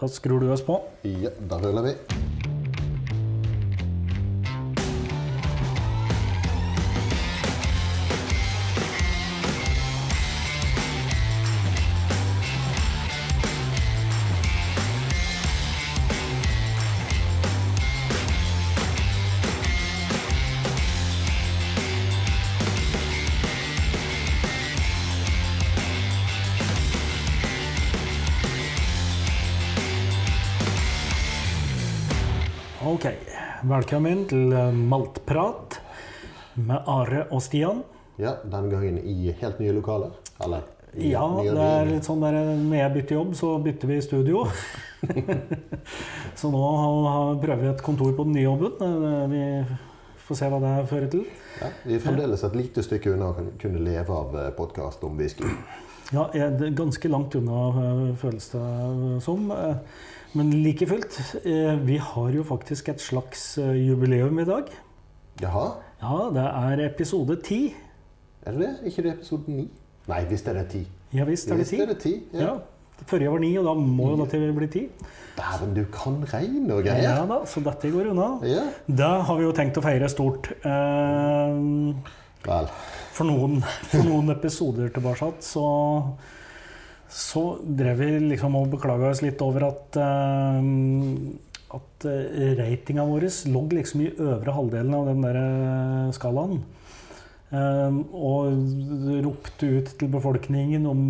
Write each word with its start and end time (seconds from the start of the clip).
Da 0.00 0.06
skrur 0.08 0.40
du 0.40 0.52
oss 0.52 0.62
på. 0.62 0.78
Ja, 1.02 1.30
da 1.50 1.58
ruller 1.58 1.82
vi. 1.82 2.17
Velkommen 33.68 34.24
til 34.30 34.52
eh, 34.54 34.72
Maltprat 34.72 35.78
med 36.58 36.82
Are 36.90 37.24
og 37.34 37.42
Stian. 37.44 37.82
Ja, 38.18 38.36
denne 38.42 38.70
gangen 38.72 38.98
i 39.06 39.32
helt 39.40 39.60
nye 39.62 39.74
lokaler. 39.76 40.14
Eller 40.42 40.64
nye- 40.94 41.10
Ja, 41.12 41.24
nye- 41.36 41.52
det 41.54 41.66
er 41.80 41.90
litt 41.92 42.06
sånn 42.08 42.22
der 42.24 42.38
når 42.58 42.76
jeg 42.80 42.94
bytter 42.96 43.18
jobb, 43.18 43.34
så 43.38 43.52
bytter 43.62 43.90
vi 43.92 44.00
studio. 44.02 44.46
så 46.38 46.50
nå 46.50 46.62
har- 46.62 47.36
prøver 47.42 47.62
vi 47.62 47.68
et 47.74 47.82
kontor 47.86 48.12
på 48.16 48.24
den 48.26 48.32
nye 48.38 48.48
jobben. 48.48 48.72
Eh, 48.82 49.26
Vi 49.28 49.42
får 50.28 50.36
se 50.36 50.48
hva 50.52 50.60
det 50.60 50.88
fører 50.90 51.10
til. 51.10 51.24
ja, 51.60 51.68
Vi 51.86 51.94
er 51.94 52.00
fremdeles 52.04 52.42
et 52.44 52.56
lite 52.56 52.82
stykke 52.82 53.14
unna 53.14 53.30
å 53.32 53.46
kunne- 53.58 53.80
leve 53.84 54.10
av 54.10 54.34
podkast 54.56 55.04
om 55.04 55.16
whisky. 55.16 55.44
Ja, 56.12 56.24
det 56.32 56.62
er 56.62 56.70
ganske 56.74 57.08
langt 57.08 57.34
unna, 57.36 57.68
eh, 57.68 58.14
føles 58.16 58.48
det 58.50 59.22
som. 59.22 59.50
Men 60.36 60.50
like 60.62 60.86
fullt, 60.86 61.16
eh, 61.44 61.76
vi 61.86 61.96
har 61.98 62.30
jo 62.36 62.42
faktisk 62.44 62.88
et 62.92 63.00
slags 63.00 63.58
eh, 63.58 63.72
jubileum 63.88 64.38
i 64.38 64.44
dag. 64.44 64.68
Jaha, 65.40 65.68
Ja, 66.02 66.30
det 66.34 66.44
er 66.46 66.84
episode 66.86 67.36
ti. 67.42 67.74
er 68.46 68.52
det 68.52 68.60
det? 68.60 68.74
Ikke 68.92 69.02
det 69.02 69.12
episode 69.18 69.48
ni? 69.48 69.68
Nei, 70.08 70.24
hvis 70.24 70.42
det 70.42 70.48
er 70.56 70.62
det 70.62 70.68
ti. 70.72 70.82
Ja 71.12 71.24
visst 71.24 71.50
er 71.50 71.56
det 71.56 71.66
ti. 71.66 71.80
er 71.80 71.86
det 71.86 71.98
ti. 72.00 72.12
Ja. 72.32 72.40
Ja. 72.40 72.52
Forrige 73.06 73.30
var 73.30 73.38
ni, 73.38 73.56
og 73.58 73.64
da 73.64 73.72
må 73.74 74.10
jo 74.10 74.24
dette 74.24 74.52
bli 74.56 74.66
ti. 74.66 74.88
Dæven, 75.38 75.74
du 75.74 75.84
kan 75.92 76.16
regne 76.32 76.74
og 76.74 76.82
greier. 76.84 77.02
Ja 77.02 77.26
da, 77.26 77.44
så 77.46 77.60
dette 77.62 77.90
går 77.94 78.10
unna. 78.10 78.28
Ja. 78.46 78.64
Da 78.88 79.10
har 79.22 79.36
vi 79.38 79.44
jo 79.46 79.52
tenkt 79.52 79.78
å 79.78 79.82
feire 79.84 80.08
stort. 80.10 80.50
Eh, 80.66 81.94
Vel. 82.48 82.68
For 83.12 83.24
noen, 83.26 83.60
for 83.90 84.02
noen 84.06 84.30
episoder 84.34 84.90
tilbake 84.94 85.32
så, 85.42 85.64
så 87.08 87.42
drev 87.62 88.00
vi 88.02 88.08
liksom 88.34 88.56
og 88.58 88.72
beklaga 88.74 89.12
oss 89.12 89.22
litt 89.24 89.40
over 89.44 89.70
at 89.70 89.96
uh, 89.96 90.60
at 91.76 92.08
eh, 92.08 92.54
ratinga 92.56 93.04
vår 93.04 93.28
lå 93.52 93.62
liksom 93.76 94.04
i 94.04 94.10
øvre 94.16 94.54
halvdelen 94.56 94.94
av 94.96 95.08
den 95.10 95.24
der 95.24 95.38
eh, 95.42 96.10
skalaen. 96.16 96.60
Og 97.48 99.20
ropte 99.24 99.68
ut 99.72 99.92
til 99.96 100.10
befolkningen 100.12 100.82
om, 100.84 101.00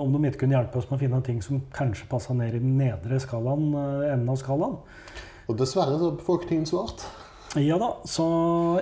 om 0.00 0.14
de 0.14 0.30
ikke 0.30 0.46
kunne 0.46 0.56
hjelpe 0.56 0.80
oss 0.80 0.86
med 0.88 0.96
å 0.96 1.02
finne 1.02 1.18
ting 1.26 1.42
som 1.44 1.60
kanskje 1.76 2.08
passa 2.08 2.32
ned 2.32 2.56
i 2.56 2.62
den 2.62 2.78
nedre 2.78 3.18
skalaen, 3.20 3.66
enden 4.14 4.30
av 4.32 4.38
skalaen. 4.40 4.78
Og 5.44 5.58
dessverre 5.60 5.98
så 5.98 6.08
har 6.08 6.16
befolkningen 6.22 6.64
svart. 6.70 7.04
Ja 7.60 7.76
da, 7.80 7.90
så 8.08 8.24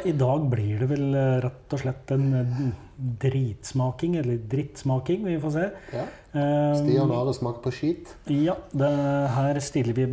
i 0.07 0.15
dag 0.15 0.47
blir 0.53 0.79
det 0.85 0.93
vel 0.95 1.19
rett 1.43 1.75
og 1.75 1.83
slett 1.83 2.15
en 2.15 2.71
dritsmaking, 2.97 4.17
eller 4.21 4.39
drittsmaking, 4.51 5.25
vi 5.27 5.37
får 5.41 5.55
se. 5.55 5.65
Ja. 5.95 6.05
Eh, 6.35 6.75
Stian 6.81 7.11
har 7.11 7.23
Are 7.23 7.35
smaker 7.35 7.63
på 7.65 7.73
skit. 7.75 8.15
Ja, 8.31 8.57
det, 8.73 8.91
her 9.37 9.61
stiller 9.65 9.97
vi 9.97 10.07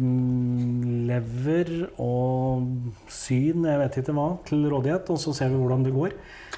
lever 1.09 1.71
og 2.01 2.67
syn, 3.09 3.65
jeg 3.69 3.81
vet 3.81 3.99
ikke 4.01 4.15
hva, 4.17 4.27
til 4.47 4.67
rådighet, 4.73 5.09
og 5.13 5.21
så 5.21 5.33
ser 5.37 5.53
vi 5.53 5.61
hvordan 5.61 5.85
det 5.87 5.95
går. 5.95 6.15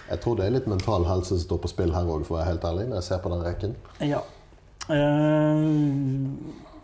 Jeg 0.10 0.24
tror 0.24 0.40
det 0.40 0.48
er 0.48 0.58
litt 0.58 0.70
mental 0.72 1.08
helse 1.08 1.36
som 1.36 1.44
står 1.46 1.64
på 1.64 1.72
spill 1.72 1.96
her 1.96 2.10
òg, 2.10 2.26
for 2.28 2.38
å 2.38 2.42
være 2.42 2.52
helt 2.52 2.68
ærlig, 2.72 2.90
når 2.92 3.02
jeg 3.02 3.10
ser 3.12 3.24
på 3.24 3.34
den 3.34 3.46
rekken. 3.48 3.78
Ja. 4.04 4.24
Eh, 4.92 5.68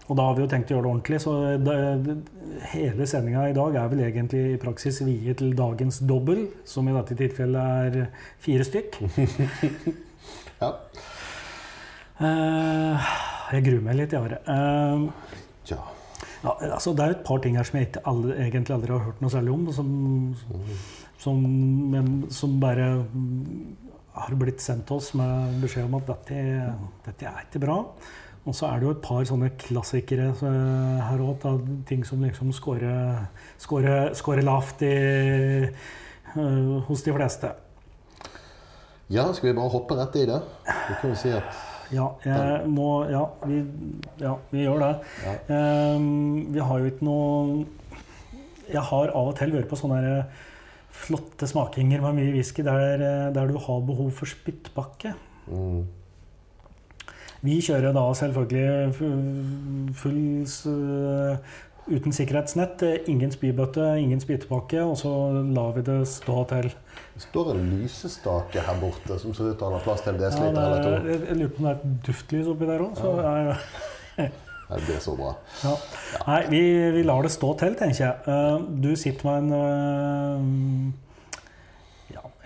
og 0.10 0.18
da 0.18 0.26
har 0.26 0.36
vi 0.36 0.42
jo 0.42 0.50
tenkt 0.50 0.72
å 0.72 0.76
gjøre 0.76 0.86
det 0.88 0.90
ordentlig, 0.90 1.20
så 1.22 1.34
det, 1.62 2.16
hele 2.72 3.06
sendinga 3.10 3.44
i 3.52 3.56
dag 3.58 3.76
er 3.78 3.92
vel 3.92 4.02
egentlig 4.08 4.42
i 4.56 4.60
praksis 4.62 5.04
viet 5.06 5.38
til 5.42 5.54
dagens 5.58 6.02
dobbel, 6.10 6.48
som 6.66 6.90
i 6.90 6.96
dette 6.96 7.18
tilfellet 7.20 7.90
er 7.94 8.30
fire 8.42 8.68
stykk. 8.68 9.00
Ja. 10.60 10.74
Uh, 12.20 13.06
jeg 13.54 13.64
gruer 13.64 13.84
meg 13.86 13.96
litt, 13.96 14.12
jeg, 14.12 14.20
Are. 14.20 14.40
Eh, 14.44 15.38
Tja. 15.70 15.78
ja, 16.44 16.56
altså, 16.74 16.92
det 16.92 17.06
er 17.06 17.14
et 17.14 17.22
par 17.24 17.40
ting 17.40 17.56
her 17.56 17.68
som 17.68 17.78
jeg 17.80 17.88
ikke 17.88 18.04
aldri, 18.12 18.34
egentlig 18.44 18.76
aldri 18.76 18.92
har 18.92 19.06
hørt 19.06 19.22
noe 19.24 19.32
særlig 19.32 19.54
om, 19.56 19.64
som, 19.78 19.94
som, 21.24 21.40
som 22.36 22.58
bare 22.60 22.90
har 24.20 24.36
blitt 24.42 24.60
sendt 24.64 24.92
oss 24.92 25.14
med 25.16 25.62
beskjed 25.64 25.88
om 25.88 25.96
at 26.02 26.12
dette, 26.12 26.44
dette 27.08 27.30
er 27.32 27.48
ikke 27.48 27.64
bra. 27.64 27.80
Og 28.50 28.56
så 28.58 28.66
er 28.66 28.80
det 28.80 28.88
jo 28.88 28.92
et 28.96 29.02
par 29.06 29.26
sånne 29.30 29.52
klassikere 29.62 30.32
eh, 30.34 31.02
her 31.06 31.22
òg, 31.22 31.44
ting 31.86 32.02
som 32.08 32.24
liksom 32.26 32.50
scorer, 32.56 33.28
lavt 34.42 34.82
i, 34.88 34.94
uh, 36.34 36.80
hos 36.88 37.04
de 37.06 37.14
fleste. 37.14 37.52
ja, 39.10 39.28
skal 39.34 39.52
vi 39.52 39.58
bare 39.58 39.74
hoppe 39.74 39.98
rett 40.00 40.18
i 40.18 40.26
det? 40.30 40.40
Vi 40.66 40.98
kan 41.02 41.14
jo 41.14 41.20
si 41.22 41.34
at 41.34 41.66
Ja, 41.94 42.08
må 42.70 43.06
Ja, 43.10 43.24
vi, 43.46 43.62
ja, 44.22 44.36
vi 44.50 44.66
gjør 44.66 44.82
det. 44.82 44.92
Ja. 45.26 45.36
Um, 45.96 46.50
vi 46.54 46.60
har 46.62 46.80
jo 46.80 46.90
ikke 46.90 47.06
noe 47.06 47.66
Jeg 48.70 48.84
har 48.90 49.14
av 49.14 49.32
og 49.32 49.38
til 49.38 49.54
vært 49.54 49.70
på 49.70 49.78
sånne 49.78 50.02
her 50.02 50.46
flotte 51.00 51.48
smakinger 51.48 52.02
med 52.02 52.18
mye 52.18 52.34
whisky 52.34 52.66
der, 52.66 53.32
der 53.34 53.50
du 53.50 53.58
har 53.62 53.86
behov 53.86 54.10
for 54.18 54.30
spyttbakke. 54.30 55.14
mm, 55.50 55.99
Vi 57.46 57.60
kjører 57.64 57.94
da 57.96 58.04
selvfølgelig 58.20 58.94
full 59.96 60.20
uten 61.90 62.14
sikkerhetsnett. 62.14 62.84
Ingen 63.10 63.32
spybøtte, 63.34 63.86
ingen 64.02 64.20
spytepakke, 64.22 64.82
og 64.86 64.98
så 65.00 65.12
lar 65.56 65.72
vi 65.78 65.82
det 65.88 66.00
stå 66.12 66.44
til. 66.52 66.70
det 67.16 67.24
står 67.24 67.52
en 67.56 67.64
lysestake 67.80 68.62
her 68.68 68.78
borte 68.82 69.18
som 69.20 69.34
ser 69.34 69.52
ut 69.54 69.58
til 69.58 69.68
å 69.68 69.74
ha 69.78 69.82
plass 69.84 70.04
til 70.06 70.14
en 70.14 70.22
Ja, 70.22 70.28
desiliter 70.28 70.60
ja, 70.62 70.68
eller 70.68 70.78
er, 70.78 70.84
to. 70.84 71.10
jeg, 71.10 71.38
lurer 71.40 71.50
på 71.56 71.64
om 71.64 71.66
det 71.66 71.72
er 71.72 71.80
et 71.80 72.06
duftlys 72.08 72.48
oppi 72.54 72.70
der 72.70 72.86
òg. 72.86 72.94
Så 73.00 73.10
er, 73.24 74.32
Det 74.70 74.84
blir 74.86 75.00
så 75.02 75.16
bra. 75.18 75.32
Ja. 75.66 75.74
Nei, 76.28 76.42
vi, 76.52 76.62
vi 77.00 77.04
lar 77.08 77.26
det 77.26 77.32
stå 77.34 77.56
til, 77.58 77.74
tenker 77.80 78.04
jeg. 78.06 78.16
Eh, 78.30 78.58
Du 78.84 78.92
sitter 78.96 79.26
med 79.26 79.36
en 79.40 79.52
eh, 79.58 80.38
ja, 80.38 81.09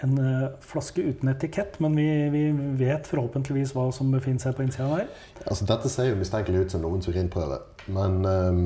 en 0.04 0.18
eh, 0.20 0.48
flaske 0.64 1.02
uten 1.02 1.32
etikett, 1.32 1.80
men 1.84 1.96
vi, 1.98 2.08
vi 2.34 2.44
vet 2.80 3.08
forhåpentligvis 3.10 3.74
hva 3.76 3.88
som 3.96 4.12
befinner 4.14 4.44
seg 4.44 4.58
på 4.58 4.66
innsida 4.66 4.90
der. 4.92 5.12
Altså, 5.46 5.68
dette 5.70 5.92
ser 5.92 6.12
jo 6.12 6.20
mistenkelig 6.20 6.66
ut 6.66 6.76
som 6.76 6.84
noens 6.84 7.08
urinprøve, 7.10 7.60
men, 7.88 8.20
ehm, 8.28 8.64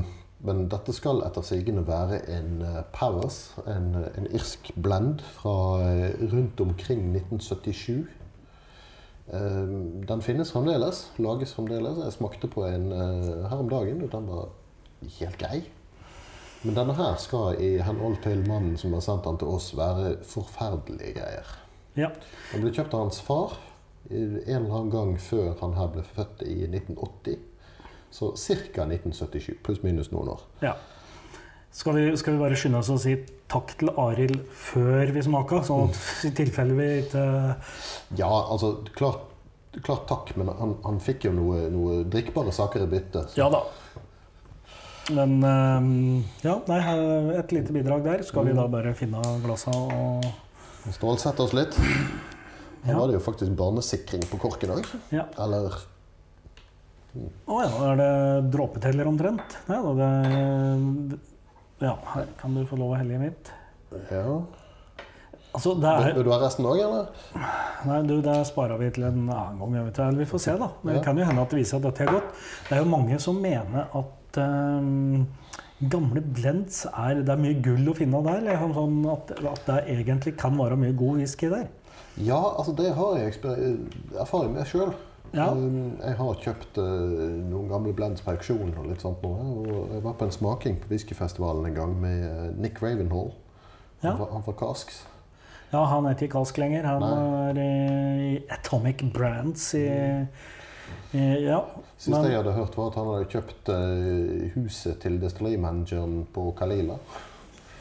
men 0.48 0.66
dette 0.72 0.94
skal 0.96 1.24
etter 1.26 1.46
sigende 1.46 1.86
være 1.88 2.22
en 2.34 2.62
eh, 2.66 2.84
Powers, 2.96 3.40
en, 3.70 3.94
en 4.18 4.30
irsk 4.34 4.72
blend 4.76 5.24
fra 5.38 5.58
eh, 5.86 6.22
rundt 6.34 6.62
omkring 6.64 7.10
1977. 7.14 8.06
Ehm, 9.34 10.06
den 10.08 10.22
finnes 10.26 10.54
fremdeles, 10.56 11.08
lages 11.22 11.54
fremdeles. 11.58 12.00
Jeg 12.06 12.20
smakte 12.20 12.50
på 12.52 12.66
en 12.66 12.92
eh, 12.92 13.50
her 13.50 13.66
om 13.66 13.70
dagen, 13.70 14.06
og 14.06 14.14
den 14.14 14.30
var 14.32 14.48
helt 15.20 15.38
grei. 15.42 15.66
Men 16.68 16.76
denne 16.76 16.98
her 16.98 17.16
skal 17.24 17.62
i 17.64 17.78
henhold 17.80 18.20
til 18.26 18.42
mannen 18.44 18.76
som 18.80 18.92
har 18.98 19.06
sendt 19.06 19.24
den 19.24 19.40
til 19.40 19.54
oss, 19.56 19.70
være 19.78 20.18
forferdelige 20.28 21.16
greier. 21.16 21.54
Ja. 21.96 22.12
Den 22.52 22.66
ble 22.66 22.74
kjøpt 22.76 22.94
av 22.94 23.06
hans 23.06 23.22
far 23.24 23.56
en 24.10 24.36
eller 24.48 24.74
annen 24.76 24.92
gang 24.92 25.16
før 25.20 25.54
han 25.62 25.76
her 25.78 25.90
ble 25.92 26.04
født 26.16 26.44
i 26.48 26.62
1980. 26.68 27.40
Så 28.12 28.32
ca. 28.36 28.86
1977, 28.88 29.58
pluss 29.64 29.82
minus 29.84 30.12
noen 30.14 30.36
år. 30.36 30.46
ja. 30.66 30.78
Skal, 31.78 31.94
vi, 31.94 32.04
skal 32.18 32.34
vi 32.34 32.40
bare 32.42 32.56
skynde 32.58 32.80
oss 32.80 32.88
å 32.90 32.96
si 32.98 33.12
takk 33.52 33.74
til 33.78 33.92
Arild 34.02 34.40
før 34.56 35.12
vi 35.14 35.22
smaker, 35.22 35.60
sånn 35.68 35.92
at 35.92 36.00
i 36.26 36.32
tilfelle 36.34 36.74
vi 36.74 36.88
ikke 37.04 37.26
Ja, 38.18 38.30
altså, 38.32 38.72
klart, 38.96 39.28
klart 39.86 40.08
takk, 40.10 40.32
men 40.40 40.50
han, 40.58 40.74
han 40.88 40.98
fikk 41.04 41.28
jo 41.28 41.36
noe, 41.38 41.68
noe 41.70 42.00
drikkbare 42.10 42.56
saker 42.56 42.88
i 42.88 42.90
bytte. 42.96 43.28
Ja 43.38 43.52
da. 43.54 43.62
Men 45.16 45.38
eh, 45.44 46.24
ja, 46.44 46.58
nei, 46.68 46.80
et 47.40 47.52
lite 47.56 47.72
bidrag 47.76 48.04
der. 48.06 48.24
Skal 48.28 48.48
vi 48.50 48.56
da 48.58 48.66
bare 48.72 48.94
finne 48.98 49.22
glassa 49.46 49.72
og 49.76 50.26
Stålsette 50.96 51.44
oss 51.44 51.54
litt. 51.56 51.76
Her 52.86 52.94
Ja. 52.94 53.00
var 53.02 53.08
det 53.10 53.18
jo 53.18 53.24
faktisk 53.26 53.52
barnesikring 53.60 54.22
på 54.32 54.38
korken 54.40 54.70
òg. 54.78 54.86
Ja. 55.12 55.26
Eller 55.44 55.74
Å 57.50 57.58
ja, 57.64 57.72
er 57.90 57.98
det 58.00 58.12
dråpeteller 58.54 59.08
omtrent? 59.10 59.58
Nei 59.68 59.80
da, 59.84 59.92
det 59.98 61.20
Ja, 61.82 61.96
her 62.14 62.30
kan 62.40 62.56
du 62.56 62.64
få 62.70 62.78
lov 62.80 62.94
å 62.96 62.98
helle 63.00 63.18
i 63.18 63.22
mitt. 63.26 63.52
Ja. 64.12 64.40
Altså, 65.58 65.74
er 65.82 66.14
vil 66.14 66.24
du 66.28 66.32
ha 66.32 66.38
resten 66.44 66.66
òg, 66.70 66.78
eller? 66.84 67.08
Nei, 67.88 68.00
du, 68.08 68.16
det 68.22 68.36
sparer 68.50 68.78
vi 68.80 68.90
til 68.94 69.08
en 69.08 69.24
annen 69.34 69.60
gang. 69.74 70.16
Vi 70.20 70.26
får 70.30 70.40
se, 70.44 70.56
da. 70.60 70.70
Men 70.84 70.96
det 71.00 71.04
kan 71.06 71.18
jo 71.18 71.26
hende 71.26 71.42
at 71.42 71.50
det 71.54 71.60
viser 71.64 71.80
at 71.82 71.88
dette 71.90 72.06
er 72.06 72.14
godt. 72.14 72.32
Det 72.70 72.78
er 72.78 72.84
jo 72.84 72.90
mange 72.92 73.20
som 73.24 73.40
mener 73.42 73.88
at 73.98 74.14
at 74.38 74.82
um, 74.82 75.28
gamle 75.92 76.22
blends 76.22 76.86
er 76.92 77.24
Det 77.24 77.34
er 77.34 77.42
mye 77.42 77.58
gull 77.64 77.90
å 77.90 77.96
finne 77.98 78.22
der? 78.26 78.46
Liksom 78.46 78.76
sånn 78.78 79.02
at, 79.12 79.34
at 79.42 79.68
det 79.68 79.82
egentlig 79.98 80.38
kan 80.40 80.58
være 80.58 80.78
mye 80.80 80.96
god 80.98 81.22
whisky 81.22 81.52
der? 81.54 81.68
Ja, 82.18 82.40
altså 82.58 82.74
det 82.78 82.94
har 82.98 83.18
jeg 83.20 83.36
erfaring 84.18 84.56
med 84.56 84.66
sjøl. 84.66 84.96
Ja. 85.36 85.50
Jeg 85.52 86.16
har 86.18 86.40
kjøpt 86.42 86.80
eh, 86.82 87.42
noen 87.50 87.68
gamle 87.70 87.92
blends 87.94 88.24
på 88.24 88.32
auksjon 88.34 88.72
og 88.72 88.88
litt 88.88 89.04
sånt 89.04 89.22
nå. 89.26 89.34
Og 89.34 89.92
jeg 89.92 90.02
var 90.06 90.16
på 90.18 90.26
en 90.26 90.34
smaking 90.34 90.80
på 90.82 90.90
whiskyfestivalen 90.94 91.68
en 91.68 91.76
gang 91.76 91.94
med 92.00 92.24
eh, 92.26 92.48
Nick 92.58 92.82
Ravenhall. 92.82 93.34
Ja. 94.02 94.14
Han, 94.14 94.22
var, 94.24 94.34
han 94.38 94.48
var 94.48 94.58
kask. 94.58 94.96
Ja, 95.74 95.82
han 95.92 96.06
er 96.08 96.16
ikke 96.16 96.32
Kask 96.38 96.58
lenger. 96.62 96.88
Han 96.88 97.04
Nei. 97.04 97.14
er 97.50 97.58
i 97.60 98.38
Atomic 98.56 99.04
Brands 99.14 99.74
i, 99.76 99.84
i 99.84 100.57
Ja. 101.14 101.62
Siste 101.98 102.12
Men- 102.22 102.30
jeg 102.32 102.38
hadde 102.44 102.54
hørt, 102.54 102.76
var 102.78 102.88
at 102.92 102.96
han 103.00 103.08
hadde 103.08 103.30
kjøpt 103.32 103.70
eh, 103.74 104.52
huset 104.56 105.00
til 105.02 105.20
destillerimanageren 105.22 106.28
på 106.34 106.52
Kalila. 106.58 106.98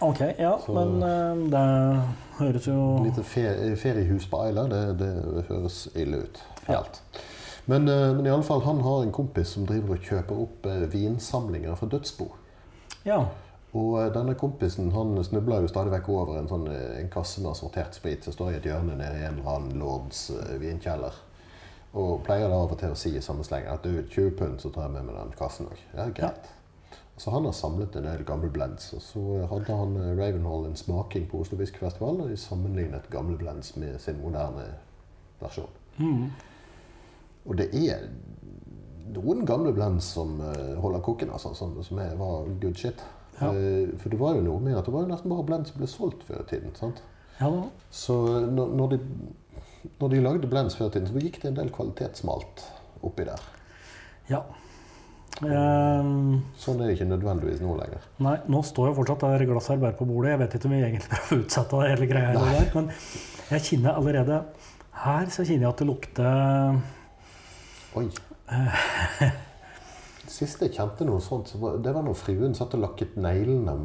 Ok, 0.00 0.20
ja, 0.38 0.58
Så- 0.66 0.72
men 0.74 1.02
eh, 1.02 1.50
det 1.50 2.02
høres 2.38 2.66
jo 2.68 3.02
lite 3.04 3.22
fe 3.24 3.76
feriehus 3.76 4.26
på 4.30 4.42
Eila, 4.46 4.66
det, 4.68 4.98
det 4.98 5.44
høres 5.48 5.88
ille 5.96 6.22
ut. 6.22 6.42
Helt. 6.66 7.00
Men, 7.66 7.88
eh, 7.88 8.12
men 8.14 8.26
i 8.26 8.30
alle 8.30 8.42
fall, 8.46 8.60
han 8.60 8.80
har 8.80 9.02
en 9.02 9.12
kompis 9.12 9.48
som 9.56 9.66
driver 9.66 9.96
og 9.96 10.00
kjøper 10.04 10.42
opp 10.42 10.66
eh, 10.66 10.86
vinsamlinger 10.92 11.74
fra 11.76 11.86
dødsbo. 11.88 12.28
Ja. 13.04 13.24
Og 13.74 13.96
eh, 14.00 14.12
denne 14.14 14.34
kompisen 14.38 14.92
han 14.92 15.16
snubler 15.24 15.60
jo 15.64 15.68
stadig 15.72 15.92
vekk 15.96 16.08
over 16.14 16.38
en, 16.38 16.48
sånn, 16.48 16.68
eh, 16.70 17.00
en 17.00 17.08
kasse 17.12 17.40
med 17.42 17.50
assortert 17.50 17.94
sprit 17.98 18.24
som 18.24 18.32
står 18.36 18.52
i 18.52 18.56
et 18.60 18.68
hjørne 18.70 18.96
nede 18.96 19.18
i 19.18 19.24
en 19.26 19.40
eller 19.40 19.50
annen 19.56 19.80
lords 19.82 20.30
eh, 20.30 20.54
vinkjeller. 20.62 21.12
Og 21.96 22.20
pleier 22.26 22.50
da 22.50 22.58
av 22.58 22.72
og 22.74 22.78
til 22.80 22.92
å 22.92 22.98
si 22.98 23.14
i 23.16 23.22
samme 23.24 23.44
sleng 23.46 23.68
at 23.70 23.86
du, 23.86 24.02
20 24.02 24.34
pund, 24.36 24.60
så 24.60 24.72
tar 24.74 24.88
jeg 24.88 24.96
med 24.96 25.06
meg 25.08 25.16
den 25.16 25.36
kassen 25.38 25.70
òg. 25.70 25.80
Ja, 25.94 26.08
greit. 26.16 26.50
Så 27.16 27.32
han 27.32 27.46
har 27.48 27.54
samlet 27.56 27.96
en 27.96 28.04
del 28.04 28.24
gamle 28.28 28.50
blends. 28.52 28.90
Og 28.92 29.00
så 29.00 29.22
hadde 29.48 29.78
han 29.78 29.96
eh, 29.96 30.12
Ravenhall 30.18 30.66
en 30.68 30.76
smaking 30.76 31.30
på 31.30 31.40
Oslo 31.40 31.56
Whiskyfestival, 31.60 32.20
og 32.20 32.28
de 32.28 32.36
sammenlignet 32.36 33.08
gamle 33.12 33.38
blends 33.40 33.72
med 33.80 33.96
sin 34.02 34.20
moderne 34.20 34.66
versjon. 35.40 35.72
Mm. 35.96 36.26
Og 37.46 37.56
det 37.56 37.70
er 37.72 38.10
noen 39.14 39.46
gamle 39.48 39.72
blends 39.72 40.12
som 40.16 40.36
eh, 40.44 40.74
holder 40.82 41.04
koken, 41.06 41.32
altså, 41.32 41.54
som, 41.56 41.72
som 41.86 42.00
er, 42.02 42.12
var 42.20 42.48
good 42.60 42.76
shit. 42.76 43.00
Ja. 43.40 43.52
Eh, 43.52 43.96
for 44.00 44.12
det 44.12 44.20
var 44.20 44.36
jo 44.36 44.44
noe 44.44 44.60
med 44.62 44.76
at 44.76 44.84
det 44.84 44.94
var 44.94 45.06
jo 45.06 45.12
nesten 45.12 45.32
bare 45.32 45.46
blends 45.48 45.72
som 45.72 45.80
ble 45.80 45.90
solgt 45.90 46.24
før 46.28 46.44
tiden. 46.50 46.74
sant? 46.76 47.02
ja. 47.40 47.50
Så 47.90 48.16
eh, 48.34 48.48
når, 48.52 48.76
når, 48.80 48.94
de, 48.94 48.98
når 50.00 50.12
de 50.12 50.22
lagde 50.24 50.50
blends 50.50 50.76
før 50.78 50.90
i 50.90 50.94
tiden, 50.96 51.08
så 51.10 51.22
gikk 51.22 51.40
det 51.42 51.50
en 51.50 51.58
del 51.58 51.72
kvalitetsmalt 51.74 52.64
oppi 53.06 53.26
der. 53.28 53.42
Ja. 54.30 54.42
Um, 55.36 56.38
Sånn 56.56 56.78
er 56.80 56.88
det 56.88 56.94
ikke 56.96 57.10
nødvendigvis 57.10 57.60
nå 57.60 57.74
lenger. 57.76 58.04
nei, 58.24 58.38
nå 58.48 58.62
står 58.64 58.88
jo 58.88 58.94
fortsatt 59.02 59.26
der 59.26 59.44
glasset 59.50 59.74
her 59.74 59.82
bare 59.82 59.98
på 59.98 60.06
bordet. 60.08 60.32
Jeg 60.32 60.40
vet 60.40 60.54
ikke 60.56 60.68
om 60.70 60.72
vi 60.72 60.78
egentlig 60.80 61.10
prøver 61.12 61.34
å 61.36 61.42
utsette 61.44 61.80
det 61.82 61.90
hele 61.92 62.08
greia, 62.12 62.30
Nei. 62.32 62.54
der, 62.54 62.70
men 62.78 62.88
jeg 63.50 63.66
kjenner 63.68 63.98
allerede 64.00 64.38
her 64.96 65.28
så 65.28 65.44
kjenner 65.44 65.66
jeg 65.66 65.74
at 65.74 65.82
det 65.82 65.88
lukter 65.90 66.80
Oi. 68.00 68.06
Sist 70.36 70.64
jeg 70.64 70.72
kjente 70.74 71.04
noe 71.08 71.20
sånt, 71.24 71.52
det 71.84 71.92
var 71.94 72.04
når 72.04 72.16
fruen 72.18 72.56
satt 72.56 72.74
og 72.76 72.82
lakket 72.82 73.14
neglene 73.20 73.76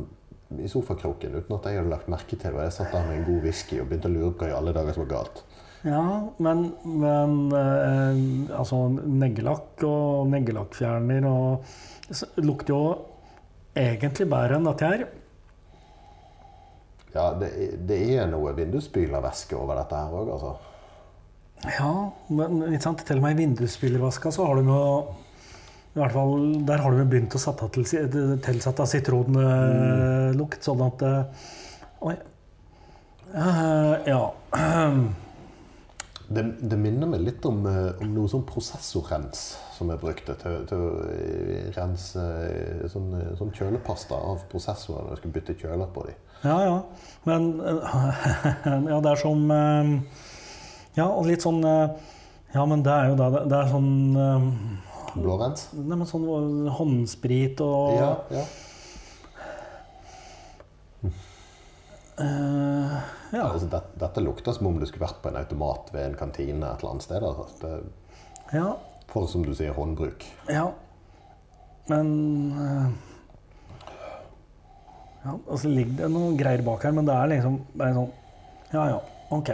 i 0.60 0.68
sofakroken 0.72 1.36
uten 1.38 1.56
at 1.56 1.68
jeg 1.70 1.80
hadde 1.80 1.92
lagt 1.94 2.10
merke 2.12 2.36
til 2.36 2.56
det. 2.56 2.66
Jeg 2.68 2.76
satt 2.76 2.96
der 2.96 3.06
med 3.08 3.20
en 3.22 3.28
god 3.28 3.46
whisky 3.46 3.80
og 3.80 3.88
begynte 3.92 4.10
å 4.10 4.16
lure 4.16 4.32
på 4.34 4.44
hva 4.44 4.50
i 4.52 4.56
alle 4.58 4.74
dager 4.76 4.96
som 4.96 5.06
var 5.06 5.12
galt. 5.14 5.44
Ja, 5.82 6.04
men, 6.38 6.68
men 6.86 7.38
eh, 7.58 8.20
altså 8.54 8.84
neglelakk 8.92 9.82
og 9.88 10.30
neglelakkfjerner 10.30 11.26
og 11.26 11.72
lukter 12.44 12.76
jo 12.76 12.82
egentlig 13.78 14.28
bedre 14.30 14.60
enn 14.60 14.68
dette 14.70 14.92
her. 14.92 15.06
Ja, 17.12 17.32
det, 17.40 17.50
det 17.90 17.98
er 18.14 18.30
noe 18.32 18.54
vindusspylervæske 18.56 19.58
over 19.58 19.82
dette 19.82 19.98
her 19.98 20.14
òg, 20.16 20.30
altså. 20.36 20.54
Ja, 21.66 21.90
men 22.34 22.62
ikke 22.72 22.86
sant? 22.86 23.04
til 23.06 23.20
og 23.20 23.26
med 23.26 23.36
i 23.36 23.42
vindusspylervaska 23.44 24.32
så 24.34 24.48
har 24.48 24.62
du 24.62 24.70
noe 24.70 24.94
i 25.92 26.00
hvert 26.00 26.14
fall, 26.16 26.64
Der 26.64 26.80
har 26.80 26.94
du 26.96 27.02
begynt 27.04 27.34
å 27.36 27.42
sette 27.42 27.68
til, 27.76 27.84
tilsette 28.46 28.86
sitronlukt, 28.88 30.62
sånn 30.64 30.86
at 30.86 31.04
eh, 31.04 31.50
Oi. 32.08 32.16
Uh, 33.32 33.94
ja. 34.08 34.22
Det, 36.32 36.44
det 36.72 36.78
minner 36.80 37.10
meg 37.12 37.24
litt 37.26 37.46
om, 37.50 37.64
eh, 37.68 38.02
om 38.04 38.12
noe 38.16 38.30
sånn 38.32 38.46
prosessorrens 38.48 39.42
som 39.76 39.90
jeg 39.92 40.00
brukte 40.00 40.36
til, 40.40 40.62
til 40.70 40.84
å 40.86 40.92
eh, 41.12 41.66
rense 41.76 42.22
eh, 42.22 42.86
sånn, 42.92 43.10
sånn 43.40 43.52
kjølepasta 43.58 44.16
av 44.16 44.46
prosessorer 44.52 45.04
når 45.04 45.16
jeg 45.16 45.22
skulle 45.22 45.36
bytte 45.40 45.58
kjøler 45.60 45.92
på 45.96 46.06
dem. 46.08 46.22
Ja, 46.42 46.58
ja. 46.66 46.78
Men 47.30 47.50
Ja, 48.92 48.98
det 49.04 49.12
er 49.12 49.20
som 49.20 49.44
Ja, 50.96 51.06
og 51.06 51.28
litt 51.28 51.44
sånn 51.46 51.62
Ja, 51.62 52.64
men 52.66 52.82
det 52.82 52.96
er 52.96 53.12
jo 53.12 53.20
det. 53.20 53.44
Det 53.52 53.60
er 53.60 53.70
sånn 53.70 53.92
Blårens? 55.12 55.68
Nei, 55.76 56.00
men 56.00 56.08
sånn 56.10 56.26
håndsprit 56.80 57.62
og 57.66 58.00
Ja, 58.00 58.12
ja. 58.34 58.46
Eh, 62.22 62.96
ja. 63.32 63.44
Altså, 63.48 63.68
det, 63.72 63.82
dette 64.00 64.24
lukter 64.24 64.56
som 64.56 64.68
om 64.70 64.80
det 64.80 64.88
skulle 64.90 65.08
vært 65.08 65.22
på 65.24 65.32
en 65.32 65.40
automat 65.42 65.92
ved 65.96 66.06
en 66.06 66.18
kantine 66.20 66.66
et 66.68 66.82
eller 66.82 66.94
annet 66.94 67.06
sted. 67.06 67.26
Altså. 67.26 67.46
Det, 67.62 67.72
ja. 68.56 68.70
for 69.12 69.30
som 69.32 69.46
du 69.46 69.54
sier, 69.56 69.74
håndbruk. 69.76 70.26
Ja. 70.52 70.68
Men 71.90 72.08
uh, 72.56 72.90
Ja, 75.22 75.36
altså 75.36 75.70
ligger 75.70 75.96
det 76.04 76.10
noe 76.14 76.36
greier 76.38 76.62
bak 76.66 76.84
her, 76.86 76.94
men 76.96 77.08
det 77.10 77.16
er 77.18 77.32
liksom 77.34 77.56
bare 77.78 77.94
sånn 77.98 78.12
Ja, 78.72 78.84
ja, 78.94 79.00
OK. 79.34 79.50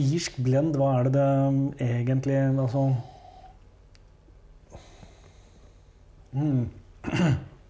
Irsk 0.00 0.38
blend, 0.44 0.76
hva 0.78 0.88
er 0.98 1.02
det 1.08 1.12
det 1.16 1.26
um, 1.48 1.60
egentlig 1.82 2.38
Altså 2.52 2.82
mm. 6.36 6.64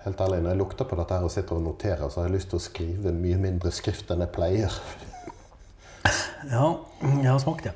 Helt 0.05 0.21
ærlig, 0.21 0.41
Når 0.41 0.49
jeg 0.49 0.57
lukter 0.57 0.85
på 0.85 0.95
dette 0.95 1.13
her 1.17 1.23
og 1.25 1.31
sitter 1.33 1.55
og 1.55 1.61
noterer, 1.65 2.09
så 2.09 2.19
har 2.19 2.27
jeg 2.27 2.35
lyst 2.35 2.51
til 2.51 2.59
å 2.59 2.61
skrive 2.61 3.13
mye 3.13 3.37
mindre 3.41 3.71
skrift 3.73 4.11
enn 4.13 4.21
jeg 4.25 4.33
pleier. 4.35 4.79
Ja, 6.45 6.65
jeg 7.01 7.25
har 7.25 7.39
smakt, 7.41 7.65
ja. 7.65 7.71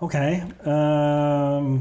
OK. 0.00 0.14
Han 0.64 1.76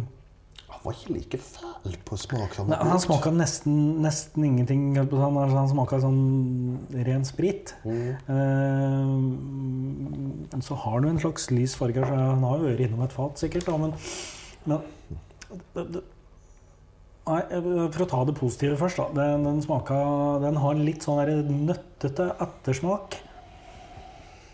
var 0.83 0.95
ikke 0.95 1.13
like 1.13 1.37
fæl 1.37 1.95
på 2.05 2.17
smak 2.17 2.55
Nei, 2.65 2.77
han 2.89 2.99
smaka 3.01 3.31
nesten, 3.35 3.75
nesten 4.01 4.45
ingenting. 4.47 4.97
Han, 4.97 5.37
han 5.51 5.69
smaka 5.69 5.99
sånn 6.01 6.21
ren 7.07 7.25
sprit. 7.27 7.75
Mm. 7.85 8.09
Eh, 10.55 10.59
så 10.65 10.73
har 10.83 10.93
han 10.97 11.05
jo 11.05 11.11
en 11.13 11.21
slags 11.21 11.43
lys 11.53 11.73
farge. 11.77 12.01
Han 12.07 12.43
har 12.47 12.55
jo 12.57 12.65
vært 12.69 12.83
innom 12.87 13.03
et 13.05 13.13
fat, 13.15 13.33
sikkert. 13.41 13.65
Da, 13.69 13.73
men, 13.81 13.91
men 14.65 14.79
det, 15.75 15.83
det, 15.97 16.01
nei, 17.29 17.41
For 17.93 18.01
å 18.05 18.09
ta 18.15 18.19
det 18.29 18.35
positive 18.41 18.75
først. 18.81 18.97
Da. 19.03 19.05
Den, 19.21 19.45
den, 19.47 19.61
smaka, 19.65 19.97
den 20.45 20.55
har 20.63 20.73
litt 20.81 21.01
sånn 21.05 21.21
nøttete 21.69 22.25
ettersmak. 22.41 23.09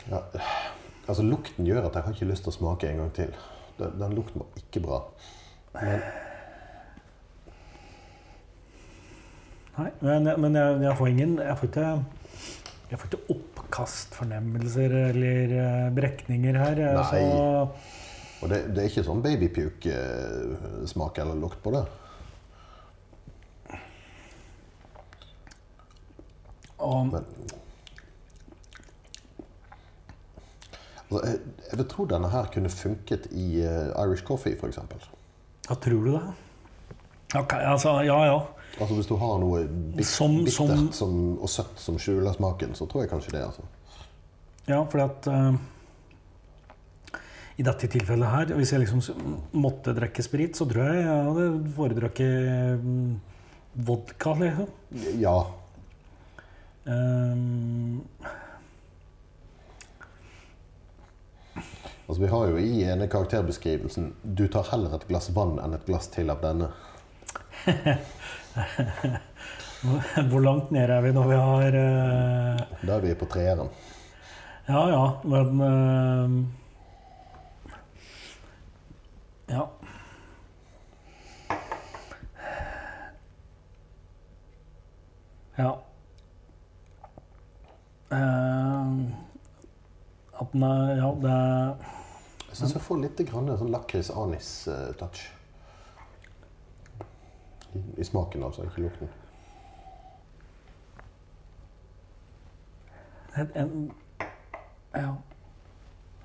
Ja, 0.07 0.19
altså 1.07 1.24
Lukten 1.24 1.67
gjør 1.67 1.88
at 1.88 1.96
jeg 1.96 2.03
har 2.05 2.13
ikke 2.15 2.31
lyst 2.31 2.43
til 2.48 2.53
å 2.53 2.60
smake 2.60 2.91
en 2.91 3.00
gang 3.03 3.12
til. 3.15 3.31
Den, 3.77 3.91
den 4.00 4.15
lukten 4.17 4.43
var 4.43 4.50
ikke 4.60 4.81
bra. 4.84 5.00
Men 5.84 6.00
Nei, 9.77 9.91
men, 10.01 10.29
men 10.41 10.55
jeg, 10.57 10.77
jeg 10.88 10.98
får 10.98 11.07
ingen 11.12 11.36
Jeg 11.38 11.57
får 11.60 11.67
ikke, 11.69 11.89
jeg 12.89 12.98
får 13.00 13.10
ikke 13.12 13.36
oppkastfornemmelser 13.36 14.96
eller 15.10 15.53
eh, 15.60 15.88
brekninger 15.93 16.57
her. 16.57 16.79
eh, 16.81 16.98
Nei. 16.98 17.03
Så, 17.12 17.19
Og 18.41 18.50
det, 18.50 18.62
det 18.74 18.79
er 18.84 18.89
ikke 18.89 19.03
sånn 19.05 19.22
babypuke-smak 19.25 21.17
eller 21.22 21.36
lukt 21.41 21.60
på 21.63 21.74
det. 21.75 21.84
og, 26.77 27.07
Men 27.07 27.25
altså, 31.10 31.22
jeg, 31.27 31.39
jeg 31.72 31.79
vil 31.81 31.88
tro 31.89 32.05
denne 32.05 32.29
her 32.29 32.50
kunne 32.53 32.69
funket 32.69 33.27
i 33.31 33.48
uh, 33.65 34.03
Irish 34.05 34.24
coffee, 34.27 34.55
f.eks. 34.57 34.79
ja, 35.69 35.75
tror 35.75 36.03
du 36.05 36.12
det? 36.15 36.21
Okay, 37.36 37.63
altså, 37.67 37.97
ja, 38.07 38.17
ja. 38.25 38.38
Altså 38.79 38.95
Hvis 38.95 39.07
du 39.09 39.15
har 39.17 39.39
noe 39.41 39.63
bit, 39.97 40.05
Som- 40.05 40.38
bittert 40.45 40.53
som- 40.53 40.91
som, 40.93 41.15
og 41.41 41.50
søtt 41.50 41.79
som 41.81 41.97
skjuler 42.00 42.33
smaken, 42.36 42.75
så 42.77 42.86
tror 42.88 43.01
jeg 43.03 43.09
kanskje 43.12 43.31
det. 43.36 43.41
altså. 43.47 43.62
Ja, 44.67 44.83
fordi 44.83 45.03
at 45.03 45.27
uh, 45.27 45.55
I 47.57 47.63
dette 47.65 47.88
tilfellet 47.89 48.29
her, 48.29 48.51
hvis 48.55 48.71
jeg 48.71 48.79
liksom 48.83 49.01
måtte 49.57 49.95
drikke 49.97 50.21
sprit, 50.24 50.55
så 50.59 50.67
tror 50.69 50.83
jeg 50.91 51.03
jeg 51.05 51.24
hadde 51.29 51.47
foredraket 51.75 52.83
mm, 52.83 53.15
vodka, 53.88 54.33
liksom. 54.43 54.67
Ja. 55.19 55.38
Um, 56.86 57.56
Altså, 62.17 62.25
vi 62.25 62.31
har 62.31 62.47
jo 62.50 62.57
i 62.57 62.83
ene 62.83 63.07
karakterbeskrivelsen 63.07 64.13
'Du 64.24 64.47
tar 64.47 64.63
heller 64.71 64.95
et 64.95 65.07
glass 65.07 65.29
vann 65.36 65.59
enn 65.62 65.74
et 65.77 65.86
glass 65.86 66.07
til 66.09 66.29
av 66.33 66.41
denne'. 66.41 66.67
Hvor 70.31 70.39
langt 70.41 70.71
nede 70.71 70.93
er 70.95 71.01
vi 71.05 71.12
når 71.13 71.27
vi 71.29 71.36
har 71.38 71.77
uh... 71.77 72.57
Da 72.81 72.93
er 72.95 73.00
vi 73.03 73.13
på 73.13 73.25
treeren. 73.29 73.69
Ja 74.65 74.89
ja, 74.89 75.21
men 75.24 75.62
eh, 75.62 76.29
Ja. 79.53 79.69
Ja. 85.57 85.79
Eh, 88.12 88.88
at 90.41 90.47
den 90.53 90.63
er 90.63 90.95
Ja, 90.95 91.12
det 91.21 91.29
er 91.29 91.75
Jeg 92.57 92.63
syns 92.63 92.73
jeg 92.73 92.85
får 92.87 92.97
litt 93.03 93.19
grann 93.29 93.51
sånn 93.53 93.69
lakris-anis-touch. 93.69 95.19
I, 97.77 97.81
I 98.01 98.05
smaken, 98.07 98.45
altså, 98.47 98.63
ikke 98.65 98.81
lukten. 98.87 99.11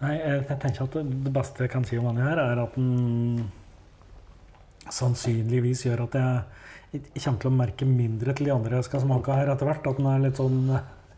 Nei, 0.00 0.14
jeg, 0.16 0.38
jeg 0.48 0.56
tenker 0.62 0.86
at 0.86 0.96
det, 0.96 1.34
beste 1.36 1.66
jeg 1.66 1.74
kan 1.74 1.84
si 1.84 2.00
om 2.00 2.08
denne 2.08 2.24
her, 2.24 2.40
er 2.40 2.62
at 2.64 2.80
den 2.80 3.44
sannsynligvis 4.88 5.84
gjør 5.84 6.06
at 6.06 6.16
jeg, 6.16 7.04
kommer 7.18 7.44
til 7.44 7.52
å 7.52 7.56
merke 7.60 7.84
mindre 7.92 8.32
til 8.32 8.48
de 8.48 8.56
andre 8.56 8.80
jeg 8.80 8.88
skal 8.88 9.04
smake 9.04 9.36
her 9.36 9.52
etter 9.52 9.68
hvert. 9.68 9.84
At 9.84 10.00
den 10.00 10.08
er 10.08 10.24
litt 10.24 10.40
sånn 10.40 10.64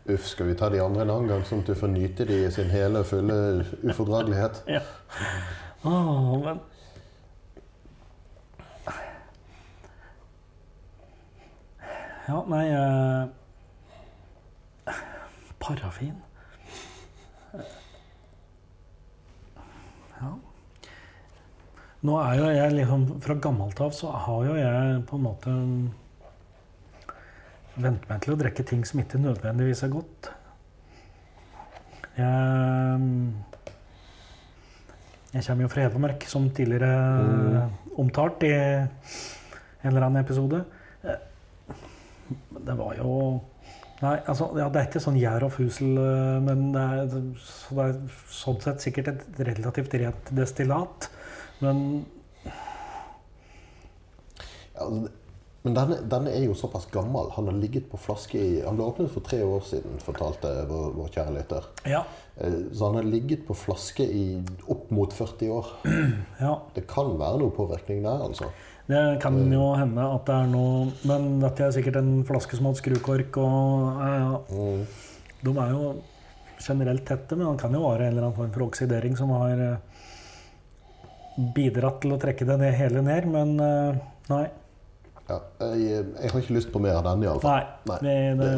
Uff, 0.05 0.27
skal 0.27 0.45
vi 0.45 0.55
ta 0.55 0.69
de 0.69 0.83
andre 0.83 1.01
en 1.01 1.09
annen 1.09 1.31
gang, 1.31 1.43
sånn 1.49 1.63
at 1.63 1.69
du 1.71 1.79
får 1.79 1.89
nyte 1.89 2.27
de 2.29 2.43
i 2.45 2.51
sin 2.53 2.69
hele 2.69 3.01
og 3.01 3.07
fulle 3.09 3.37
ufordragelighet? 3.81 4.59
Ja. 4.69 4.83
Åh, 5.85 6.37
men 6.45 6.61
Ja, 12.25 12.39
nei 12.49 12.63
eh, 12.73 13.25
Parafin. 15.61 16.15
Ja. 20.21 20.31
Nå 22.05 22.15
er 22.21 22.39
jo 22.39 22.47
jeg 22.49 22.73
liksom 22.77 23.05
Fra 23.21 23.35
gammelt 23.41 23.81
av 23.81 23.93
så 23.93 24.11
har 24.25 24.47
jo 24.47 24.55
jeg 24.57 25.03
på 25.09 25.19
en 25.19 25.25
måte 25.25 25.53
vent 27.75 28.07
meg 28.09 28.23
til 28.23 28.35
å 28.35 28.39
drikke 28.39 28.65
ting 28.67 28.83
som 28.87 29.01
ikke 29.01 29.21
nødvendigvis 29.21 29.83
er 29.85 29.93
godt. 29.93 30.29
Jeg, 32.15 32.99
jeg 35.33 35.47
kommer 35.47 35.65
jo 35.65 35.71
fra 35.73 35.87
Hedmark, 35.87 36.27
som 36.31 36.47
tidligere 36.55 37.65
omtalt 37.99 38.45
i 38.47 38.53
en 38.55 39.91
eller 39.91 40.07
annen 40.07 40.23
episode. 40.23 40.63
Det 42.65 42.77
var 42.79 42.95
jo 42.99 43.11
Nei, 44.01 44.17
altså, 44.27 44.49
ja, 44.59 44.65
det 44.67 44.79
er 44.81 44.87
ikke 44.89 44.99
sånn 44.99 45.15
gjær 45.15 45.45
og 45.47 45.53
fusel, 45.55 45.93
eh, 45.95 46.39
men 46.43 46.65
det 46.73 46.81
er, 46.83 47.13
så 47.39 47.77
det 47.77 47.85
er 47.85 48.17
sånn 48.35 48.57
sett 48.59 48.83
sikkert 48.83 49.07
et 49.13 49.37
relativt 49.47 49.95
rent 50.01 50.31
destillat. 50.35 51.07
Men 51.63 52.03
Ja, 54.75 54.83
altså, 54.83 55.07
men 55.65 55.73
denne, 55.73 55.95
denne 56.05 56.29
er 56.29 56.43
jo 56.45 56.53
såpass 56.53 56.85
gammel. 56.93 57.31
Han 57.33 57.47
har 57.49 57.55
ligget 57.57 57.87
på 57.89 57.97
flaske 57.97 58.37
i 58.37 58.59
Han 58.61 58.77
ble 58.77 58.85
åpnet 58.85 59.09
for 59.09 59.25
tre 59.25 59.39
år 59.41 59.63
siden, 59.65 59.97
fortalte 60.03 60.51
vår, 60.69 60.91
vår 60.93 61.09
kjære 61.15 61.33
lytter. 61.39 61.67
ja. 61.89 62.03
Eh, 62.37 62.59
Så 62.71 62.85
han 62.85 62.99
har 62.99 63.07
ligget 63.07 63.47
på 63.47 63.55
flaske 63.57 64.03
i 64.05 64.43
opp 64.69 64.91
mot 64.91 65.13
40 65.13 65.49
år. 65.49 65.71
ja. 66.45 66.53
Det 66.75 66.85
kan 66.87 67.15
være 67.17 67.39
noe 67.41 67.53
påvirkning 67.55 68.03
der, 68.05 68.21
altså. 68.27 68.51
Det 68.85 69.01
kan 69.23 69.39
jo 69.49 69.71
hende 69.73 70.03
at 70.13 70.27
det 70.27 70.35
er 70.35 70.49
noe 70.51 70.91
Men 71.09 71.39
dette 71.41 71.63
er 71.65 71.71
sikkert 71.73 71.95
en 71.97 72.19
flaske 72.27 72.53
som 72.53 72.67
har 72.67 72.75
hatt 72.75 72.83
skrukork, 72.83 73.39
og 73.41 74.03
ja. 74.05 74.35
Mm. 74.51 74.83
De 75.45 75.55
er 75.63 75.71
jo 75.73 75.87
generelt 76.61 77.05
tette, 77.07 77.35
men 77.35 77.47
det 77.47 77.63
kan 77.63 77.73
jo 77.73 77.81
være 77.87 78.05
en 78.05 78.13
eller 78.13 78.27
annen 78.27 78.37
form 78.37 78.53
for 78.53 78.67
oksidering 78.67 79.17
som 79.17 79.33
har 79.33 79.63
eh, 79.65 80.05
bidratt 81.57 82.03
til 82.03 82.13
å 82.15 82.19
trekke 82.21 82.45
det 82.47 82.59
ned, 82.61 82.77
hele 82.77 83.01
ned, 83.05 83.27
men 83.33 83.57
eh, 83.59 84.05
nei. 84.29 84.45
Ja, 85.25 85.39
jeg, 85.73 86.05
jeg 86.21 86.31
har 86.31 86.43
ikke 86.43 86.53
lyst 86.53 86.69
på 86.73 86.81
mer 86.83 86.99
av 86.99 87.07
denne, 87.07 87.25
iallfall. 87.25 87.65
Nei, 87.89 87.97
det, 88.05 88.15
det, 88.39 88.51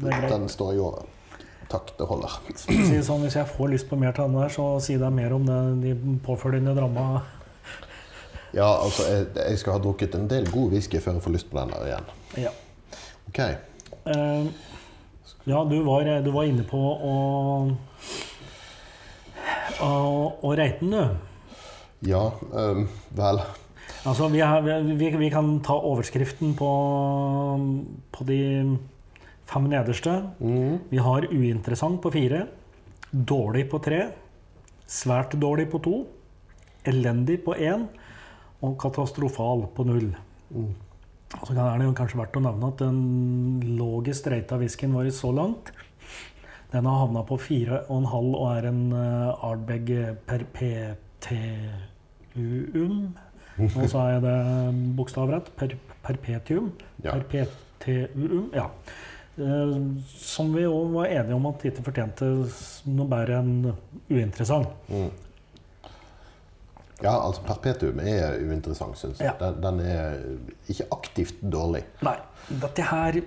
det 0.00 0.12
greit. 0.14 0.30
Den 0.32 0.48
står 0.48 0.72
i 0.72 0.80
over. 0.80 1.10
Takk, 1.68 1.94
det 1.98 2.06
holder. 2.08 2.36
Si 2.60 3.00
sånn, 3.04 3.24
hvis 3.24 3.36
jeg 3.38 3.48
får 3.50 3.72
lyst 3.72 3.88
på 3.90 3.98
mer 4.00 4.14
til 4.16 4.28
den 4.28 4.38
der, 4.38 4.52
så 4.52 4.66
si 4.84 4.96
det 5.00 5.10
mer 5.12 5.34
om 5.36 5.44
det, 5.48 5.58
de 5.84 6.18
påfølgende 6.26 6.76
dramma. 6.76 7.08
Ja, 8.54 8.68
altså, 8.84 9.02
jeg, 9.10 9.24
jeg 9.34 9.58
skal 9.58 9.74
ha 9.74 9.80
drukket 9.82 10.12
en 10.14 10.28
del 10.30 10.44
god 10.46 10.76
whisky 10.76 11.00
før 11.02 11.16
jeg 11.16 11.22
får 11.24 11.32
lyst 11.34 11.48
på 11.50 11.58
den 11.58 11.72
der 11.72 11.88
igjen. 11.88 12.04
Ja. 12.38 12.52
Ok. 13.26 13.40
Uh, 14.06 14.46
ja, 15.50 15.64
du 15.66 15.74
var, 15.82 16.06
du 16.22 16.30
var 16.30 16.46
inne 16.46 16.62
på 16.68 16.78
å 16.78 17.14
å, 19.82 19.90
å 20.38 20.54
reite 20.54 20.86
du. 20.86 21.02
Ja, 22.06 22.24
um, 22.52 22.86
vel 23.16 23.40
Altså, 24.04 24.28
vi, 24.28 24.40
har, 24.44 24.60
vi, 24.64 25.08
vi 25.16 25.30
kan 25.32 25.60
ta 25.64 25.78
overskriften 25.80 26.52
på, 26.58 26.70
på 28.12 28.26
de 28.28 28.40
fem 29.48 29.68
nederste. 29.70 30.18
mm, 30.40 30.78
Vi 30.90 30.98
har 31.00 31.26
uinteressant 31.32 32.02
på 32.04 32.12
fire, 32.12 32.46
dårlig 33.10 33.70
på 33.72 33.80
tre, 33.80 34.02
svært 34.86 35.36
dårlig 35.40 35.70
på 35.72 35.80
to, 35.84 36.06
elendig 36.84 37.38
på 37.46 37.56
én 37.56 37.86
og 38.60 38.76
katastrofal 38.80 39.68
på 39.74 39.84
null. 39.88 40.10
mm. 40.50 40.74
Og 41.34 41.48
så 41.48 41.54
er 41.58 41.78
det 41.80 41.86
jo 41.88 41.94
kanskje 41.98 42.18
verdt 42.20 42.36
å 42.38 42.44
nevne 42.44 42.68
at 42.70 42.78
den 42.84 42.98
logisk 43.78 44.20
streita 44.20 44.54
whiskyen 44.60 44.94
vår 44.94 45.08
så 45.10 45.32
langt, 45.34 45.72
den 46.70 46.86
har 46.86 47.00
havna 47.00 47.22
på 47.26 47.36
4,5 47.38 47.88
og 48.34 48.44
er 48.52 48.64
en 48.68 48.92
uh, 48.92 49.46
Ardbeg 49.48 49.90
perpetuum. 50.26 50.98
Nå 53.76 53.88
sa 53.90 54.08
jeg 54.12 54.22
det 54.24 54.36
bokstavrett. 54.98 55.50
Per, 55.58 55.74
perpetuum. 56.04 56.70
Ja. 57.04 57.14
Perpetuum. 57.14 58.48
Ja. 58.54 58.68
Eh, 59.34 59.76
som 60.14 60.54
vi 60.54 60.66
òg 60.66 60.94
var 60.94 61.10
enige 61.10 61.36
om 61.36 61.46
at 61.50 61.64
ikke 61.66 61.84
fortjente 61.88 62.30
noe 62.94 63.06
bedre 63.10 63.40
enn 63.42 63.54
uinteressant. 64.10 64.70
Mm. 64.90 65.10
Ja, 67.02 67.16
altså 67.18 67.42
perpetuum 67.44 67.98
er 68.00 68.38
uinteressant, 68.38 68.96
syns 68.98 69.18
jeg. 69.20 69.32
Ja. 69.32 69.34
Den, 69.40 69.58
den 69.64 69.80
er 69.86 70.20
ikke 70.70 70.86
aktivt 70.94 71.42
dårlig. 71.42 71.82
Nei, 72.06 72.16
dette 72.62 72.86
her 72.92 73.20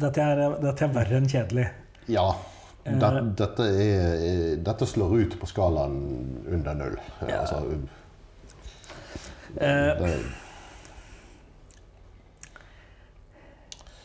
Dette 0.00 0.22
er, 0.22 0.40
dette 0.62 0.86
er 0.86 0.92
verre 0.94 1.18
enn 1.18 1.26
kjedelig. 1.28 1.64
Ja. 2.08 2.28
Eh. 2.84 2.98
Det, 2.98 3.22
dette, 3.36 3.66
er, 3.84 4.56
dette 4.64 4.86
slår 4.88 5.16
ut 5.20 5.34
på 5.40 5.48
skalaen 5.50 5.98
under 6.48 6.74
null. 6.78 7.00
Ja. 7.28 7.42
Altså, 7.42 7.64
Eh, 9.56 9.98
det, 9.98 10.10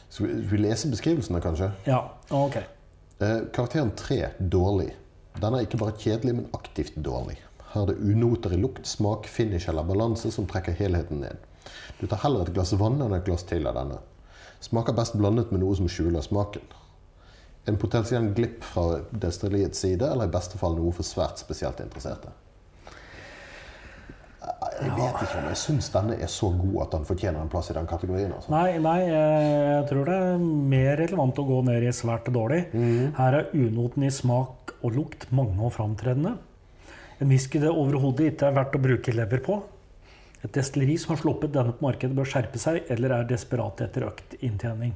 skal, 0.09 0.27
vi, 0.27 0.33
vi 0.49 0.57
lese 0.57 0.89
beskrivelsene, 0.89 1.41
kanskje? 1.41 1.71
ja, 1.85 1.99
ok. 2.33 2.55
Eh, 3.19 3.37
karakteren 3.53 3.91
3 3.95 4.29
dårlig. 4.39 4.95
Den 5.41 5.53
er 5.53 5.65
ikke 5.67 5.79
bare 5.79 5.95
kjedelig, 5.99 6.33
men 6.35 6.47
aktivt 6.55 6.95
dårlig. 6.95 7.37
Her 7.73 7.83
er 7.83 7.91
det 7.91 7.97
unoter 7.99 8.55
i 8.55 8.59
lukt, 8.59 8.87
smak, 8.87 9.27
finish 9.27 9.69
eller 9.69 9.83
balanse 9.87 10.31
som 10.31 10.47
trekker 10.47 10.75
helheten 10.79 11.21
ned. 11.23 11.37
Du 11.99 12.07
tar 12.07 12.21
heller 12.23 12.45
et 12.45 12.53
glass 12.55 12.73
vann 12.79 13.01
enn 13.03 13.15
et 13.15 13.25
glass 13.27 13.43
til 13.47 13.67
av 13.67 13.75
denne. 13.77 13.99
Smaker 14.63 14.95
best 14.95 15.17
blandet 15.19 15.51
med 15.51 15.61
noe 15.61 15.75
som 15.77 15.87
skjuler 15.91 16.23
smaken. 16.23 16.63
En 17.65 17.77
potensiell 17.81 18.27
glipp 18.37 18.63
fra 18.63 18.99
destilleriets 19.09 19.79
side, 19.79 20.05
eller 20.05 20.29
i 20.29 20.33
beste 20.33 20.59
fall 20.61 20.77
noe 20.77 20.93
for 20.93 21.07
svært 21.07 21.41
spesielt 21.41 21.79
interesserte. 21.81 22.33
Jeg 24.75 24.91
vet 24.91 25.21
ikke 25.23 25.39
om 25.39 25.45
jeg 25.47 25.57
syns 25.57 25.87
denne 25.93 26.17
er 26.19 26.29
så 26.29 26.49
god 26.51 26.75
at 26.83 26.95
den 26.97 27.05
fortjener 27.07 27.39
en 27.41 27.51
plass 27.51 27.71
i 27.71 27.75
den 27.77 27.87
kategorien. 27.89 28.33
Altså. 28.35 28.51
Nei, 28.51 28.75
nei, 28.83 28.97
jeg 29.07 29.85
tror 29.89 30.09
det 30.09 30.17
er 30.25 30.43
mer 30.73 30.99
relevant 30.99 31.39
å 31.41 31.45
gå 31.47 31.61
ned 31.69 31.85
i 31.87 31.93
svært 31.95 32.27
dårlig. 32.35 32.65
Her 33.17 33.39
er 33.39 33.53
unoten 33.55 34.05
i 34.05 34.11
smak 34.13 34.75
og 34.81 34.97
lukt 34.97 35.29
mange 35.35 35.57
og 35.63 35.73
framtredende. 35.77 36.35
En 37.23 37.31
whisky 37.31 37.61
det 37.63 37.71
overhodet 37.71 38.33
ikke 38.33 38.49
er 38.49 38.59
verdt 38.59 38.75
å 38.75 38.83
bruke 38.83 39.15
lever 39.15 39.41
på. 39.45 39.61
Et 40.43 40.53
destilleri 40.53 40.99
som 41.01 41.15
har 41.15 41.23
sluppet 41.23 41.55
denne 41.55 41.73
på 41.73 41.87
markedet, 41.87 42.13
bør 42.17 42.27
skjerpe 42.29 42.59
seg 42.61 42.91
eller 42.93 43.15
er 43.15 43.29
desperat 43.29 43.81
etter 43.87 44.05
økt 44.09 44.35
inntjening. 44.43 44.91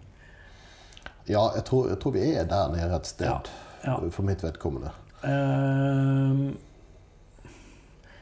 Ja, 1.30 1.44
jeg 1.56 1.66
tror, 1.70 1.90
jeg 1.92 2.00
tror 2.02 2.16
vi 2.16 2.26
er 2.34 2.48
der 2.50 2.72
nede 2.74 2.96
et 2.98 3.10
sted, 3.10 3.30
Ja, 3.30 3.40
ja. 3.86 3.98
for 4.10 4.26
mitt 4.28 4.42
vedkommende. 4.44 4.92
Eh, 5.24 6.50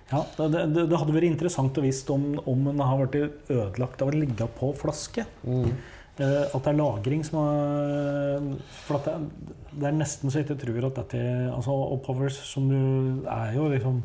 ja, 0.07 0.23
det, 0.37 0.63
det, 0.71 0.87
det 0.87 0.97
hadde 0.99 1.15
vært 1.15 1.27
interessant 1.27 1.77
å 1.77 1.83
visst 1.83 2.09
om, 2.13 2.33
om 2.47 2.65
den 2.69 2.79
har 2.83 2.99
vært 3.01 3.17
ødelagt 3.51 4.03
av 4.03 4.11
å 4.11 4.15
ligge 4.15 4.47
på 4.59 4.71
flaske. 4.79 5.25
Eh, 5.45 6.43
at 6.47 6.57
det 6.57 6.71
er 6.71 6.77
lagring 6.79 7.21
som 7.27 7.37
har 7.43 8.45
For 8.87 8.97
at 8.97 9.05
det, 9.05 9.51
det 9.77 9.85
er 9.85 9.97
nesten 9.99 10.31
så 10.33 10.39
jeg 10.39 10.47
ikke 10.47 10.55
tror 10.63 10.87
at 10.87 10.95
dette 11.03 11.19
altså, 11.53 11.75
Og 11.93 11.99
Powers, 12.07 12.39
som 12.49 12.65
du 12.71 13.27
er 13.29 13.51
jo 13.53 13.67
liksom 13.69 13.99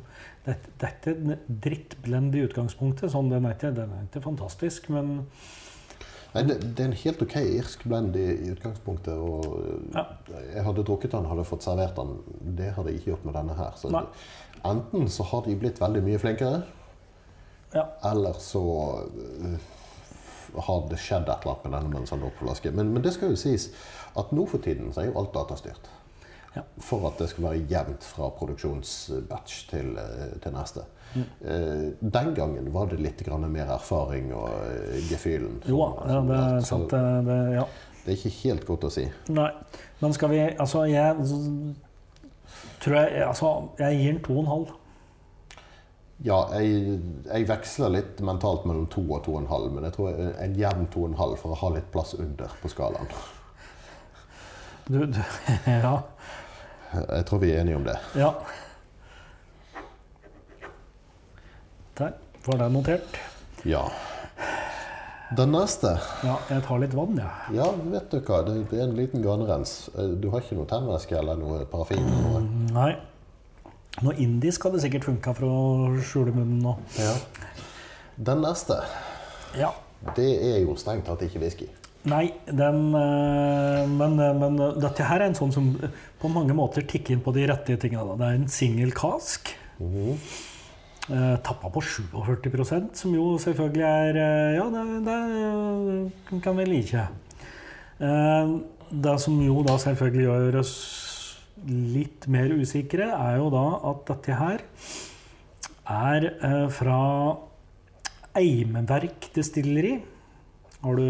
Dette, 0.44 0.74
dette 0.82 1.14
er 1.14 1.22
en 1.22 1.38
drittblend 1.62 2.34
i 2.36 2.42
utgangspunktet. 2.44 3.12
Sånn, 3.14 3.30
den, 3.30 3.46
er 3.46 3.54
ikke, 3.54 3.70
den 3.76 3.92
er 3.94 4.04
ikke 4.08 4.24
fantastisk, 4.24 4.88
men 4.90 5.22
Nei, 6.32 6.42
det, 6.48 6.54
det 6.64 6.80
er 6.80 6.88
en 6.88 6.96
helt 6.96 7.22
ok 7.26 7.34
irsk 7.42 7.82
blend 7.84 8.16
i, 8.16 8.24
i 8.46 8.52
utgangspunktet. 8.54 9.14
og 9.14 9.92
Ja. 9.96 10.06
Jeg 10.54 10.64
hadde 10.64 10.84
drukket 10.88 11.12
den, 11.12 11.28
hadde 11.28 11.44
fått 11.44 11.66
servert 11.66 11.98
den. 11.98 12.14
Det 12.56 12.70
hadde 12.76 12.92
jeg 12.92 13.02
ikke 13.02 13.12
gjort 13.12 13.26
med 13.28 13.36
denne 13.36 13.56
her. 13.58 13.76
Så 13.76 13.92
Nei. 13.92 14.04
enten 14.68 15.10
så 15.12 15.26
har 15.28 15.44
de 15.44 15.58
blitt 15.60 15.80
veldig 15.82 16.02
mye 16.06 16.20
flinkere, 16.22 16.62
ja. 17.74 17.84
eller 18.10 18.36
så 18.40 18.62
uh, 18.62 19.58
har 20.56 20.86
det 20.88 21.00
skjedd 21.00 21.28
et 21.28 21.44
eller 21.44 21.52
annet 21.52 21.66
med 21.66 21.76
denne 21.76 21.92
mens 21.96 22.12
den 22.12 22.24
lå 22.24 22.32
på 22.32 22.46
flaske. 22.46 22.72
Men, 22.72 22.94
men 22.94 23.04
det 23.04 23.14
skal 23.16 23.32
jo 23.32 23.40
sies 23.40 23.68
at 24.16 24.32
nå 24.32 24.46
for 24.48 24.64
tiden 24.64 24.92
så 24.92 25.04
er 25.04 25.10
jo 25.10 25.18
alt 25.20 25.34
datastyrt. 25.36 25.92
Ja. 26.52 26.64
For 26.84 27.06
at 27.08 27.20
det 27.20 27.30
skal 27.32 27.46
være 27.48 27.64
jevnt 27.70 28.04
fra 28.04 28.28
produksjonsbatch 28.36 29.68
til, 29.70 29.94
øh, 29.96 30.34
til 30.44 30.52
neste. 30.52 30.84
Eh, 31.14 31.92
Den 32.00 32.34
gangen 32.34 32.72
var 32.72 32.86
det 32.90 33.00
litt 33.00 33.22
mer 33.28 33.72
erfaring 33.74 34.32
og 34.34 34.48
øh, 34.48 34.98
gefühlen. 35.10 35.62
Jo 35.66 35.78
ja, 36.06 36.20
det 36.28 36.36
er 36.38 36.60
sant. 36.60 36.90
Det, 36.90 37.02
det, 37.26 37.38
ja. 37.54 37.64
Det 38.04 38.12
er 38.12 38.16
ikke 38.18 38.36
helt 38.48 38.66
godt 38.66 38.84
å 38.84 38.90
si. 38.90 39.04
Nei. 39.30 39.50
Men 40.00 40.12
skal 40.12 40.30
vi 40.32 40.40
Altså, 40.58 40.84
jeg 40.90 41.16
tror 42.82 42.96
jeg 42.96 43.26
Altså, 43.26 43.50
jeg 43.78 43.98
gir 44.00 44.12
den 44.16 44.22
to 44.24 44.32
og 44.38 44.40
en 44.44 44.50
halv. 44.52 44.72
Ja, 46.22 46.38
jeg, 46.54 46.98
jeg 47.26 47.48
veksler 47.48 47.90
litt 47.96 48.20
mentalt 48.22 48.66
mellom 48.66 48.86
to 48.86 49.02
og 49.10 49.24
to 49.26 49.34
og 49.34 49.42
en 49.42 49.50
halv, 49.50 49.72
men 49.74 49.84
jeg 49.88 49.96
tror 49.96 50.18
en 50.38 50.58
jevn 50.58 50.86
to 50.92 51.02
og 51.02 51.08
en 51.10 51.18
halv 51.18 51.38
for 51.40 51.54
å 51.54 51.58
ha 51.64 51.70
litt 51.74 51.88
plass 51.94 52.14
under 52.14 52.52
på 52.62 52.70
skalaen. 52.70 53.10
Du, 54.86 55.00
du 55.06 55.18
Ja. 55.66 55.96
Jeg 56.92 57.24
tror 57.26 57.40
vi 57.40 57.50
er 57.54 57.62
enige 57.62 57.78
om 57.80 57.86
det. 57.86 57.96
ja. 58.18 58.34
Der 61.98 62.12
var 62.46 62.58
det 62.58 62.70
notert. 62.72 63.18
Ja. 63.68 63.84
Den 65.36 65.52
neste 65.54 65.94
Ja, 66.26 66.34
jeg 66.50 66.62
tar 66.66 66.80
litt 66.82 66.92
vann, 66.96 67.16
jeg. 67.16 67.56
Ja, 67.56 67.70
vet 67.92 68.10
du 68.12 68.18
hva, 68.20 68.42
det 68.44 68.56
det 68.70 68.80
er 68.80 68.84
en 68.88 68.96
liten 68.98 69.22
ganerens. 69.24 69.88
Eh, 69.96 70.10
Du 70.20 70.28
har 70.30 70.40
ikke 70.44 70.58
noe 70.58 70.66
tennvæske 70.68 71.16
eller 71.18 71.36
noe 71.40 71.64
parafin? 71.64 72.02
eller 72.04 72.40
noe? 72.40 72.42
Nei. 72.72 72.96
Noe 74.02 74.14
indisk 74.20 74.64
hadde 74.64 74.80
sikkert 74.80 75.04
funka 75.04 75.34
for 75.36 75.46
å 75.46 76.02
skjule 76.02 76.32
munnen 76.34 76.60
nå. 76.64 76.76
Ja. 76.98 77.14
Den 78.18 78.42
neste, 78.44 78.82
Ja. 79.56 79.70
det 80.16 80.28
er 80.42 80.58
jo 80.66 80.74
strengt 80.76 81.04
tatt 81.06 81.20
ikke 81.22 81.40
whisky. 81.40 81.68
Nei, 82.04 82.32
den 82.46 82.92
øh, 82.94 83.88
men, 83.88 84.18
øh, 84.20 84.34
men 84.40 84.56
dette 84.80 85.04
her 85.04 85.20
er 85.20 85.26
en 85.30 85.34
sånn 85.38 85.52
som 85.52 85.68
på 86.20 86.28
mange 86.28 86.52
måter 86.52 86.82
tikker 86.82 87.12
inn 87.14 87.20
på 87.22 87.32
de 87.32 87.46
rette 87.46 87.76
tingene. 87.78 88.04
Da. 88.08 88.16
Det 88.16 88.26
er 88.26 88.34
en 88.40 88.48
single 88.48 88.90
cask. 88.90 89.54
Mhm. 89.78 90.18
Uh, 91.10 91.34
tappa 91.42 91.66
på 91.74 91.80
47% 91.82 92.92
som 92.94 93.14
jo 93.16 93.32
selvfølgelig 93.42 93.82
er 93.82 94.18
øh, 94.22 94.52
Ja, 94.54 94.66
det, 94.70 96.12
det 96.30 96.42
kan 96.44 96.56
vi 96.56 96.64
like. 96.68 97.08
Eh, 98.02 98.52
det 98.92 99.14
som 99.22 99.38
jo 99.42 99.62
da 99.66 99.78
selvfølgelig 99.80 100.26
gjør 100.26 100.58
oss 100.62 100.74
litt 101.68 102.26
mer 102.32 102.54
usikre, 102.58 103.06
er 103.14 103.38
jo 103.38 103.48
da 103.52 103.64
at 103.92 104.04
dette 104.10 104.38
her 104.40 104.64
er 105.92 106.28
eh, 106.32 106.66
fra 106.72 107.00
Eimeverk 108.38 109.30
destilleri. 109.36 109.96
Har 110.82 110.98
du, 110.98 111.06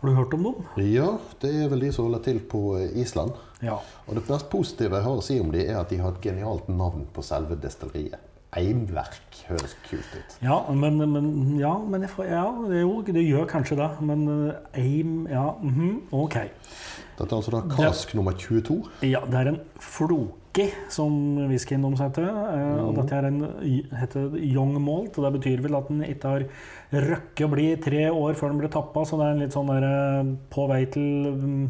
har 0.00 0.08
du 0.08 0.16
hørt 0.16 0.34
om 0.34 0.48
dem? 0.48 0.68
Ja, 0.90 1.12
det 1.42 1.52
er 1.54 1.70
vel 1.70 1.86
de 1.86 1.92
som 1.94 2.08
holder 2.08 2.24
til 2.26 2.42
på 2.50 2.64
eh, 2.80 2.90
Island. 3.04 3.36
Ja. 3.62 3.78
Og 4.08 4.18
det 4.18 4.26
mest 4.26 4.50
positive 4.52 4.98
jeg 4.98 5.06
har 5.06 5.22
å 5.22 5.24
si 5.24 5.38
om 5.40 5.54
de 5.54 5.62
er 5.68 5.78
at 5.78 5.94
de 5.94 6.02
har 6.02 6.16
et 6.16 6.24
genialt 6.24 6.66
navn 6.72 7.06
på 7.14 7.24
selve 7.24 7.60
destilleriet. 7.62 8.33
Eimverk 8.56 9.40
høres 9.48 9.74
kult 9.88 10.12
ut. 10.16 10.36
Ja, 10.44 10.60
men, 10.72 10.96
men, 11.12 11.26
ja, 11.60 11.72
men 11.78 12.06
får, 12.08 12.28
ja, 12.30 12.44
det, 12.70 12.80
jo, 12.84 13.00
det 13.06 13.24
gjør 13.26 13.48
kanskje 13.50 13.76
det. 13.80 13.88
Men 14.06 14.24
eh, 14.30 14.80
Eim 14.84 15.26
Ja, 15.30 15.50
mhm, 15.60 16.02
ok. 16.12 16.38
Dette 17.18 17.28
er 17.30 17.36
altså 17.38 17.52
da 17.54 17.60
kask 17.70 18.14
nummer 18.18 18.32
22. 18.34 18.80
Ja, 19.06 19.20
det 19.30 19.38
er 19.42 19.50
en 19.52 19.60
floki, 19.78 20.64
som 20.90 21.12
whiskyen 21.50 21.84
deres 21.86 22.00
heter. 22.02 22.26
eh, 22.26 22.80
Og 22.82 22.96
dette 22.98 23.14
er 23.20 23.28
en 23.28 23.38
heter 24.00 24.34
young 24.40 24.74
malt, 24.82 25.18
og 25.18 25.26
det 25.28 25.32
betyr 25.40 25.62
vel 25.62 25.76
at 25.78 25.88
den 25.92 26.02
ikke 26.08 26.32
har 26.32 26.46
røkket 26.94 27.46
å 27.46 27.52
bli 27.54 27.68
tre 27.82 28.04
år 28.10 28.34
før 28.38 28.50
den 28.54 28.58
ble 28.64 28.70
tappa, 28.74 29.04
så 29.06 29.18
det 29.20 29.28
er 29.28 29.36
en 29.36 29.44
litt 29.44 29.54
sånn 29.54 29.70
der 29.70 29.86
eh, 29.90 30.34
på 30.54 30.66
vei 30.70 30.82
til 30.94 31.30
mm, 31.38 31.64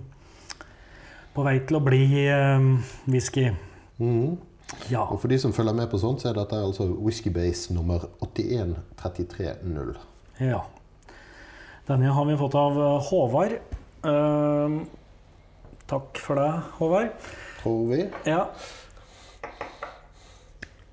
På 1.35 1.42
vei 1.42 1.57
til 1.66 1.77
å 1.81 1.85
bli 1.85 2.03
eh, 2.31 2.66
whisky. 3.11 3.49
Mhm. 3.99 4.37
Ja. 4.90 5.04
Og 5.08 5.20
for 5.20 5.28
de 5.32 5.38
som 5.40 5.52
følger 5.52 5.76
med 5.76 5.88
på 5.90 5.98
sånt, 5.98 6.22
så 6.22 6.30
er 6.30 6.38
dette 6.38 6.56
altså 6.56 6.87
Whisky 6.92 7.32
Base 7.34 7.74
nummer 7.74 8.06
81330. 8.20 9.96
ja. 10.40 10.64
Denne 11.84 12.12
har 12.16 12.24
vi 12.24 12.37
fått 12.40 12.54
av 12.56 12.78
eh, 12.80 13.08
Håvard. 13.10 13.58
Eh, 14.08 14.76
takk 15.90 16.20
for 16.20 16.40
det, 16.40 16.50
Håvard. 16.78 17.10
Tror 17.60 17.82
vi. 17.90 17.98
Ja. 18.24 18.46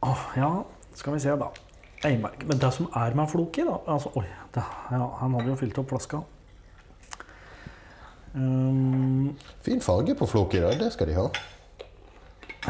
Oh, 0.04 0.26
ja, 0.36 0.50
skal 1.00 1.16
vi 1.16 1.22
se, 1.24 1.36
da. 1.40 1.48
Eimark. 2.04 2.44
Men 2.50 2.60
det 2.60 2.74
som 2.76 2.90
er 2.98 3.16
med 3.16 3.30
floki, 3.32 3.64
da 3.64 3.78
altså, 3.94 4.12
Oi, 4.20 4.26
det, 4.56 4.64
ja, 4.92 5.08
han 5.22 5.38
hadde 5.38 5.54
jo 5.54 5.58
fylt 5.60 5.80
opp 5.80 5.94
flaska. 5.94 6.24
Um, 8.34 9.38
Fin 9.62 9.82
farge 9.84 10.16
på 10.16 10.26
Floki, 10.26 10.58
i 10.58 10.62
dag, 10.64 10.80
det 10.80 10.92
skal 10.94 11.08
de 11.08 11.18
ha. 11.18 11.28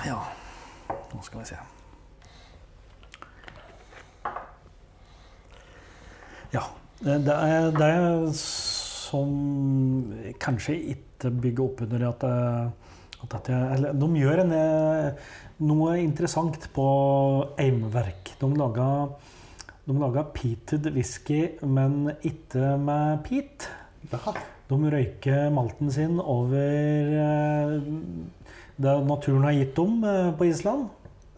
ja, 0.06 0.17
nå 1.13 1.21
skal 1.26 1.41
vi 1.43 1.50
se. 1.52 1.60
Ja. 6.56 6.65
Det 7.02 7.34
er, 7.34 7.71
det 7.74 7.86
er 7.89 8.28
som 8.38 9.32
kanskje 10.43 10.76
ikke 10.93 11.32
bygger 11.41 11.63
opp 11.65 11.80
under 11.88 12.04
at, 12.12 12.21
det- 12.21 13.21
at 13.24 13.30
dette 13.34 13.58
Eller 13.76 13.93
de 13.97 14.10
gjør 14.19 14.41
en, 14.43 14.52
eh, 14.54 15.13
noe 15.65 15.95
interessant 16.02 16.67
på 16.74 16.86
aimverk. 17.58 18.36
De 18.39 18.50
lager, 18.54 19.10
de 19.88 19.93
lager 19.97 20.30
peated 20.34 20.91
whisky, 20.93 21.58
men 21.65 22.12
ikke 22.21 22.78
med 22.78 23.24
peat. 23.26 23.67
De 24.69 24.78
røyker 24.78 25.50
malten 25.52 25.91
sin 25.91 26.19
over 26.19 27.17
eh, 27.26 27.80
det 28.82 28.95
naturen 29.06 29.43
har 29.43 29.58
gitt 29.58 29.76
dem 29.76 30.04
eh, 30.04 30.32
på 30.38 30.45
Island. 30.50 30.89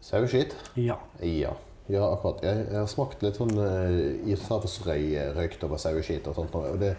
Saueskitt? 0.04 0.56
Ja. 0.76 0.98
Ja. 1.22 1.54
Ja, 1.88 2.08
akkurat. 2.14 2.44
Jeg, 2.44 2.66
jeg 2.72 2.80
har 2.80 2.88
smakt 2.92 3.24
litt 3.24 3.38
sånn 3.40 3.56
uh, 3.60 4.28
ishavsrøy 4.32 5.16
eh, 5.20 5.32
røykt 5.36 5.64
over 5.68 5.80
saueskit 5.80 6.28
og 6.32 6.36
sånt. 6.38 6.56
Og 6.56 6.78
det, 6.80 6.94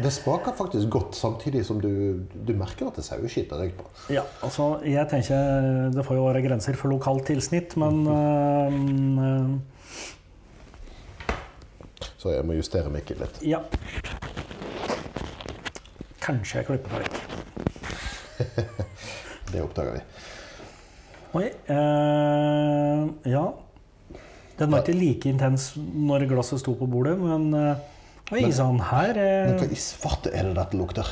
det 0.00 0.12
smaker 0.12 0.52
faktisk 0.56 0.88
godt, 0.92 1.16
samtidig 1.16 1.64
som 1.68 1.80
du, 1.80 2.24
du 2.32 2.52
merker 2.56 2.88
at 2.88 2.96
det 2.96 3.04
er 3.04 3.08
saueskit 3.10 3.48
det 3.50 3.56
er 3.56 3.62
røykt 3.66 3.78
på. 3.80 3.86
Ja, 4.16 4.24
altså 4.44 4.64
jeg 4.88 5.04
tenker 5.12 5.92
Det 5.92 6.04
får 6.06 6.16
jo 6.16 6.26
være 6.28 6.44
grenser 6.44 6.76
for 6.80 6.92
lokalt 6.92 7.24
tilsnitt, 7.28 7.76
men 7.80 7.94
øh, 8.08 8.72
Så 12.22 12.32
jeg 12.36 12.44
må 12.46 12.56
justere 12.56 12.92
mikken 12.92 13.20
litt. 13.20 13.40
Ja. 13.44 13.60
Kanskje 16.22 16.60
jeg 16.60 16.68
klipper 16.68 16.88
det 16.92 16.98
vekk. 17.02 17.14
Det 19.52 19.60
oppdager 19.60 19.98
vi. 19.98 20.02
Oi. 21.32 21.46
Eh, 21.48 23.02
ja. 23.32 23.44
Den 24.58 24.72
var 24.72 24.82
ikke 24.82 24.94
like 24.98 25.30
intens 25.30 25.72
når 25.76 26.26
glasset 26.30 26.60
sto 26.60 26.74
på 26.78 26.86
bordet, 26.90 27.16
men 27.18 27.48
øh, 27.56 27.88
Oi 28.32 28.48
sann, 28.54 28.78
her 28.88 29.16
Men 29.16 29.58
hva 29.60 29.66
i 29.68 29.76
svarte 29.80 30.30
er 30.32 30.46
det 30.48 30.56
dette 30.56 30.78
lukter? 30.78 31.08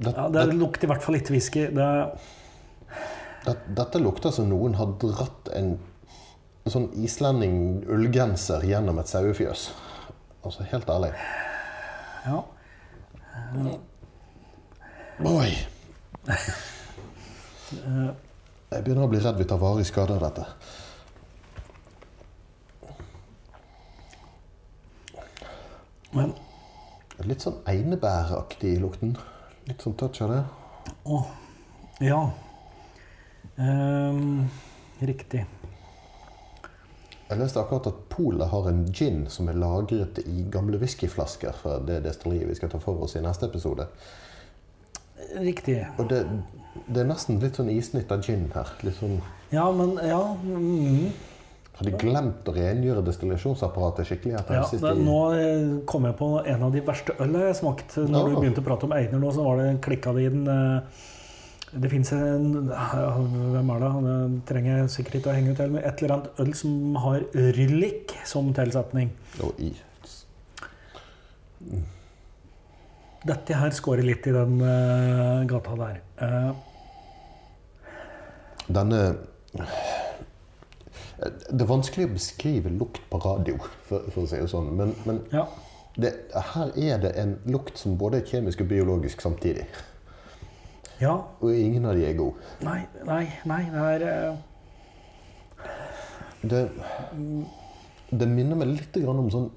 Det, 0.00 0.12
ja, 0.16 0.28
Det 0.32 0.54
lukter 0.54 0.86
i 0.86 0.90
hvert 0.92 1.04
fall 1.04 1.18
ikke 1.18 1.34
whisky. 1.34 1.66
Det, 1.76 1.88
det, 3.44 3.56
dette 3.76 4.00
lukter 4.00 4.32
som 4.32 4.48
noen 4.48 4.76
har 4.78 4.94
dratt 5.02 5.50
en 5.56 5.74
sånn 6.70 6.88
islending 7.02 7.82
ullgenser 7.90 8.64
gjennom 8.68 9.00
et 9.02 9.10
sauefjøs. 9.10 9.66
Altså, 10.44 10.64
helt 10.70 10.88
ærlig. 10.92 11.12
ja. 12.28 12.40
Oi! 15.20 15.52
Jeg 18.70 18.84
begynner 18.84 19.06
å 19.06 19.10
bli 19.10 19.18
redd 19.22 19.38
vi 19.40 19.48
tar 19.50 19.58
varig 19.58 19.86
skade 19.88 20.14
av 20.14 20.22
dette. 20.22 20.46
Men 26.14 26.32
Litt 27.28 27.42
sånn 27.44 27.58
einebæraktig 27.68 28.76
i 28.76 28.80
lukten. 28.80 29.12
Litt 29.68 29.82
sånn 29.84 29.96
touch 30.00 30.22
av 30.24 30.30
det. 30.32 30.38
Å, 31.04 31.18
ja. 32.00 32.20
Ehm, 33.60 34.46
riktig. 35.04 35.42
Jeg 37.28 37.38
leste 37.38 37.60
akkurat 37.60 37.90
at 37.90 38.00
Polet 38.10 38.48
har 38.50 38.70
en 38.70 38.86
gin 38.88 39.26
som 39.30 39.50
er 39.52 39.60
lagret 39.60 40.22
i 40.24 40.46
gamle 40.50 40.80
whiskyflasker 40.80 41.52
fra 41.60 41.76
det 41.84 42.00
destilleriet 42.08 42.48
vi 42.48 42.56
skal 42.58 42.72
ta 42.72 42.80
for 42.82 43.04
oss 43.04 43.18
i 43.20 43.22
neste 43.22 43.50
episode. 43.50 43.86
Riktig. 45.36 45.76
Og 46.00 46.08
det, 46.10 46.24
det 46.88 47.02
er 47.02 47.08
nesten 47.10 47.40
litt 47.40 47.56
sånn 47.56 47.70
isnytt 47.70 48.10
av 48.12 48.22
gin 48.22 48.50
her. 48.54 48.66
Litt 48.82 48.94
sånn, 49.00 49.20
Ja, 49.52 49.70
men 49.72 49.96
Ja. 50.06 50.36
Mm, 50.44 51.10
har 51.80 51.84
de 51.84 51.92
glemt 51.96 52.44
å 52.44 52.52
rengjøre 52.54 53.02
destillasjonsapparatet 53.04 54.06
skikkelig? 54.06 54.32
ja 54.50 54.64
det, 54.70 54.80
de- 54.80 55.02
nå 55.04 55.32
eh, 55.32 55.84
kom 55.86 56.04
jeg 56.04 56.16
på 56.16 56.46
en 56.46 56.62
av 56.62 56.72
de 56.72 56.80
verste 56.80 57.12
ølene 57.18 57.46
jeg 57.48 57.56
smakte. 57.56 58.06
Når 58.08 58.28
Ja. 58.28 58.34
du 58.34 58.40
begynte 58.40 58.60
å 58.60 58.64
prate 58.64 58.84
om 58.84 58.92
Einer 58.92 59.18
nå, 59.18 59.32
så 59.32 59.42
var 59.44 59.56
det 59.56 59.80
klikka 59.80 60.12
det 60.14 60.22
i 60.26 60.28
den 60.28 60.44
Det 61.72 61.88
fins 61.88 62.10
en 62.12 62.66
Hvem 62.68 63.70
er 63.70 63.78
det? 63.78 63.90
Det 64.02 64.44
trenger 64.46 64.78
jeg 64.78 64.88
sikkert 64.90 65.14
ikke 65.20 65.30
å 65.30 65.34
henge 65.36 65.50
ut 65.52 65.58
heller, 65.58 65.78
et 65.86 66.02
eller 66.02 66.14
annet 66.16 66.40
øl 66.40 66.52
som 66.54 66.94
har 66.96 67.20
ryllik 67.32 68.10
som 68.26 68.52
tilsetning. 68.52 69.10
Og 69.40 69.54
i. 69.60 69.72
Dette 73.26 73.54
her 73.54 73.70
scorer 73.70 74.02
litt 74.02 74.26
i 74.26 74.32
den 74.32 74.60
eh, 74.64 75.44
gata 75.46 75.76
der. 75.76 76.00
Denne 78.70 79.00
Det 81.20 81.60
er 81.60 81.68
vanskelig 81.68 82.06
å 82.08 82.12
beskrive 82.14 82.72
lukt 82.72 83.02
på 83.10 83.20
radio, 83.20 83.58
for, 83.88 84.06
for 84.14 84.24
å 84.24 84.30
si 84.30 84.38
det 84.40 84.48
sånn. 84.48 84.70
Men, 84.78 84.94
men 85.04 85.20
ja. 85.34 85.44
det, 86.00 86.14
her 86.54 86.72
er 86.80 87.02
det 87.02 87.10
en 87.20 87.34
lukt 87.50 87.80
som 87.80 87.98
både 88.00 88.22
er 88.22 88.30
kjemisk 88.30 88.62
og 88.64 88.70
biologisk 88.72 89.20
samtidig. 89.20 89.66
ja. 91.02 91.18
Og 91.40 91.52
ingen 91.52 91.84
av 91.90 91.98
de 91.98 92.06
er 92.08 92.16
gode. 92.16 92.40
Nei, 92.64 92.80
nei, 93.04 93.24
nei. 93.48 93.62
Det 93.74 93.84
er 93.90 94.06
eh, 94.08 94.38
Det, 96.40 96.60
det 98.10 98.28
minner 98.30 98.56
meg 98.56 98.72
litt 98.72 98.96
om 99.04 99.28
sånn 99.32 99.50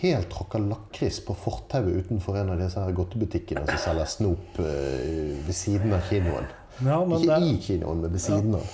helt 0.00 0.28
tråkka 0.30 0.58
lakris 0.62 1.18
på 1.24 1.34
fortauet 1.34 2.04
utenfor 2.04 2.36
en 2.38 2.52
av 2.54 2.60
disse 2.60 2.84
godtebutikkene 2.94 3.64
som 3.66 3.80
selger 3.82 4.10
snop 4.12 4.60
eh, 4.62 5.34
ved 5.46 5.56
siden 5.56 5.94
av 5.96 6.04
kinoen. 6.10 6.46
Ja, 6.84 7.00
men 7.04 7.18
Ikke 7.18 7.34
det, 7.40 7.48
i 7.50 7.58
kinoen, 7.64 8.00
men 8.04 8.12
ved 8.12 8.20
siden 8.22 8.54
av. 8.54 8.66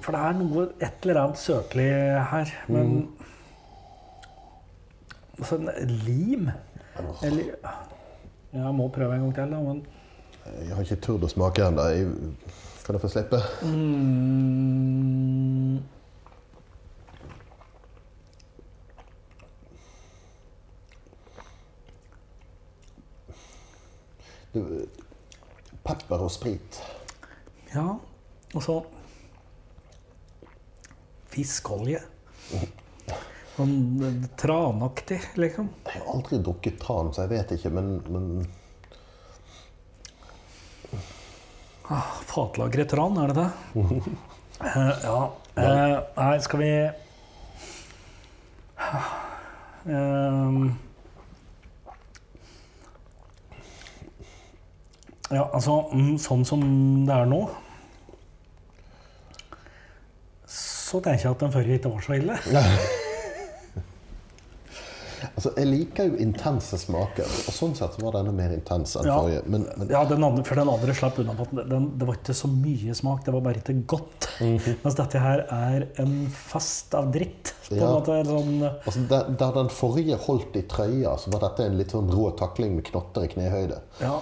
For 0.00 0.14
det 0.14 0.20
er 0.20 0.36
noe, 0.38 0.64
et 0.80 1.04
eller 1.06 1.20
annet 1.24 1.38
søkelig 1.40 1.88
her. 2.30 2.52
Men 2.70 3.08
altså, 5.38 5.58
lim 6.06 6.06
lim 6.06 6.50
Eller 7.26 7.44
Jeg 8.52 8.74
må 8.74 8.88
prøve 8.88 9.14
en 9.14 9.20
gang 9.28 9.34
til, 9.34 9.50
da. 9.54 9.60
Men 9.62 9.82
Jeg 10.66 10.74
har 10.74 10.82
ikke 10.82 10.96
turt 11.04 11.24
å 11.26 11.30
smake 11.30 11.62
ennå. 11.66 11.84
Kan 12.84 12.96
jeg 12.96 13.00
få 13.02 13.08
slippe? 13.12 13.38
mm, 13.62 15.78
Det- 24.52 24.88
Pepper 25.86 26.24
og 26.26 26.32
sprit. 26.32 26.80
Ja, 27.74 27.96
og 28.54 28.64
så 28.64 28.80
Fiskolje. 31.30 32.00
Sånn 33.54 33.74
eh, 34.02 34.24
tranaktig, 34.40 35.20
liksom. 35.38 35.68
Jeg 35.86 36.00
har 36.00 36.08
aldri 36.14 36.40
drukket 36.42 36.80
tran, 36.82 37.12
så 37.14 37.26
jeg 37.26 37.32
vet 37.36 37.54
ikke, 37.58 37.70
men, 37.76 37.92
men 38.10 38.24
Ah, 41.90 42.10
Fatlagret 42.22 42.90
tran, 42.92 43.16
er 43.18 43.32
det 43.32 43.36
det? 43.40 43.50
uh, 44.62 44.92
ja. 45.08 45.20
Nei, 45.58 46.34
skal 46.44 46.60
vi 46.62 46.72
Ehm. 49.90 50.78
Ja, 55.30 55.44
altså 55.54 55.76
mm, 55.94 56.16
Sånn 56.18 56.44
som 56.48 56.62
det 57.06 57.14
er 57.14 57.28
nå 57.30 57.44
Så 60.50 60.98
tenker 61.04 61.28
jeg 61.28 61.36
at 61.36 61.44
den 61.44 61.52
forrige 61.54 61.78
ikke 61.78 61.92
var 61.94 62.02
så 62.02 62.16
ille. 62.18 62.38
Altså, 65.36 65.50
Jeg 65.56 65.68
liker 65.68 66.06
jo 66.08 66.16
intense 66.22 66.78
smaker, 66.80 67.28
og 67.28 67.52
sånn 67.54 67.74
sett 67.76 67.98
var 68.00 68.14
denne 68.16 68.32
mer 68.34 68.54
intens 68.54 68.94
enn 68.96 69.06
Ja. 69.08 69.18
forrige. 69.20 69.42
Men, 69.52 69.66
men 69.76 69.90
Ja, 69.92 70.00
den 70.08 70.24
andre, 70.24 70.44
for 70.48 70.56
den 70.56 70.68
andre 70.72 70.94
slapp 70.96 71.18
unna 71.20 71.34
på 71.36 71.44
at 71.46 71.68
den, 71.68 71.90
det 72.00 72.08
var 72.08 72.16
ikke 72.16 72.34
så 72.36 72.48
mye 72.50 72.94
smak, 72.96 73.22
det 73.26 73.34
var 73.36 73.44
bare 73.44 73.60
ikke 73.60 73.76
godt. 73.86 74.28
Mens 74.40 74.96
dette 74.96 75.20
her 75.20 75.44
er 75.52 75.86
en 76.00 76.14
fest 76.32 76.94
av 76.96 77.12
dritt. 77.12 77.52
Ja. 77.70 77.86
måte, 77.92 78.16
sånn, 78.26 78.64
altså, 78.64 79.04
der, 79.12 79.28
der 79.44 79.52
den 79.60 79.68
forrige 79.70 80.16
holdt 80.24 80.56
i 80.56 80.64
trøya, 80.66 81.12
så 81.20 81.30
var 81.36 81.44
dette 81.50 81.68
en 81.68 81.76
litt 81.78 81.92
sånn 81.94 82.10
rå 82.10 82.30
takling 82.40 82.74
med 82.80 82.88
knotter 82.88 83.28
i 83.28 83.32
knehøyde. 83.36 83.80
ja, 84.00 84.16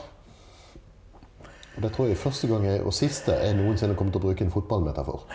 Og 1.79 1.85
det 1.85 1.93
tror 1.95 2.09
jeg 2.11 2.19
første 2.19 2.49
gang 2.51 2.65
jeg, 2.67 2.81
og 2.83 2.91
siste 2.95 3.33
jeg 3.39 3.55
noensinne 3.55 3.95
kommer 3.95 4.11
til 4.11 4.19
å 4.19 4.23
bruke 4.25 4.43
en 4.43 4.51
fotballmetafor. 4.51 5.21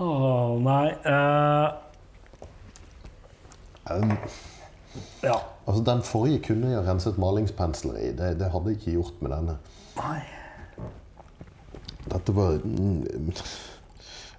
Åh, 0.00 0.54
nei 0.64 0.88
uh... 1.04 1.68
Um, 3.92 4.16
Ja. 5.22 5.36
altså, 5.66 5.82
den 5.84 6.02
forrige 6.06 6.38
kunne 6.46 6.70
jeg 6.70 6.78
ha 6.80 6.84
renset 6.86 7.18
malingspensler 7.20 7.96
i. 8.00 8.12
Det, 8.16 8.38
det 8.40 8.48
hadde 8.54 8.68
jeg 8.72 8.78
ikke 8.80 8.94
gjort 8.96 9.16
med 9.20 9.30
denne. 9.34 9.54
Nei. 9.98 10.22
Dette 12.08 12.32
var 12.36 12.56
mm, 12.64 13.04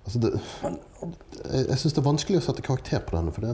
Altså, 0.05 0.19
det 0.21 0.31
Jeg, 1.53 1.63
jeg 1.69 1.77
syns 1.81 1.93
det 1.93 2.01
er 2.01 2.09
vanskelig 2.09 2.39
å 2.41 2.45
sette 2.47 2.65
karakter 2.65 2.99
på 3.05 3.15
denne, 3.17 3.31
for 3.35 3.41
det, 3.45 3.53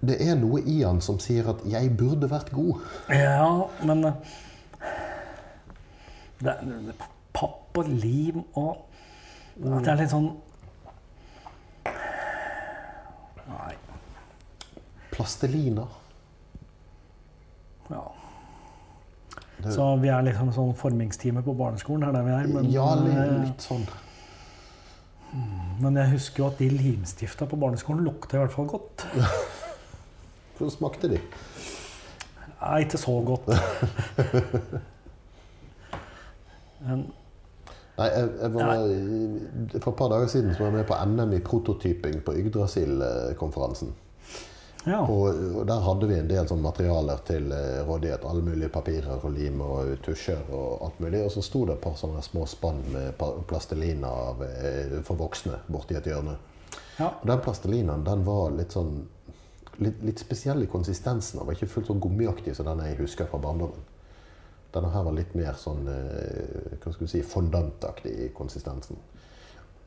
det 0.00 0.16
er 0.28 0.34
noe 0.36 0.60
i 0.60 0.82
han 0.82 1.00
som 1.00 1.18
sier 1.18 1.48
at 1.48 1.62
'jeg 1.64 1.96
burde 1.96 2.30
vært 2.30 2.50
god'. 2.52 2.80
Ja, 3.08 3.66
men 3.84 4.02
det, 4.02 4.14
det, 6.40 6.52
er 6.52 6.92
Papp 7.32 7.78
og 7.78 7.88
lim 7.88 8.42
og 8.54 8.76
Det 9.56 9.88
er 9.88 9.96
litt 9.96 10.10
sånn 10.10 10.30
Nei. 13.46 13.74
Plastelina. 15.12 15.86
Ja. 17.90 18.02
Det- 19.62 19.72
Så 19.72 19.96
vi 20.00 20.08
er 20.08 20.22
liksom 20.22 20.52
sånn 20.52 20.74
formingstime 20.74 21.42
på 21.42 21.54
barneskolen, 21.56 22.02
er 22.02 22.12
det 22.12 22.24
vi 22.24 22.30
er. 22.30 22.46
Men, 22.46 22.70
ja, 22.70 22.92
eh, 22.92 23.44
litt 23.46 23.62
sånn. 23.62 23.86
men 25.80 25.94
jeg 25.96 26.10
husker 26.10 26.42
jo 26.42 26.46
at 26.46 26.58
de 26.58 26.68
limstifta 26.70 27.46
på 27.46 27.56
barneskolen 27.56 28.04
lukta 28.04 28.36
i 28.36 28.40
hvert 28.40 28.52
fall 28.52 28.66
godt. 28.66 29.06
Hvordan 30.56 30.72
smakte 30.72 31.08
de? 31.12 31.20
Nei, 32.60 32.80
ikke 32.86 32.98
så 32.98 33.12
godt. 33.26 33.50
Men, 36.86 37.06
Nei, 37.96 38.06
jeg, 38.12 38.28
jeg 38.42 38.52
var, 38.52 38.82
For 39.80 39.90
et 39.92 39.98
par 39.98 40.10
dager 40.12 40.26
siden 40.28 40.50
var 40.58 40.68
jeg 40.68 40.74
med 40.74 40.88
på 40.88 40.96
NM 41.12 41.30
i 41.32 41.44
prototyping 41.44 42.18
på 42.24 42.34
Yggdrasil-konferansen. 42.42 43.94
ja. 44.86 45.00
Og, 45.00 45.40
og 45.56 45.64
der 45.66 45.80
hadde 45.82 46.08
vi 46.10 46.18
en 46.20 46.28
del 46.30 46.48
sånn 46.48 46.60
materialer 46.64 47.22
til 47.26 47.48
eh, 47.56 47.80
rådighet. 47.88 48.26
Alle 48.28 48.44
mulige 48.44 48.68
papirer 48.74 49.16
og 49.16 49.32
lim 49.34 49.64
og 49.64 49.96
tusjer 50.04 50.44
og 50.52 50.84
alt 50.86 51.00
mulig. 51.02 51.24
Og 51.24 51.32
så 51.32 51.42
sto 51.42 51.64
det 51.66 51.78
et 51.78 51.84
par 51.88 51.96
sånne 51.98 52.22
små 52.22 52.44
spann 52.48 52.84
med 52.92 53.16
plastelina 53.48 54.12
av, 54.28 54.44
eh, 54.44 55.00
for 55.06 55.16
voksne 55.20 55.62
borti 55.66 55.96
et 55.96 56.06
hjørne. 56.12 56.36
ja. 57.00 57.08
Og 57.08 57.26
den 57.32 57.44
plastelinaen 57.44 58.04
den 58.04 58.24
var 58.28 58.52
litt 58.56 58.76
sånn 58.76 59.06
litt, 59.82 60.02
litt 60.06 60.18
spesiell 60.22 60.62
i 60.62 60.68
konsistensen. 60.70 61.38
Den 61.40 61.46
var 61.48 61.56
ikke 61.56 61.68
fullt 61.70 61.86
så 61.90 61.94
gummiaktig 62.00 62.54
som 62.56 62.66
den 62.68 62.82
jeg 62.86 62.98
husker 63.00 63.28
fra 63.30 63.38
barndommen. 63.42 63.84
Denne 64.74 64.90
her 64.92 65.04
var 65.06 65.14
litt 65.16 65.34
mer 65.38 65.54
sånn 65.56 65.86
eh, 65.88 66.76
hva 66.82 66.92
skal 66.92 67.06
vi 67.06 67.10
si, 67.14 67.22
fondantaktig 67.24 68.12
i 68.26 68.28
konsistensen. 68.36 68.98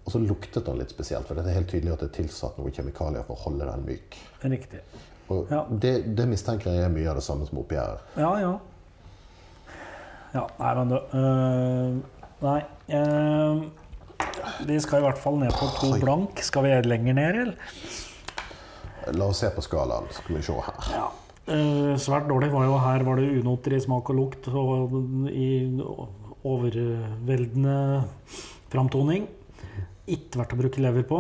Og 0.06 0.14
så 0.14 0.22
luktet 0.24 0.66
den 0.66 0.80
litt 0.80 0.90
spesielt, 0.94 1.28
for 1.28 1.38
det 1.38 1.44
er 1.46 1.60
helt 1.60 1.70
tydelig 1.70 1.92
at 1.94 2.02
det 2.02 2.10
er 2.10 2.16
tilsatt 2.24 2.58
noen 2.58 2.74
kjemikalier 2.74 3.26
for 3.28 3.36
å 3.38 3.44
holde 3.44 3.68
den 3.70 3.84
myk. 3.86 4.18
Riktig. 4.42 4.80
Og 5.30 5.52
Ja. 5.52 5.66
det, 5.70 6.16
det 6.18 6.26
mistenker 6.28 6.72
jeg 6.74 6.88
er 6.88 6.90
mye 6.94 7.10
av 7.12 7.20
det 7.20 7.24
samme 7.28 7.46
som 7.46 7.60
oppi 7.62 7.78
her. 7.78 8.00
Ja, 8.18 8.32
ja. 8.42 8.56
Ja, 10.34 10.46
nei, 10.60 10.72
men 10.78 10.90
du 10.90 10.98
øh, 11.18 12.00
Nei. 12.42 12.60
øh, 12.94 13.64
vi 14.68 14.80
skal 14.82 15.02
i 15.02 15.06
hvert 15.06 15.18
fall 15.22 15.38
ned 15.42 15.54
på 15.58 15.70
to 15.80 15.92
blank. 16.02 16.42
Skal 16.46 16.66
vi 16.66 16.74
lenger 16.86 17.14
ned, 17.18 17.40
eller? 17.44 17.56
La 19.16 19.30
oss 19.30 19.42
se 19.44 19.50
på 19.56 19.64
skalaen, 19.64 20.08
så 20.12 20.22
skal 20.22 20.38
vi 20.38 20.46
se 20.46 20.56
her. 20.68 20.94
Ja. 20.94 21.08
Eh, 21.50 21.96
svært 21.98 22.28
dårlig 22.30 22.52
var 22.54 22.68
jo 22.68 22.78
her 22.84 23.04
var 23.08 23.18
det 23.18 23.32
unoter 23.40 23.74
i 23.74 23.82
smak 23.82 24.12
og 24.12 24.18
lukt 24.20 24.50
og 24.54 24.94
i 25.34 25.50
overveldende 26.46 27.78
framtoning. 28.70 29.26
Ikke 30.10 30.42
verdt 30.42 30.54
å 30.54 30.60
bruke 30.60 30.84
lever 30.84 31.08
på. 31.10 31.20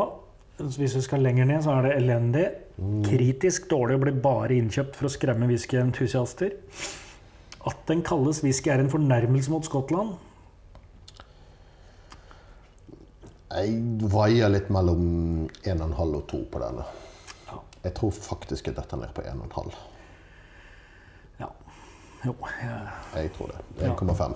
Hvis 0.59 0.95
vi 0.97 1.01
skal 1.01 1.23
lenger 1.23 1.47
ned, 1.47 1.63
så 1.63 1.77
er 1.77 1.87
det 1.87 1.97
elendig. 1.97 2.45
Kritisk 3.07 3.69
dårlig 3.71 3.97
og 3.97 4.05
blir 4.05 4.21
bare 4.23 4.57
innkjøpt 4.59 4.97
for 4.99 5.07
å 5.07 5.13
skremme 5.13 5.47
whiskyentusiaster. 5.49 6.55
At 7.69 7.83
den 7.89 8.03
kalles 8.05 8.43
whisky 8.43 8.71
er 8.71 8.83
en 8.83 8.91
fornærmelse 8.91 9.51
mot 9.51 9.65
Skottland. 9.65 10.17
Jeg 13.49 13.77
vaier 14.13 14.51
litt 14.53 14.69
mellom 14.69 15.47
1,5 15.65 16.17
og 16.19 16.25
2 16.29 16.43
på 16.53 16.61
denne. 16.61 16.85
Ja. 17.79 17.87
Jeg 17.89 17.93
tror 17.95 18.11
faktisk 18.11 18.67
jeg 18.67 18.75
detter 18.75 18.97
ned 18.99 19.13
på 19.15 19.21
1,5. 19.23 19.71
ja. 21.39 21.47
Jo, 22.25 22.33
jeg, 22.61 22.89
Jeg 23.15 23.31
tror 23.37 23.47
det. 23.47 23.59
Ja. 23.81 23.93
1,5. 23.95 24.33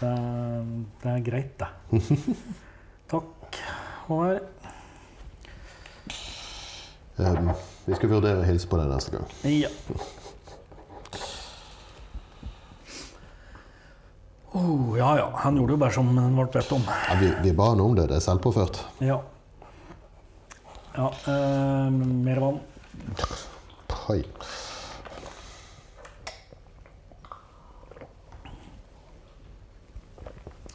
det, 0.00 0.08
er- 0.08 0.84
det 1.02 1.10
er 1.12 1.20
greit, 1.30 1.58
det. 1.58 1.68
Takk. 3.12 3.56
Håvard. 4.06 4.40
Um, 7.16 7.50
vi 7.86 7.94
skal 7.94 8.08
vurdere 8.12 8.40
å 8.42 8.44
hilse 8.48 8.68
på 8.68 8.76
deg 8.80 8.88
neste 8.92 9.12
gang. 9.16 9.26
Ja. 9.48 9.68
Oh, 14.52 14.98
ja 14.98 15.14
ja, 15.16 15.30
han 15.40 15.56
gjorde 15.56 15.72
jo 15.72 15.80
bare 15.80 15.94
som 15.96 16.10
han 16.18 16.34
ble 16.36 16.44
bedt 16.52 16.72
om. 16.76 16.82
Ja, 16.84 17.14
vi, 17.20 17.30
vi 17.46 17.52
ba 17.56 17.70
han 17.72 17.80
om 17.80 17.94
det. 17.96 18.08
Det 18.10 18.18
er 18.18 18.24
selvpåført. 18.24 18.82
Ja. 19.00 19.16
Ja, 20.92 21.06
eh, 21.32 21.88
mer 21.96 22.40
vann. 22.42 22.58
Oi. 24.12 24.22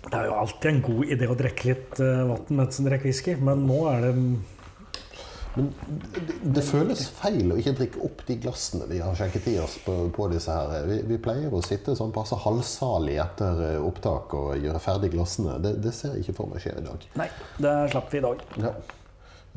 Det 0.07 0.15
er 0.15 0.29
jo 0.29 0.35
alltid 0.39 0.69
en 0.71 0.83
god 0.85 1.09
idé 1.11 1.27
å 1.27 1.35
drikke 1.37 1.67
litt 1.67 1.97
uh, 1.99 2.21
vann 2.29 2.53
mens 2.61 2.79
en 2.79 2.87
drikker 2.87 3.09
whisky, 3.09 3.33
men 3.43 3.65
nå 3.67 3.81
er 3.91 4.05
det 4.07 4.13
Men 5.57 5.67
det, 5.89 6.37
det 6.53 6.63
føles 6.63 7.01
feil 7.17 7.51
å 7.51 7.57
ikke 7.57 7.73
drikke 7.79 8.01
opp 8.05 8.21
de 8.27 8.35
glassene 8.43 8.85
vi 8.91 8.99
har 9.01 9.15
skjenket 9.17 9.47
i 9.49 9.55
oss 9.59 9.79
på, 9.81 9.95
på 10.13 10.27
disse 10.29 10.53
her. 10.53 10.85
Vi, 10.85 10.99
vi 11.09 11.17
pleier 11.17 11.53
å 11.53 11.63
sitte 11.65 11.95
sånn 11.97 12.13
passe 12.13 12.37
halvsalig 12.43 13.17
etter 13.23 13.63
eh, 13.71 13.79
opptak 13.81 14.35
og 14.37 14.61
gjøre 14.61 14.83
ferdig 14.83 15.09
glassene. 15.15 15.57
Det, 15.63 15.73
det 15.81 15.95
ser 15.97 16.13
jeg 16.13 16.27
ikke 16.27 16.37
for 16.43 16.53
meg 16.53 16.61
skje 16.61 16.75
i 16.77 16.85
dag. 16.85 17.07
Nei, 17.17 17.27
det 17.65 17.73
slapp 17.95 18.13
vi 18.13 18.21
i 18.21 18.25
dag. 18.27 18.45
Ja. 18.61 18.75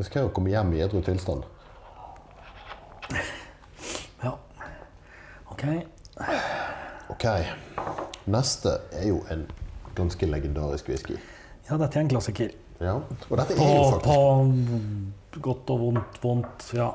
Jeg 0.00 0.08
skal 0.08 0.24
jo 0.24 0.32
komme 0.32 0.54
hjem 0.54 0.72
i 0.72 0.80
edru 0.86 1.04
tilstand. 1.04 1.44
Ja. 4.22 4.32
Ok. 5.50 5.64
Ok. 7.10 7.26
Neste 8.30 8.76
er 8.92 9.08
jo 9.08 9.22
en 9.32 9.46
ganske 9.96 10.26
legendarisk 10.26 10.88
whisky. 10.88 11.16
Ja, 11.70 11.78
dette 11.78 11.98
er 11.98 12.04
en 12.04 12.12
klassiker. 12.12 12.52
Ja. 12.80 12.98
Og 13.28 13.38
dette 13.38 13.56
er 13.56 13.72
jo 13.76 13.88
faktisk, 13.92 14.04
på 15.30 15.42
godt 15.44 15.72
og 15.74 15.80
vondt, 15.84 16.20
vondt, 16.22 16.70
ja. 16.74 16.88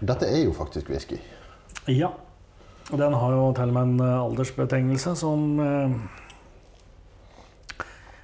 dette 0.00 0.26
er 0.26 0.42
jo 0.44 0.54
faktisk 0.56 0.90
whisky. 0.90 1.20
Ja. 1.88 2.10
Og 2.90 2.98
den 2.98 3.14
har 3.14 3.34
jo 3.36 3.52
til 3.56 3.70
og 3.70 3.76
med 3.76 3.82
en 3.82 4.00
eh, 4.00 4.14
aldersbetegnelse 4.24 5.12
som 5.20 5.60
eh, 5.60 5.90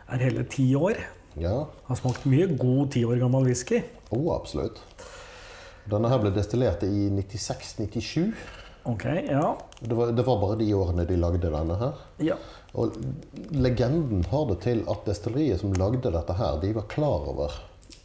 er 0.09 0.25
hele 0.25 0.45
ti 0.51 0.67
år. 0.75 1.03
Ja. 1.40 1.57
Har 1.88 1.99
smakt 2.01 2.27
mye 2.31 2.49
god 2.59 2.93
ti 2.95 3.05
år 3.05 3.21
gammel 3.21 3.45
whisky. 3.49 3.83
Oh, 4.11 4.35
absolutt. 4.35 4.81
Denne 5.90 6.09
her 6.09 6.20
ble 6.23 6.33
destillert 6.35 6.85
i 6.87 7.09
96-97. 7.12 8.33
Okay, 8.85 9.25
ja. 9.31 9.57
Det 9.81 9.97
var, 9.97 10.12
det 10.12 10.25
var 10.27 10.40
bare 10.40 10.57
de 10.61 10.66
årene 10.77 11.07
de 11.09 11.16
lagde 11.16 11.40
denne 11.44 11.77
her. 11.81 12.01
Ja. 12.25 12.37
Og 12.77 12.97
legenden 13.55 14.25
har 14.31 14.49
det 14.51 14.59
til 14.64 14.83
at 14.90 15.07
destilleriet 15.09 15.62
som 15.62 15.73
lagde 15.79 16.11
dette 16.12 16.37
her, 16.37 16.59
de 16.61 16.75
var 16.77 16.88
klar 16.92 17.31
over 17.33 17.57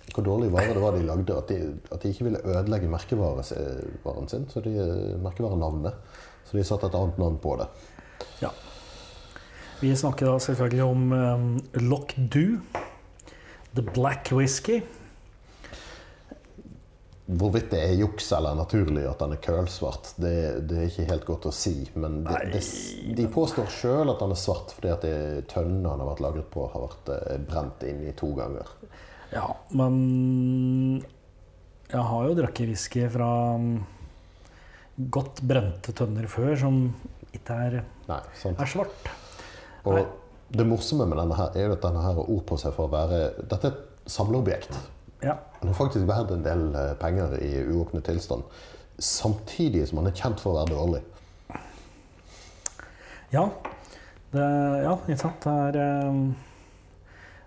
hvor 0.10 0.26
dårlig 0.26 0.50
vare 0.54 0.74
det 0.74 0.82
var 0.82 0.96
de 0.96 1.04
lagde. 1.06 1.36
At 1.38 1.52
de, 1.52 1.60
at 1.92 2.04
de 2.04 2.14
ikke 2.14 2.30
ville 2.30 2.42
ødelegge 2.44 2.90
merkevaren 2.90 3.44
sin, 4.32 4.48
så 4.50 4.64
de, 4.66 4.74
merkevarenavnet. 5.24 5.94
Så 6.50 6.58
de 6.58 6.66
satte 6.66 6.90
et 6.90 6.98
annet 6.98 7.20
navn 7.22 7.38
på 7.44 7.56
det. 7.60 7.70
ja. 8.42 8.50
Vi 9.80 9.94
snakker 9.96 10.28
da 10.28 10.40
selvfølgelig 10.44 10.84
om 10.84 11.12
um, 11.12 11.60
Lock 11.74 12.16
Du. 12.34 12.60
The 13.76 13.84
Black 13.94 14.32
Whisky. 14.32 14.82
Hvorvidt 17.30 17.68
det 17.70 17.80
er 17.86 17.92
juks 18.00 18.32
eller 18.34 18.56
naturlig 18.58 19.04
at 19.06 19.20
han 19.22 19.36
er 19.36 19.42
kølsvart, 19.44 20.16
det, 20.18 20.34
det 20.66 20.80
er 20.80 20.88
ikke 20.88 21.10
helt 21.12 21.28
godt 21.28 21.46
å 21.46 21.52
si. 21.54 21.76
Men 21.94 22.24
det, 22.26 22.40
det, 22.56 22.62
de 23.20 23.28
påstår 23.30 23.70
sjøl 23.70 24.10
at 24.10 24.24
han 24.26 24.34
er 24.34 24.40
svart 24.40 24.74
fordi 24.74 24.90
at 24.96 25.06
tønnene 25.52 25.92
han 25.92 26.02
har 26.02 26.10
vært 26.10 26.24
lagret 26.26 26.50
på, 26.50 26.66
har 26.74 26.88
vært 26.88 27.12
eh, 27.14 27.38
brent 27.46 27.86
inn 27.86 28.02
i 28.10 28.16
to 28.18 28.32
ganger. 28.38 28.72
Ja, 29.30 29.46
men 29.78 31.04
jeg 31.90 32.02
har 32.06 32.26
jo 32.26 32.38
drukket 32.38 32.70
whisky 32.70 33.06
fra 33.14 33.30
um, 33.58 33.70
godt 35.14 35.44
brente 35.46 35.94
tønner 35.98 36.26
før, 36.30 36.56
som 36.58 36.82
ikke 37.34 37.60
er, 37.68 37.78
Nei, 38.10 38.20
er 38.50 38.70
svart. 38.70 39.12
Og 39.86 40.00
Nei. 40.00 40.08
det 40.58 40.66
morsomme 40.70 41.06
med 41.10 41.22
denne 41.22 41.38
her 41.38 41.54
er 41.58 41.70
jo 41.70 41.78
at 41.78 41.86
denne 41.86 42.04
her 42.04 42.18
har 42.18 42.26
ord 42.26 42.44
på 42.50 42.58
seg 42.62 42.74
for 42.74 42.90
å 42.90 42.94
være 42.94 43.22
Dette 43.40 43.70
er 43.70 43.78
et 43.78 44.10
samleobjekt. 44.10 44.74
Ja. 45.26 45.38
Den 45.60 45.72
er 45.72 45.78
faktisk 45.78 46.08
verdt 46.08 46.32
en 46.32 46.44
del 46.46 46.68
eh, 46.76 46.92
penger 47.00 47.36
i 47.44 47.54
uåpnet 47.68 48.06
tilstand. 48.08 48.46
Samtidig 49.00 49.88
som 49.90 50.02
han 50.02 50.12
er 50.12 50.16
kjent 50.16 50.44
for 50.44 50.54
å 50.54 50.62
være 50.62 50.76
dårlig. 50.76 51.02
Ja, 53.34 53.46
det, 54.34 54.46
ja, 54.86 54.96
ikke 55.06 55.20
sant. 55.20 55.46
Det 55.46 55.84
er, 55.84 56.10
um, 56.10 56.24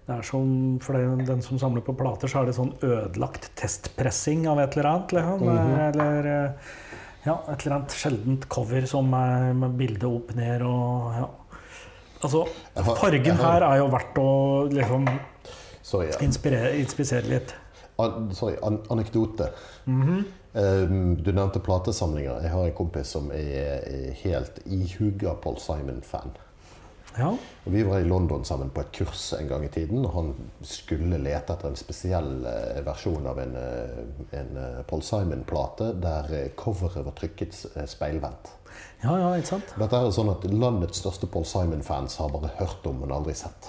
det 0.06 0.16
er 0.18 0.26
som 0.26 0.52
for 0.84 0.98
den, 0.98 1.24
den 1.26 1.42
som 1.44 1.60
samler 1.60 1.84
på 1.84 1.96
plater, 1.98 2.30
så 2.30 2.42
er 2.42 2.50
det 2.50 2.56
sånn 2.58 2.74
ødelagt 2.84 3.50
testpressing 3.58 4.46
av 4.50 4.62
et 4.62 4.76
eller 4.76 4.90
annet. 4.92 5.16
Liksom. 5.18 5.52
Eller 5.88 6.30
uh, 6.30 6.72
ja, 7.22 7.36
et 7.48 7.64
eller 7.64 7.76
annet 7.78 7.96
sjeldent 7.96 8.48
cover 8.50 8.86
som 8.90 9.12
er 9.14 9.52
med 9.56 9.78
bildet 9.78 10.08
opp 10.08 10.34
ned 10.38 10.66
og 10.66 11.14
ja. 11.20 11.30
Altså, 12.22 12.44
fargen 13.00 13.40
her 13.40 13.64
er 13.66 13.80
jo 13.80 13.86
verdt 13.90 14.18
å 14.22 14.32
liksom 14.70 15.08
Sorry, 15.82 16.12
ja. 16.12 16.20
inspirere, 16.22 16.68
inspisere 16.78 17.26
litt. 17.26 17.54
An, 18.02 18.30
sorry, 18.36 18.56
an, 18.62 18.80
anekdote. 18.90 19.50
Um, 19.86 21.16
du 21.16 21.32
nevnte 21.32 21.62
platesamlinger. 21.64 22.42
Jeg 22.44 22.52
har 22.52 22.68
en 22.68 22.76
kompis 22.76 23.14
som 23.16 23.30
er, 23.32 23.84
er 23.88 24.16
helt 24.24 24.60
ihuga 24.66 25.36
Paul 25.40 25.60
Simon-fan. 25.62 26.34
Ja. 27.16 27.28
Og 27.64 27.72
Vi 27.72 27.82
var 27.84 28.00
i 28.00 28.04
London 28.08 28.44
sammen 28.44 28.70
på 28.72 28.80
et 28.80 28.92
kurs 28.96 29.32
en 29.36 29.48
gang 29.48 29.64
i 29.64 29.68
tiden. 29.72 30.04
og 30.04 30.12
Han 30.12 30.32
skulle 30.64 31.18
lete 31.20 31.52
etter 31.54 31.68
en 31.68 31.76
spesiell 31.76 32.46
eh, 32.48 32.80
versjon 32.86 33.26
av 33.28 33.40
en, 33.42 33.54
eh, 33.56 34.40
en 34.40 34.56
eh, 34.56 34.80
Paul 34.88 35.04
Simon-plate 35.04 35.92
der 36.00 36.32
eh, 36.38 36.50
coveret 36.56 37.04
var 37.04 37.16
trykket 37.18 37.58
speilvendt. 37.88 38.52
ja, 39.04 39.18
ja, 39.18 39.34
ikke 39.36 39.54
sant? 39.54 39.74
Dette 39.78 40.00
er 40.00 40.14
sånn 40.14 40.32
at 40.32 40.46
Landets 40.48 41.02
største 41.02 41.28
Paul 41.28 41.44
Simon-fans 41.48 42.16
har 42.22 42.32
bare 42.32 42.54
hørt 42.58 42.86
om, 42.88 43.02
men 43.04 43.12
aldri 43.12 43.36
sett. 43.36 43.68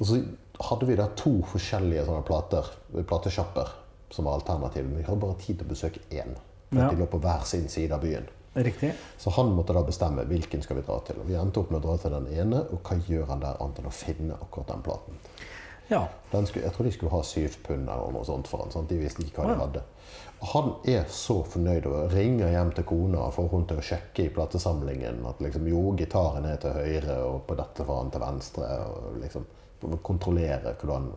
Og 0.00 0.08
så 0.08 0.22
hadde 0.60 0.86
vi 0.86 0.96
da 0.96 1.06
to 1.16 1.38
forskjellige 1.52 2.04
sånne 2.06 2.22
plater, 2.28 2.66
platesjapper 3.08 3.68
som 4.12 4.24
var 4.28 4.34
alternativ. 4.40 4.84
Men 4.84 4.96
vi 4.98 5.02
hadde 5.08 5.20
bare 5.20 5.38
tid 5.40 5.58
til 5.58 5.66
å 5.66 5.70
besøke 5.72 6.00
én. 6.10 6.34
For 6.72 6.78
Ja. 6.80 6.88
De 6.90 6.96
lå 6.96 7.06
på 7.06 7.20
hver 7.20 7.44
sin 7.44 7.68
side 7.68 7.92
av 7.92 8.00
byen. 8.00 8.28
Riktig. 8.54 8.92
Så 9.18 9.30
han 9.30 9.52
måtte 9.56 9.72
da 9.72 9.82
bestemme 9.82 10.24
hvilken 10.28 10.62
skal 10.62 10.76
vi 10.76 10.82
dra 10.82 10.98
til. 11.00 11.16
Og 11.20 11.26
vi 11.28 11.34
endte 11.34 11.60
opp 11.60 11.70
med 11.70 11.80
å 11.82 11.86
dra 11.88 11.96
til 11.98 12.10
den 12.10 12.26
ene, 12.32 12.60
og 12.72 12.82
hva 12.82 12.96
gjør 13.08 13.26
han 13.28 13.40
der 13.40 13.56
annet 13.60 13.78
enn 13.78 13.86
å 13.88 13.92
finne 13.92 14.34
akkurat 14.34 14.66
den 14.68 14.82
platen? 14.82 15.14
Ja. 15.88 16.06
Den 16.30 16.46
skulle, 16.46 16.64
jeg 16.64 16.72
tror 16.72 16.84
de 16.84 16.92
skulle 16.92 17.10
ha 17.12 17.22
syv 17.22 17.56
pund 17.66 17.88
eller 17.88 18.12
noe 18.12 18.24
sånt 18.24 18.48
for 18.48 18.58
han. 18.62 18.70
sånn 18.70 18.86
De 18.88 18.98
visste 18.98 19.22
ikke 19.24 19.42
hva 19.42 19.48
Ja. 19.48 19.54
de 19.54 19.60
hadde. 19.60 19.82
Og 20.42 20.48
han 20.48 20.74
er 20.84 21.04
så 21.08 21.42
fornøyd 21.44 21.86
og 21.86 22.12
ringer 22.12 22.48
hjem 22.50 22.74
til 22.74 22.84
kona 22.84 23.18
og 23.18 23.32
får 23.34 23.48
hun 23.50 23.66
til 23.66 23.76
å 23.76 23.80
sjekke 23.82 24.24
i 24.24 24.28
platesamlingen 24.28 25.24
at 25.26 25.38
liksom, 25.40 25.66
jo, 25.68 25.92
gitaren 25.96 26.44
er 26.46 26.56
til 26.56 26.72
høyre, 26.72 27.18
og 27.24 27.46
på 27.46 27.54
dette 27.56 27.84
får 27.86 27.96
han 28.02 28.10
til 28.10 28.20
venstre. 28.20 28.62
og 28.86 29.20
liksom 29.20 29.46
Kontrollere 30.02 30.74
hvordan 30.80 31.08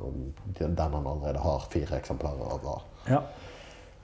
den 0.58 0.78
han 0.78 1.08
allerede 1.08 1.44
har 1.44 1.68
fire 1.72 2.00
eksemplarer 2.00 2.56
av. 2.56 2.66
har. 2.66 2.82
ja. 3.10 3.22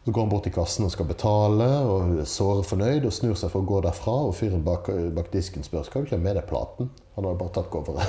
Så 0.01 0.11
går 0.11 0.23
han 0.23 0.29
bort 0.31 0.43
til 0.47 0.53
kassen 0.55 0.85
og 0.87 0.89
skal 0.89 1.05
betale, 1.05 1.65
og 1.85 2.15
er 2.23 2.25
såre 2.25 2.63
fornøyd 2.65 3.03
og 3.05 3.13
snur 3.13 3.35
seg 3.37 3.51
for 3.53 3.61
å 3.61 3.67
gå 3.69 3.81
derfra. 3.85 4.15
Og 4.25 4.33
fyren 4.33 4.63
bak, 4.65 4.89
bak 5.13 5.27
disken 5.29 5.61
spør 5.61 5.85
skal 5.85 6.01
du 6.01 6.09
ikke 6.09 6.17
ha 6.17 6.23
med 6.23 6.39
deg 6.39 6.47
platen. 6.49 6.89
Han 7.17 7.27
hadde 7.27 7.37
bare 7.37 7.53
tatt 7.53 7.69
coveret. 7.69 8.01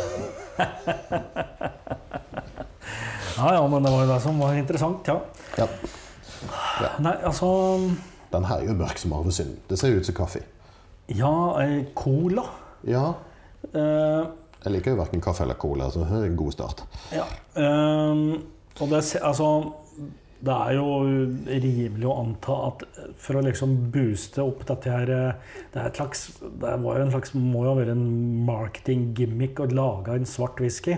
ja, 3.37 3.49
ja, 3.59 3.61
men 3.69 3.85
det 3.85 3.93
var 3.93 4.07
jo 4.07 4.09
det 4.09 4.17
som 4.25 4.41
var 4.41 4.57
interessant, 4.57 5.05
ja. 5.13 5.21
Ja. 5.61 5.69
Nei, 7.05 7.13
altså 7.29 7.53
Den 8.33 8.49
her 8.49 8.63
er 8.63 8.73
jo 8.73 8.79
mørk 8.81 8.97
som 9.03 9.13
arvesynden. 9.19 9.61
Det 9.69 9.77
ser 9.77 9.93
jo 9.93 10.01
ut 10.01 10.09
som 10.09 10.17
kaffe. 10.17 10.41
Ja, 11.13 11.61
eh, 11.61 11.93
cola. 11.93 12.49
Ja, 12.89 13.13
Eh, 13.71 14.23
jeg 14.65 14.73
liker 14.73 14.95
jo 14.95 15.01
verken 15.03 15.21
kaffe 15.25 15.45
eller 15.45 15.59
cola, 15.61 15.91
så 15.91 16.05
det 16.05 16.19
er 16.21 16.27
en 16.31 16.37
god 16.37 16.53
start. 16.53 16.85
ja. 17.13 17.25
um, 17.57 18.43
og 18.81 18.89
det, 18.89 19.03
altså 19.21 19.47
Det 20.43 20.51
er 20.55 20.73
jo 20.75 20.87
rimelig 21.47 22.07
å 22.09 22.15
anta 22.19 22.55
at 22.71 22.81
for 23.21 23.39
å 23.39 23.43
liksom 23.45 23.75
booste 23.95 24.43
opp 24.43 24.65
dette 24.67 24.91
her 24.91 25.07
Det, 25.13 25.77
er 25.77 25.85
et 25.87 26.01
slags, 26.01 26.25
det 26.41 26.73
var 26.83 26.99
jo 26.99 27.05
en 27.05 27.13
slags, 27.13 27.35
må 27.39 27.63
jo 27.69 27.75
være 27.79 27.95
en 27.95 28.07
marketing-gimmick 28.49 29.61
å 29.63 29.69
lage 29.71 30.17
en 30.17 30.27
svart 30.27 30.59
whisky. 30.65 30.97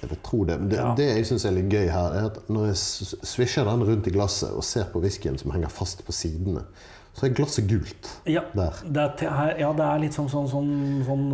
Jeg 0.00 0.08
vil 0.12 0.20
tro 0.24 0.44
det. 0.44 0.58
Men 0.60 0.68
det, 0.70 0.78
Ja. 0.78 0.94
det 0.96 1.08
jeg 1.08 1.26
syns 1.32 1.44
er 1.48 1.56
litt 1.56 1.72
gøy 1.72 1.88
her, 1.90 2.14
er 2.20 2.28
at 2.30 2.38
når 2.48 2.70
jeg 2.70 2.76
svisjer 3.32 3.66
den 3.68 3.82
rundt 3.88 4.06
i 4.06 4.14
glasset 4.14 4.54
og 4.54 4.64
ser 4.64 4.86
på 4.92 5.02
whiskyen 5.02 5.36
som 5.40 5.50
henger 5.50 5.68
fast 5.68 6.04
på 6.06 6.12
sidene, 6.14 6.62
så 7.16 7.26
er 7.26 7.32
glasset 7.34 7.66
gult 7.68 8.08
Ja, 8.30 8.44
der. 8.54 8.76
det 8.86 9.06
er, 9.26 9.54
ja, 9.60 9.72
det 9.76 9.86
er 9.86 9.98
litt 10.04 10.14
sånn, 10.16 10.28
sånn, 10.30 10.46
sånn, 10.52 10.70
sånn 11.06 11.24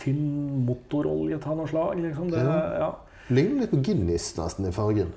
tynn 0.00 0.64
motorolje 0.68 1.40
av 1.42 1.56
noe 1.58 1.68
slag. 1.70 1.98
Liksom. 2.04 2.30
Det, 2.32 2.44
ja. 2.78 2.92
Ligner 3.34 3.64
litt 3.64 3.72
på 3.74 3.80
Guinness 3.84 4.30
nesten 4.38 4.68
i 4.70 4.72
fargen. 4.72 5.10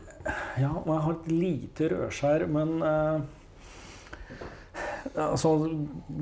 ja, 0.60 0.72
og 0.74 0.90
jeg 0.90 1.04
har 1.06 1.14
et 1.14 1.30
lite 1.32 1.92
rødskjær, 1.94 2.48
men 2.52 2.82
eh, 2.82 3.22
Altså, 5.18 5.50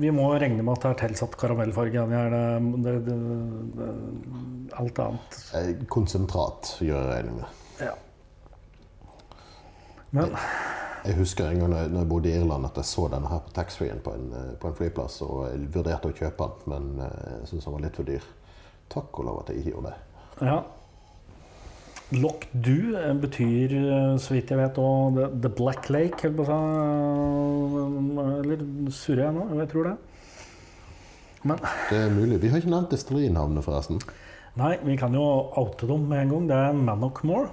vi 0.00 0.10
må 0.10 0.24
regne 0.40 0.64
med 0.64 0.72
at 0.72 0.82
det 0.82 0.90
er 0.90 1.08
tilsatt 1.08 1.36
karamellfarge. 1.38 2.02
Det, 2.10 2.22
det, 2.82 2.94
det, 3.06 3.16
det, 3.76 3.88
alt 4.80 4.98
annet 5.04 5.36
Eh, 5.54 5.68
Konsentrat, 5.92 6.72
gjør 6.82 6.96
jeg 6.98 7.10
regning 7.12 7.36
med. 7.42 7.60
Ja. 7.84 7.92
Men 10.16 10.32
Jeg 11.04 11.16
husker 11.16 11.46
en 11.48 11.58
gang 11.62 11.70
når 11.72 11.78
jeg, 11.98 12.08
bodde 12.08 12.28
i 12.28 12.32
Irland 12.36 12.66
at 12.68 12.76
jeg 12.76 12.84
så 12.90 13.06
denne 13.12 13.28
her 13.30 13.40
på 13.44 13.52
taxfree-en 13.56 14.02
på, 14.04 14.10
en, 14.16 14.26
eh, 14.36 14.50
på 14.60 14.68
en 14.68 14.76
flyplass. 14.76 15.14
Og 15.26 15.36
jeg 15.48 15.70
vurderte 15.74 16.10
å 16.10 16.16
kjøpe 16.16 16.48
den, 16.50 16.58
men 16.72 16.84
eh, 17.06 17.30
jeg 17.40 17.48
syntes 17.50 17.66
den 17.68 17.76
var 17.76 17.84
litt 17.86 17.98
for 18.00 18.06
dyr. 18.10 18.24
Takk 18.92 19.08
og 19.20 19.26
lov 19.28 19.36
at 19.40 19.48
jeg 19.52 19.56
ikke 19.62 19.74
gjorde 19.76 19.90
det. 19.94 19.98
ja. 20.50 20.58
Loch 22.10 22.42
Du 22.50 22.78
eh, 22.98 23.14
betyr, 23.22 23.70
så 24.18 24.34
vidt 24.34 24.50
jeg 24.50 24.58
vet, 24.58 24.78
òg 24.82 25.14
the, 25.14 25.26
the 25.46 25.52
Black 25.60 25.86
Lake. 25.94 26.26
Eller, 26.26 26.42
surrer 28.90 29.22
jeg 29.28 29.36
nå? 29.36 29.44
Jeg 29.60 29.68
tror 29.70 29.84
det. 29.92 29.96
Men 31.46 31.56
Det 31.88 31.98
er 32.02 32.10
mulig. 32.12 32.40
Vi 32.42 32.50
har 32.50 32.58
ikke 32.60 32.74
nevnt 32.74 32.90
destillerinavnet, 32.92 33.62
forresten. 33.64 34.02
nei, 34.58 34.74
vi 34.84 34.96
kan 34.98 35.14
jo 35.14 35.22
oute 35.56 35.86
dem 35.88 36.02
med 36.10 36.26
en 36.26 36.32
gang. 36.34 36.48
Det 36.50 36.56
er 36.58 36.72
Mannockmore. 36.76 37.48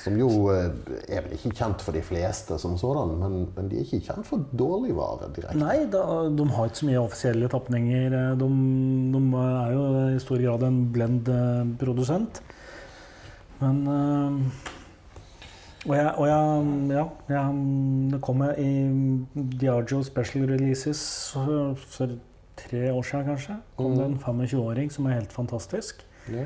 Som 0.00 0.16
jo 0.16 0.28
eh, 0.54 0.70
er 1.12 1.26
vel 1.26 1.36
ikke 1.36 1.52
kjent 1.58 1.82
for 1.84 1.92
de 1.96 2.00
fleste 2.04 2.56
som 2.62 2.78
sådan, 2.80 3.14
men, 3.20 3.36
men 3.56 3.68
de 3.68 3.76
er 3.80 3.84
ikke 3.84 4.00
kjent 4.06 4.28
for 4.28 4.46
dårligvare 4.56 5.28
direkte. 5.36 5.60
Nei, 5.60 5.84
da, 5.92 6.04
de 6.32 6.46
har 6.56 6.70
ikke 6.70 6.80
så 6.80 6.88
mye 6.88 7.02
offisielle 7.02 7.50
tapninger. 7.52 8.16
De, 8.40 8.50
de 9.12 9.22
er 9.44 9.74
jo 9.76 9.86
i 10.16 10.20
stor 10.22 10.44
grad 10.46 10.64
en 10.68 10.82
blend-produsent. 10.94 12.42
Men 13.60 13.80
øh, 13.92 14.68
Og 15.88 15.96
jeg, 15.96 16.12
og 16.16 16.26
jeg 16.28 16.64
Ja, 16.90 17.04
jeg, 17.28 17.54
det 18.12 18.20
kom 18.20 18.42
jeg 18.44 18.54
i 18.58 18.72
Diageo 19.60 20.02
Special 20.02 20.44
Releases 20.50 21.30
for, 21.32 22.16
tre 22.56 22.92
år 22.92 23.02
siden, 23.02 23.24
kanskje. 23.24 23.56
kom 23.76 23.96
det 23.96 24.04
en 24.04 24.18
25-åring 24.20 24.92
som 24.92 25.06
er 25.06 25.10
helt 25.10 25.32
fantastisk. 25.32 26.06
Ja. 26.28 26.44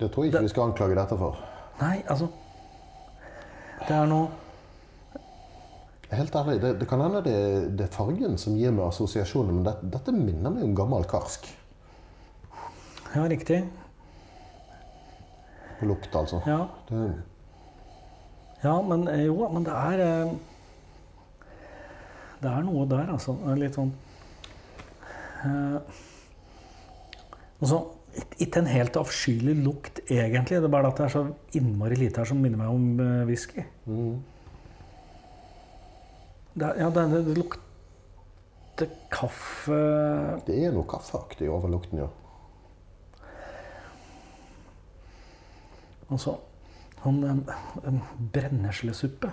Det 0.00 0.10
tror 0.10 0.24
jeg 0.24 0.32
ikke 0.32 0.42
vi 0.42 0.48
skal 0.48 0.62
anklage 0.62 0.96
dette 0.96 1.18
for. 1.18 1.51
Nei, 1.82 1.96
altså 2.06 2.28
Det 3.82 3.90
er 3.96 4.06
noe 4.10 4.28
Helt 6.12 6.34
ærlig, 6.36 6.58
det, 6.60 6.70
det 6.80 6.86
kan 6.90 7.00
hende 7.00 7.22
det, 7.24 7.36
det 7.78 7.86
er 7.86 7.92
fargen 7.94 8.34
som 8.38 8.52
gir 8.60 8.70
meg 8.76 8.84
assosiasjoner, 8.90 9.54
men 9.56 9.64
det, 9.64 9.72
dette 9.94 10.12
minner 10.12 10.52
meg 10.52 10.66
om 10.66 10.74
gammel 10.76 11.06
karsk. 11.08 11.46
Ja, 13.14 13.22
riktig. 13.32 13.62
På 15.78 15.88
lukt, 15.88 16.12
altså. 16.20 16.42
Ja. 16.44 16.58
Ja, 18.62 18.74
men 18.84 19.06
eh, 19.08 19.24
jo, 19.24 19.38
men 19.56 19.64
det 19.64 19.72
er 19.72 20.02
eh, 20.04 20.34
Det 22.44 22.50
er 22.52 22.62
noe 22.68 22.84
der, 22.92 23.08
altså. 23.16 23.38
Litt 23.56 23.80
sånn 23.80 23.94
eh, 25.46 25.80
altså, 27.62 27.80
ik- 27.80 28.01
Ikke 28.42 28.60
en 28.60 28.68
helt 28.68 28.96
avskyelig 29.00 29.54
lukt, 29.64 30.00
egentlig. 30.10 30.58
Det 30.60 30.68
er 30.68 30.74
bare 30.74 30.90
at 30.92 30.98
det 31.00 31.06
er 31.06 31.14
så 31.14 31.22
innmari 31.56 31.96
lite 31.96 32.20
her 32.20 32.28
som 32.28 32.40
minner 32.42 32.60
meg 32.60 32.72
om 32.72 33.00
uh, 33.00 33.24
whisky. 33.28 33.64
mm. 33.86 34.14
Det, 36.52 36.68
ja, 36.76 36.90
det, 36.92 37.02
det, 37.14 37.36
lukter 37.38 38.90
kaffe 39.08 39.78
det 40.44 40.58
er 40.60 40.74
noe 40.74 40.84
kaffeaktig 40.84 41.48
over 41.48 41.70
lukten, 41.72 42.02
ja. 42.02 42.10
Altså 46.12 46.36
han 47.02 47.22
en, 47.24 47.40
en 47.88 48.02
brenneslesuppe. 48.34 49.32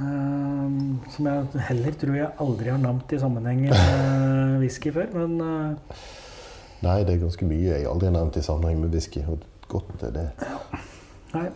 Um, 0.00 1.00
som 1.12 1.26
jeg 1.28 1.66
heller 1.68 1.96
tror 2.00 2.16
jeg 2.16 2.32
aldri 2.40 2.72
har 2.72 2.80
nevnt 2.80 3.12
i 3.12 3.20
sammenheng 3.20 3.66
med 3.66 4.56
whisky 4.62 4.92
før. 4.94 5.12
Men 5.14 5.36
eh, 5.44 6.00
Nei, 6.80 6.98
det 7.04 7.14
er 7.14 7.22
ganske 7.24 7.44
mye 7.44 7.74
jeg 7.74 7.86
aldri 7.88 8.08
har 8.08 8.14
nevnt 8.16 8.36
i 8.40 8.42
sammenheng 8.44 8.80
med 8.80 8.94
whisky. 8.94 9.20
Og 9.28 9.42
godt 9.68 10.02
er 10.08 10.14
det. 10.14 10.26
nei, 11.34 11.48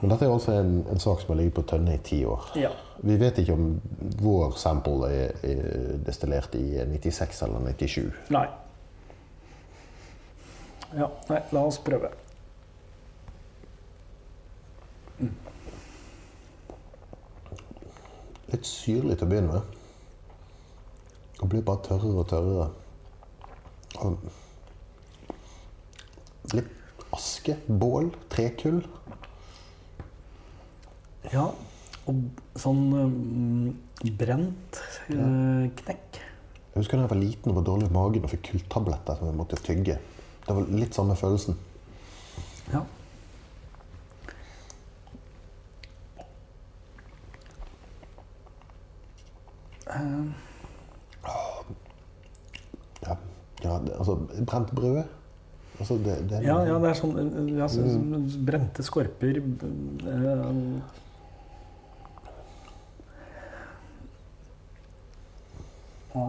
Men 0.00 0.10
dette 0.10 0.26
er 0.26 0.32
altså 0.34 0.52
en, 0.60 0.74
en 0.90 1.00
sak 1.00 1.20
som 1.22 1.32
har 1.32 1.38
ligget 1.40 1.54
på 1.54 1.62
tønne 1.70 1.94
i 1.94 2.02
ti 2.04 2.24
år. 2.24 2.50
ja. 2.60 2.72
Vi 3.04 3.16
vet 3.20 3.38
ikke 3.38 3.52
om 3.52 3.80
vår 4.22 4.52
sample 4.56 5.08
er, 5.12 5.32
er 5.42 5.96
destillert 6.06 6.54
i 6.54 6.78
96 6.86 7.42
eller 7.42 7.64
97. 7.74 8.12
Nei. 8.30 8.44
Ja, 10.94 11.08
nei, 11.28 11.40
la 11.52 11.64
oss 11.66 11.80
prøve. 11.82 12.12
Litt 18.52 18.68
syrlig 18.68 19.18
til 19.18 19.26
å 19.26 19.30
begynne 19.30 19.56
med. 19.58 19.78
Og 21.42 21.50
blir 21.50 21.64
bare 21.66 21.82
tørrere 21.88 22.22
og 22.22 22.28
tørrere. 22.30 22.68
Litt 26.54 27.04
aske, 27.14 27.56
bål, 27.68 28.10
trekull. 28.32 28.82
Ja, 31.32 31.46
og 32.10 32.58
sånn 32.60 32.82
um, 32.92 33.68
brent 34.18 34.80
eh, 35.08 35.70
knekk. 35.80 36.18
Jeg 36.74 36.82
husker 36.82 36.98
da 36.98 37.06
jeg 37.06 37.12
var 37.14 37.20
liten 37.22 37.52
og 37.52 37.60
var 37.60 37.68
dårlig 37.70 37.88
i 37.88 37.94
magen 37.94 38.26
og 38.26 38.32
fikk 38.34 38.48
kulltabletter 38.50 39.20
som 39.20 39.30
jeg 39.30 39.38
måtte 39.38 39.60
tygge. 39.62 39.96
Det 40.44 40.56
var 40.58 40.68
litt 40.74 40.96
samme 40.96 41.16
følelsen. 41.16 41.56
Ja. 42.74 42.82
Eh, 49.94 50.53
Ja, 53.64 53.78
det, 53.80 53.94
altså 53.98 54.16
brent 54.44 54.72
brød. 54.76 55.04
Altså, 55.78 55.94
det, 55.94 56.30
det, 56.30 56.42
Ja, 56.46 56.60
ja, 56.62 56.78
det 56.78 56.90
er 56.92 56.98
sånn 56.98 57.16
eh, 57.18 57.48
ja, 57.58 57.66
så, 57.66 57.82
så 57.90 58.42
Brente 58.46 58.84
skorper 58.86 59.40
eh, 59.40 60.28
ja. 66.14 66.26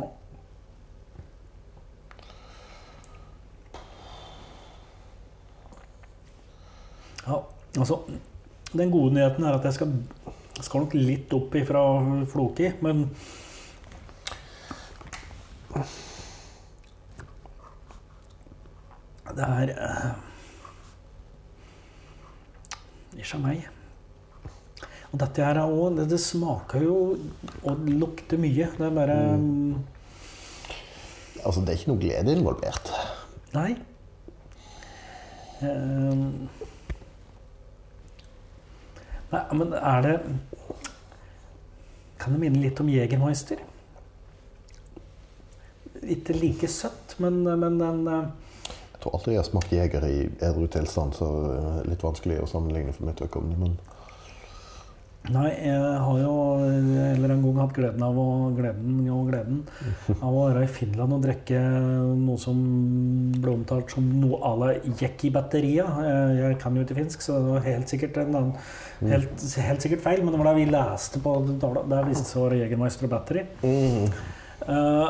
ja, 7.27 7.37
altså 7.77 7.99
Den 8.73 8.89
gode 8.95 9.13
nyheten 9.13 9.45
er 9.45 9.59
at 9.59 9.69
jeg 9.69 9.77
skal, 9.77 9.93
skal 10.57 10.87
nok 10.87 10.97
litt 10.97 11.37
opp 11.37 11.53
ifra 11.61 11.85
floki, 12.33 12.73
men 12.81 13.05
Det 19.35 19.43
er 19.43 19.71
uh, 19.75 20.11
Ikke 23.19 23.39
meg. 23.43 23.65
Og 25.11 25.19
dette 25.21 25.43
her 25.43 25.59
er 25.59 25.63
også, 25.63 25.95
det, 25.95 26.05
det 26.11 26.19
smaker 26.19 26.83
jo 26.83 26.95
og 27.63 27.85
lukter 27.87 28.39
mye. 28.39 28.69
Det 28.77 28.87
er 28.87 28.95
bare 28.95 29.19
mm. 29.39 29.75
Altså, 31.45 31.61
det 31.61 31.69
er 31.69 31.77
ikke 31.77 31.91
noe 31.91 32.01
glede 32.01 32.33
involvert. 32.33 32.89
Nei. 33.53 33.75
Um. 35.61 36.49
nei, 39.31 39.43
men 39.55 39.69
er 39.79 40.01
det 40.03 40.15
Kan 42.19 42.35
det 42.35 42.41
minne 42.41 42.59
litt 42.59 42.81
om 42.83 42.89
Jegermeister? 42.91 43.61
Ikke 46.03 46.35
like 46.35 46.67
søtt, 46.67 47.15
men, 47.23 47.39
men 47.45 47.79
den 47.79 48.03
eh, 48.11 48.44
tror 49.05 49.19
aldri 49.19 49.35
jeg 49.35 49.43
har 49.43 49.51
smakt 49.51 49.75
jeger 49.75 50.07
i 50.09 50.21
edru 50.43 50.65
tilstand, 50.71 51.17
så 51.17 51.27
det 51.45 51.59
er 51.65 51.91
litt 51.93 52.05
vanskelig 52.05 52.41
å 52.41 52.49
sammenligne 52.49 52.95
for 52.95 53.09
mitt 53.09 53.21
vedkommende. 53.21 53.59
Men 53.61 53.77
Nei, 55.25 55.47
jeg 55.57 56.01
har 56.05 56.17
jo 56.21 56.33
en 56.61 56.89
eller 56.93 57.31
annen 57.31 57.41
gang 57.41 57.55
hatt 57.63 57.71
gleden 57.73 58.03
av 58.05 58.17
å, 58.21 58.25
gleden 58.53 58.99
og 59.09 59.31
gleden 59.31 59.63
av 60.19 60.27
å 60.27 60.43
være 60.51 60.67
i 60.67 60.69
Finland 60.69 61.15
og 61.15 61.23
drikke 61.23 61.61
noe 62.19 62.37
som 62.37 62.59
ble 63.33 63.55
omtalt 63.55 63.95
som 63.95 64.05
noe 64.21 64.37
à 64.45 64.51
la 64.61 64.69
Jekki-batteria. 64.75 65.87
Jeg, 66.37 66.59
kan 66.61 66.77
jo 66.77 66.85
ikke 66.85 66.99
finsk, 66.99 67.25
så 67.25 67.39
det 67.39 67.55
var 67.55 67.65
helt 67.65 67.89
sikkert 67.89 68.21
en 68.21 68.37
annen, 68.37 68.69
helt, 69.01 69.47
helt 69.65 69.87
sikkert 69.87 70.05
feil, 70.05 70.21
men 70.21 70.35
det 70.35 70.43
var 70.43 70.51
det 70.51 70.59
vi 70.59 70.69
leste 70.75 71.23
på. 71.25 71.39
Der 71.49 72.05
viste 72.05 72.27
det 72.27 72.29
seg 72.29 72.43
å 72.43 72.45
være 72.45 72.61
Jegermeister 72.61 73.09
og 73.09 73.15
battery. 73.17 73.47
Eh, 73.65 75.09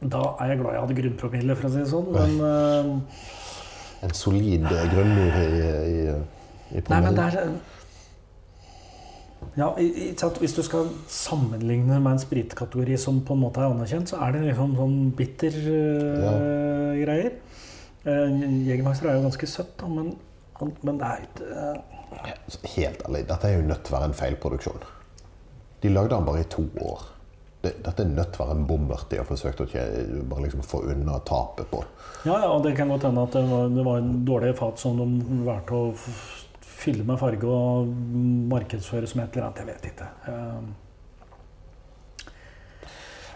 da 0.00 0.20
er 0.38 0.52
jeg 0.52 0.60
glad 0.60 0.76
jeg 0.76 0.82
hadde 0.84 0.96
grunnpromille, 1.00 1.56
for 1.58 1.68
å 1.68 1.72
si 1.74 1.80
det 1.82 1.88
sånn. 1.90 2.12
Men, 2.14 2.36
uh, 2.42 4.04
en 4.06 4.14
solid 4.14 4.62
eh, 4.70 4.84
grunnmur 4.92 5.40
i, 5.40 5.48
i, 5.50 6.04
i 6.78 6.82
nei, 6.86 7.00
men 7.02 7.16
det 7.16 7.24
er 7.26 7.50
Ja, 9.58 9.72
i-? 9.82 10.12
Hvis 10.14 10.54
du 10.54 10.62
skal 10.62 10.92
sammenligne 11.10 11.98
med 11.98 12.12
en 12.12 12.22
spritkategori 12.22 12.98
som 13.00 13.18
på 13.26 13.34
en 13.34 13.42
måte 13.42 13.64
er 13.64 13.72
anerkjent, 13.72 14.12
så 14.12 14.20
er 14.22 14.36
det 14.36 14.44
liksom 14.46 14.76
sånn 14.78 14.96
bitter 15.18 15.58
øh, 15.74 16.94
greier. 17.02 17.34
Uh, 18.06 18.30
Jegermeister 18.68 19.10
er 19.10 19.18
jo 19.18 19.26
ganske 19.26 19.50
søtt, 19.50 19.74
da, 19.82 19.90
men, 19.90 20.14
men 20.86 21.02
det 21.02 21.10
er 21.10 21.26
ikke 21.26 21.50
uh... 21.50 21.94
Helt 22.78 23.02
ærlig, 23.04 23.26
dette 23.28 23.50
er 23.50 23.58
jo 23.58 23.66
nødt 23.66 23.82
til 23.84 23.92
å 23.92 23.98
være 23.98 24.12
en 24.12 24.16
feilproduksjon. 24.16 24.86
De 25.82 25.90
lagde 25.90 26.14
den 26.14 26.26
bare 26.26 26.46
i 26.46 26.50
to 26.54 26.64
år. 26.86 27.02
Det, 27.60 27.72
dette 27.82 28.04
er 28.04 28.10
nødt 28.12 28.32
til 28.34 28.42
å 28.42 28.46
være 28.46 28.54
en 28.54 28.66
bommert 28.68 29.08
de 29.10 29.18
har 29.18 29.26
forsøkt 29.26 29.64
å 29.64 29.66
bare 30.30 30.44
liksom 30.44 30.62
få 30.62 30.84
unna 30.92 31.16
tapet 31.26 31.66
på. 31.72 31.80
Ja, 32.22 32.36
ja, 32.44 32.50
og 32.52 32.62
det 32.66 32.76
kan 32.78 32.92
godt 32.92 33.08
hende 33.08 33.24
at 33.26 33.34
det 33.34 33.42
var, 33.50 33.72
det 33.74 33.86
var 33.88 34.02
en 34.02 34.12
dårlig 34.28 34.52
fat 34.60 34.78
som 34.78 35.00
de 35.00 35.40
valgte 35.46 35.74
å 35.74 35.88
fylle 36.78 37.06
med 37.06 37.18
farge 37.18 37.50
og 37.50 37.90
markedsføre 38.52 39.10
som 39.10 39.24
et 39.24 39.34
eller 39.34 39.48
annet. 39.48 39.64
Jeg 39.64 39.72
vet 39.72 39.90
ikke. 39.90 40.10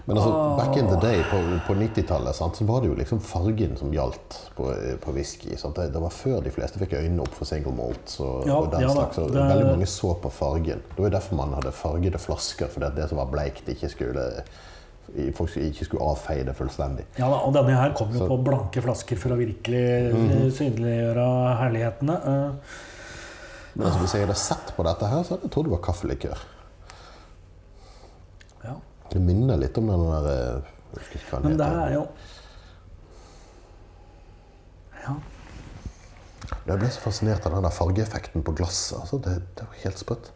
Eh, 0.02 0.08
Men 0.08 0.16
altså, 0.18 0.30
oh. 0.34 0.56
back 0.58 0.76
in 0.76 0.88
the 0.90 0.96
day, 1.00 1.22
på, 1.30 1.38
på 1.66 1.74
90-tallet, 1.78 2.34
så 2.34 2.48
var 2.66 2.80
det 2.82 2.88
jo 2.88 2.94
liksom 2.98 3.20
fargen 3.22 3.76
som 3.78 3.92
gjaldt 3.94 4.38
på, 4.56 4.66
på 5.04 5.12
whisky. 5.14 5.54
Det, 5.54 5.84
det 5.94 6.00
var 6.02 6.10
før 6.10 6.40
de 6.42 6.50
fleste 6.50 6.80
fikk 6.82 6.96
øynene 6.98 7.22
opp 7.22 7.34
for 7.38 7.46
single 7.46 7.72
malt 7.76 8.16
og, 8.20 8.42
Ja, 8.48 8.56
og 8.58 8.70
den 8.72 8.82
ja 8.82 8.90
slags. 8.90 9.16
Det- 9.16 9.46
Veldig 9.52 9.66
mange 9.70 9.86
så 9.86 10.14
på 10.18 10.30
fargen. 10.34 10.82
Det 10.90 10.98
var 10.98 11.06
jo 11.10 11.14
derfor 11.14 11.36
man 11.38 11.54
hadde 11.54 11.72
fargede 11.72 12.18
flasker, 12.18 12.66
fordi 12.74 12.90
det 12.96 13.08
som 13.12 13.18
var 13.22 13.30
bleikt, 13.30 13.68
ikke 13.68 13.88
skulle 13.94 14.26
folk 15.36 15.56
ikke 15.60 15.84
skulle 15.84 16.04
avfeie 16.08 16.44
det 16.46 16.54
fullstendig. 16.56 17.04
Ja 17.18 17.26
og 17.28 17.52
denne 17.54 17.74
her 17.76 17.92
kom 17.94 18.10
jo 18.14 18.18
Så- 18.22 18.28
på 18.30 18.36
blanke 18.46 18.82
flasker 18.82 19.18
for 19.18 19.34
å 19.34 19.36
virkelig 19.38 19.82
eh, 20.10 20.48
synliggjøre 20.56 21.26
herlighetene. 21.60 22.16
Eh, 22.16 22.78
Men 23.74 23.86
altså, 23.86 23.98
hvis 24.02 24.14
jeg 24.14 24.26
hadde 24.26 24.36
sett 24.38 24.74
på 24.76 24.82
dette 24.84 25.06
her, 25.08 25.22
så 25.24 25.34
hadde 25.36 25.46
jeg 25.46 25.52
trodd 25.54 25.64
det 25.70 25.72
var 25.72 25.82
kaffelikør. 25.86 26.38
Det 29.12 29.20
minner 29.20 29.56
litt 29.60 29.76
om 29.78 29.86
den 29.90 30.04
der 30.08 30.26
eh, 30.30 30.62
jeg 30.92 31.00
husker 31.00 31.18
ikke 31.20 31.30
hva 31.34 31.40
den 31.42 31.50
Men 31.50 31.58
det 31.60 31.66
heter. 31.66 31.80
er 31.86 31.92
jo 31.98 32.06
Ja. 35.02 35.14
Jeg 36.66 36.78
ble 36.78 36.88
så 36.94 37.00
fascinert 37.02 37.46
av 37.48 37.54
den 37.56 37.64
der 37.66 37.74
fargeeffekten 37.74 38.42
på 38.46 38.52
glasset. 38.54 39.00
Altså, 39.00 39.18
det, 39.24 39.34
det 39.58 39.64
var 39.66 39.78
helt 39.84 39.98
sprøtt. 39.98 40.28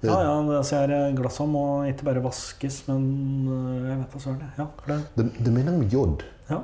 Det- 0.00 0.08
Ja, 0.10 0.18
ja, 0.24 0.56
altså 0.58 0.78
Glassene 1.16 1.52
må 1.52 1.62
ikke 1.88 2.04
bare 2.04 2.22
vaskes, 2.24 2.82
men 2.88 3.48
øh, 3.48 3.88
jeg 3.88 3.98
vet 3.98 4.12
da 4.14 4.18
søren. 4.18 4.42
Ja, 4.58 4.66
det, 4.86 4.98
Det, 5.16 5.26
det 5.44 5.52
minner 5.52 5.74
om 5.74 5.82
jod. 5.82 6.22
ja. 6.50 6.60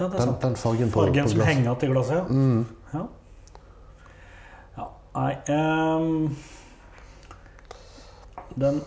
ja, 0.00 0.04
det 0.04 0.14
er 0.14 0.18
Den, 0.18 0.20
sant. 0.26 0.42
den 0.42 0.56
fargen 0.56 0.90
på, 0.90 1.00
Fargen 1.00 1.24
på 1.24 1.30
som 1.30 1.40
henger 1.40 1.74
igjen 1.74 1.90
i 1.90 1.92
glasset, 1.92 2.16
ja. 2.16 2.24
Mm. 2.28 2.66
ja. 2.94 3.06
Ja, 4.78 4.86
nei 5.14 5.34
um... 5.56 6.36
Den 8.56 8.80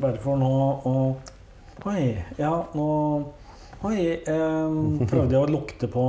Bare 0.00 0.18
for 0.20 0.36
nå 0.40 0.52
å 0.84 0.94
Oi, 1.86 2.16
ja, 2.40 2.52
nå 2.74 2.86
Oi, 3.86 3.98
eh, 4.16 4.76
prøvde 5.10 5.36
jeg 5.36 5.42
å 5.44 5.50
lukte 5.52 5.88
på 5.92 6.02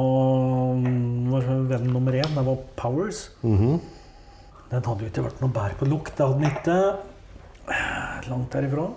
um, 0.80 1.28
vår 1.30 1.50
venn 1.70 1.90
nummer 1.92 2.16
én. 2.16 2.32
Det 2.34 2.44
var 2.48 2.62
Powers. 2.80 3.26
Mhm. 3.44 3.76
Den 4.72 4.84
hadde 4.88 5.04
jo 5.06 5.10
ikke 5.12 5.26
vært 5.28 5.42
noe 5.44 5.54
bær 5.56 5.76
på 5.80 5.88
lukt. 5.88 6.14
Det 6.18 6.26
hadde 6.26 6.40
den 6.42 6.50
ikke. 6.50 6.78
Langt 8.32 8.56
derifra. 8.56 8.88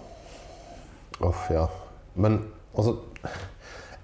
Uff, 1.27 1.45
ja. 1.53 1.67
Men 2.15 2.41
altså 2.75 2.97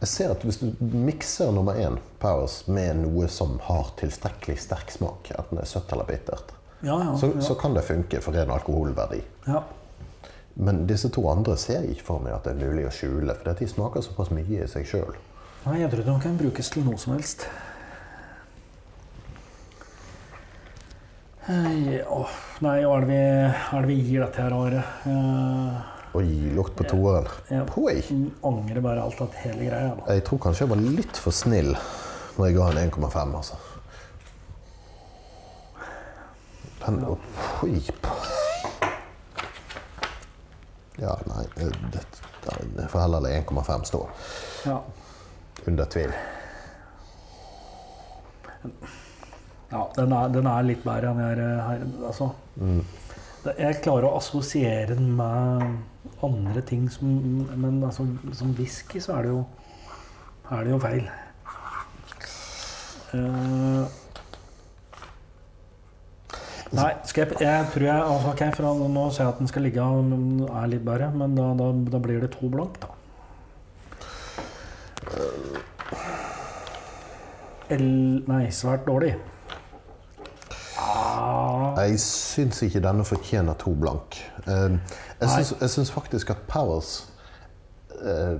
Jeg 0.03 0.11
ser 0.13 0.35
at 0.35 0.43
hvis 0.45 0.59
du 0.61 0.67
mikser 0.83 1.55
nummer 1.57 1.79
én, 1.81 1.97
Powers, 2.21 2.59
med 2.69 2.99
noe 3.07 3.31
som 3.33 3.57
har 3.71 3.95
tilstrekkelig 3.99 4.59
sterk 4.67 4.91
smak, 4.93 5.31
enten 5.33 5.57
det 5.57 5.65
er 5.65 5.71
søtt 5.73 5.95
eller 5.95 6.05
bittert, 6.11 6.53
Ja, 6.85 6.99
ja. 7.01 7.15
så, 7.17 7.31
ja. 7.33 7.41
så 7.41 7.55
kan 7.59 7.73
det 7.75 7.87
funke 7.87 8.21
for 8.21 8.37
ren 8.37 8.51
alkoholverdi. 8.53 9.23
ja. 9.49 9.63
Men 10.57 10.87
disse 10.89 11.11
to 11.13 11.21
andre 11.29 11.57
ser 11.61 11.83
jeg 11.85 11.97
ikke 11.99 12.07
for 12.07 12.23
meg 12.25 12.33
at 12.33 12.47
det 12.49 12.55
er 12.55 12.63
mulig 12.71 12.87
å 12.89 12.93
skjule, 12.95 13.35
for 13.37 13.53
de 13.59 13.67
smaker 13.69 14.05
såpass 14.05 14.31
mye 14.33 14.63
i 14.65 14.69
seg 14.71 14.87
sjøl. 14.89 15.17
Nei, 15.67 15.81
jeg 15.83 15.91
tror 15.93 16.07
de 16.07 16.15
kan 16.23 16.39
brukes 16.41 16.71
til 16.73 16.87
noe 16.87 16.97
som 17.01 17.13
helst. 17.17 17.45
Hei, 21.47 22.01
åh, 22.11 22.33
nei, 22.65 22.79
hva 22.83 22.97
er 22.97 23.05
det 23.05 23.11
vi, 23.11 23.19
hva 23.69 23.77
er 23.79 23.85
det 23.85 23.91
vi 23.93 23.99
gir 24.09 24.25
dette 24.25 24.43
her 24.43 24.55
året? 24.57 24.97
Eh, 25.07 25.93
Oi, 26.17 26.25
lukt 26.57 26.75
på 26.79 26.87
toeren. 26.89 27.29
jeg 27.53 27.69
Oi! 27.79 28.01
angrer 28.49 28.81
bare 28.83 29.05
alt 29.05 29.21
at 29.23 29.37
hele 29.45 29.69
greia. 29.69 29.93
Da. 29.99 30.07
Jeg 30.17 30.25
tror 30.27 30.41
kanskje 30.47 30.65
jeg 30.65 30.73
var 30.73 30.83
litt 30.83 31.21
for 31.21 31.37
snill 31.37 31.75
når 32.37 32.49
jeg 32.49 32.57
ga 32.57 32.71
en 32.73 32.81
1,5, 32.89 33.37
altså. 33.43 33.61
Den 36.87 36.99
Oi. 37.13 37.79
Ja, 40.99 41.13
nei 41.29 41.43
det, 41.57 41.71
det, 41.93 42.03
Jeg 42.79 42.89
får 42.89 43.01
heller 43.03 43.21
la 43.21 43.29
1,5 43.41 43.85
stå. 43.91 44.01
Ja. 44.67 44.79
Under 45.67 45.85
tvil. 45.93 46.13
ja 49.71 49.83
den, 49.97 50.13
er, 50.15 50.29
den 50.35 50.47
er 50.51 50.63
litt 50.67 50.85
bedre 50.87 51.11
enn 51.13 51.21
jeg 51.23 51.37
er 51.37 51.61
her. 51.67 51.85
Altså. 52.09 52.31
Det- 53.45 53.59
Jeg 53.59 53.81
klarer 53.85 54.09
å 54.09 54.17
assosiere 54.19 54.95
den 54.97 55.13
med 55.17 55.77
andre 56.27 56.63
ting 56.67 56.89
som 56.91 57.47
Men 57.57 57.83
altså, 57.85 58.07
som 58.35 58.55
whisky 58.59 58.99
så 59.01 59.19
er 59.19 59.23
det 59.23 59.31
jo, 59.35 59.45
er 60.51 60.65
det 60.65 60.73
jo 60.73 60.79
feil. 60.83 61.07
Eh, 63.15 63.85
Nei, 66.75 66.89
jeg, 67.15 67.29
jeg 67.41 67.67
tror 67.73 67.85
jeg 67.87 68.03
altså, 68.03 68.33
ok, 68.33 68.43
for 68.57 68.89
Nå 68.91 69.05
ser 69.15 69.25
jeg 69.25 69.33
at 69.35 69.39
den 69.39 69.49
skal 69.51 69.63
ligge 69.63 69.83
og 69.87 70.49
er 70.51 70.67
litt 70.73 70.83
bedre, 70.87 71.13
men 71.15 71.37
da, 71.39 71.53
da, 71.59 71.71
da 71.95 72.01
blir 72.03 72.25
det 72.25 72.33
to 72.35 72.51
blank, 72.51 72.81
da. 72.83 72.91
El, 77.71 77.87
nei, 78.27 78.45
svært 78.55 78.85
dårlig. 78.87 79.15
Ah, 80.79 81.79
Jeg 81.87 81.99
syns 82.03 82.61
ikke 82.67 82.83
denne 82.85 83.07
fortjener 83.07 83.57
to 83.59 83.73
blank. 83.79 84.19
Eh, 84.47 84.77
Jeg 85.23 85.71
syns, 85.73 85.91
faktisk 85.91 86.31
at 86.35 86.45
Powers 86.51 87.07
eh, 88.03 88.37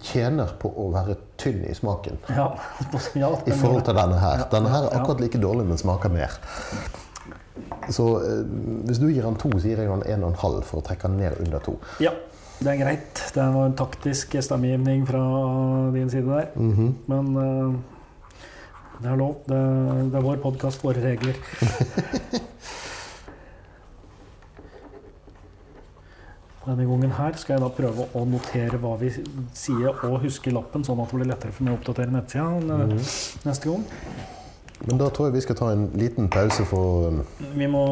tjener 0.00 0.56
på 0.60 0.68
å 0.68 0.88
være 0.92 1.14
tynn 1.38 1.62
i 1.68 1.74
smaken. 1.76 2.18
ja, 2.28 2.48
ja, 3.22 3.30
I 3.46 3.52
forhold 3.54 3.84
til 3.86 3.94
denne 4.00 4.18
her. 4.18 4.44
Denne 4.52 4.72
her 4.72 4.88
er 4.88 4.98
akkurat 4.98 5.20
like 5.22 5.40
dårlig, 5.40 5.68
men 5.68 5.78
smaker 5.80 6.12
mer. 6.12 6.40
Så 7.92 8.06
eh, 8.22 8.44
hvis 8.88 9.00
du 9.02 9.08
gir 9.10 9.26
han 9.26 9.36
to, 9.40 9.50
så 9.58 9.68
gir 9.68 9.82
jeg 9.82 9.90
han 9.90 10.04
en 10.06 10.24
og 10.24 10.32
en 10.32 10.40
halv 10.44 10.62
for 10.68 10.80
å 10.80 10.86
trekke 10.86 11.08
han 11.08 11.18
ned 11.20 11.40
under 11.44 11.64
to. 11.64 11.76
Ja, 12.04 12.14
det 12.60 12.70
er 12.74 12.80
greit. 12.80 13.24
Det 13.34 13.48
var 13.56 13.68
en 13.68 13.76
taktisk 13.78 14.36
stemmegivning 14.46 15.04
fra 15.08 15.24
din 15.94 16.10
side 16.12 16.28
der. 16.30 16.48
Mhm. 16.54 16.94
Men 17.10 17.36
eh, 17.44 17.74
det 19.02 19.10
er 19.10 19.20
lov. 19.20 19.36
Det, 19.48 19.60
det 20.12 20.18
er 20.20 20.28
vår 20.28 20.42
podkast, 20.44 20.84
våre 20.84 21.02
regler. 21.04 21.34
Denne 26.64 26.86
gangen 26.88 27.10
her 27.12 27.34
skal 27.36 27.58
jeg 27.58 27.60
da 27.60 27.68
prøve 27.76 28.06
å 28.16 28.22
notere 28.24 28.78
hva 28.80 28.94
vi 29.00 29.10
sier, 29.12 29.90
og 30.06 30.22
huske 30.22 30.52
lappen, 30.54 30.84
sånn 30.86 31.02
at 31.02 31.10
det 31.12 31.18
blir 31.18 31.28
lettere 31.28 31.52
for 31.52 31.66
meg 31.66 31.74
å 31.74 31.80
oppdatere 31.80 32.14
nettsida 32.14 32.46
mm. 32.64 32.94
neste 33.44 33.68
gang. 33.68 33.84
Men 34.84 34.98
da 35.00 35.06
tror 35.08 35.30
jeg 35.30 35.38
vi 35.38 35.42
skal 35.46 35.56
ta 35.56 35.70
en 35.72 35.86
liten 35.96 36.26
pause 36.28 36.64
for 36.68 37.06
um, 37.08 37.22
Vi 37.56 37.68
må, 37.72 37.86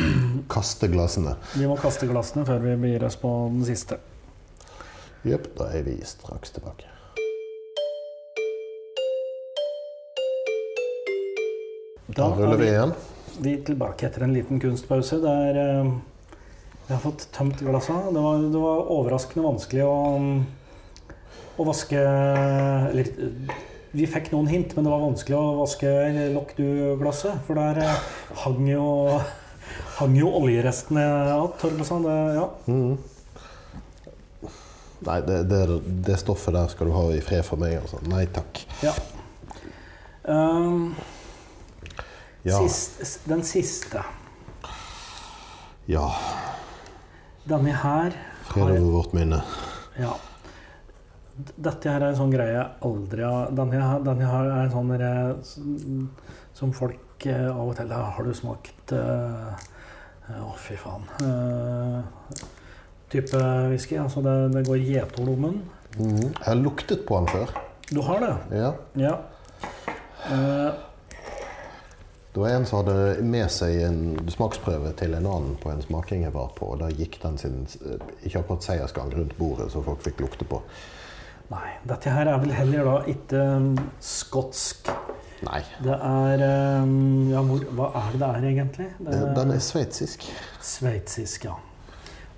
kaste 0.54 0.90
glassene. 0.92 1.38
vi 1.56 1.68
må 1.68 1.76
kaste 1.80 2.08
glassene 2.10 2.44
før 2.44 2.60
vi 2.66 2.74
begir 2.82 3.06
oss 3.08 3.16
på 3.20 3.30
den 3.52 3.64
siste. 3.64 3.96
Jepp, 5.24 5.48
da 5.56 5.70
er 5.72 5.86
vi 5.86 5.96
straks 6.04 6.52
tilbake. 6.52 6.90
Da 12.12 12.28
da 12.28 12.30
ruller 12.36 12.60
vi 12.60 12.68
igjen. 12.68 12.92
Vi 13.40 13.54
er 13.56 13.62
tilbake 13.66 14.06
etter 14.06 14.26
en 14.26 14.36
liten 14.36 14.60
kunstpause 14.62 15.16
der 15.24 15.56
eh, 15.58 15.94
vi 16.84 16.92
har 16.92 17.00
fått 17.00 17.24
tømt 17.32 17.64
glassa. 17.64 17.96
Det 18.12 18.20
var, 18.20 18.44
det 18.52 18.60
var 18.60 18.90
overraskende 18.92 19.48
vanskelig 19.48 19.86
å, 19.88 19.96
å 21.56 21.66
vaske 21.72 22.04
Eller 22.92 23.08
vi 23.94 24.06
fikk 24.10 24.32
noen 24.34 24.48
hint, 24.50 24.74
men 24.76 24.86
det 24.86 24.92
var 24.92 25.02
vanskelig 25.04 25.38
å 25.38 25.56
vaske 25.60 25.90
Loch 26.34 26.52
Du-glasset. 26.58 27.40
For 27.46 27.58
der 27.58 27.80
eh, 27.84 28.04
hang 28.42 28.68
jo, 28.68 28.86
hang 30.00 30.16
jo 30.18 30.30
oljerestene 30.40 31.04
igjen. 31.04 32.06
Det, 32.06 32.16
ja. 32.36 32.46
Mm. 32.66 32.96
Nei, 35.04 35.18
det, 35.28 35.38
det, 35.50 35.62
det 36.06 36.18
stoffet 36.20 36.56
der 36.56 36.70
skal 36.72 36.88
du 36.88 36.94
ha 36.96 37.04
i 37.14 37.22
fred 37.24 37.44
for 37.46 37.60
meg. 37.60 37.76
Altså. 37.82 38.00
Nei 38.10 38.24
takk. 38.34 38.64
ja. 38.84 38.94
Um, 40.24 40.94
Ja. 42.44 42.58
sist, 42.60 43.20
den 43.28 43.42
siste. 43.44 44.02
Ja. 45.88 46.10
Denne 47.48 47.72
her 47.76 48.16
Fred 48.48 48.64
over 48.64 48.90
vårt 48.98 49.12
minne. 49.16 49.42
Ja. 50.00 50.16
Dette 51.36 51.90
her 51.90 52.00
er 52.00 52.12
en 52.12 52.16
sånn 52.18 52.30
greie 52.30 52.52
jeg 52.54 52.66
aldri 52.86 53.24
har 53.26 53.48
Denne, 53.50 53.78
denne 54.06 54.26
her 54.30 54.50
er 54.52 54.60
en 54.68 54.70
sånn 54.70 54.92
derre 54.92 55.44
som- 55.44 56.10
som 56.54 56.72
folk 56.72 57.26
eh, 57.26 57.48
av 57.50 57.68
og 57.68 57.74
til 57.76 57.88
Har 57.90 58.22
du 58.22 58.32
smakt 58.34 58.92
uh, 58.92 59.56
Å, 60.30 60.54
fy 60.56 60.76
faen. 60.76 61.02
Eh, 61.20 62.38
type 63.10 63.40
whisky. 63.68 63.96
Altså 64.00 64.22
det, 64.24 64.36
det 64.54 64.62
går 64.66 64.78
gjetolommen. 64.80 65.58
Mm. 65.98 66.20
Jeg 66.22 66.46
har 66.46 66.54
luktet 66.62 67.04
på 67.06 67.18
den 67.18 67.26
før. 67.28 67.52
Du 67.90 68.00
har 68.06 68.20
det? 68.20 68.32
Ja. 68.56 68.70
Ja. 68.96 69.18
Eh, 70.30 70.72
Det 72.34 72.40
var 72.42 72.48
en 72.48 72.64
som 72.66 72.80
hadde 72.86 73.22
med 73.22 73.50
seg 73.52 73.76
en 73.86 73.98
smaksprøve 74.32 74.90
til 74.98 75.12
en 75.14 75.26
annen 75.26 75.52
på 75.62 75.70
en 75.70 75.82
smaking 75.84 76.22
jeg 76.24 76.32
var 76.34 76.48
på. 76.56 76.72
og 76.72 76.80
Da 76.80 76.88
gikk 76.90 77.20
den 77.22 77.36
sin 77.38 77.66
eh, 77.84 77.98
ikke 78.24 78.40
akkurat 78.40 78.64
seiersgang 78.64 79.12
rundt 79.14 79.36
bordet, 79.38 79.68
så 79.70 79.82
folk 79.84 80.00
fikk 80.02 80.20
lukte 80.24 80.44
på. 80.48 80.62
Nei, 81.50 81.70
dette 81.88 82.10
her 82.14 82.30
er 82.32 82.38
vel 82.42 82.54
heller 82.56 82.84
da 82.88 82.94
ikke 83.12 83.42
um, 83.56 83.68
skotsk. 84.00 84.88
Nei. 85.44 85.60
Det 85.84 85.92
er 85.98 86.44
um, 86.82 87.30
Ja, 87.32 87.42
hvor, 87.44 87.66
hva 87.76 87.90
er 88.00 88.14
det 88.14 88.20
det 88.22 88.28
er 88.30 88.48
egentlig? 88.48 88.88
Det 88.98 89.14
Eh, 89.18 89.34
Den 89.36 89.50
er 89.52 89.58
sveitsisk. 89.60 90.24
Sveitsisk, 90.62 91.44
ja. 91.44 91.58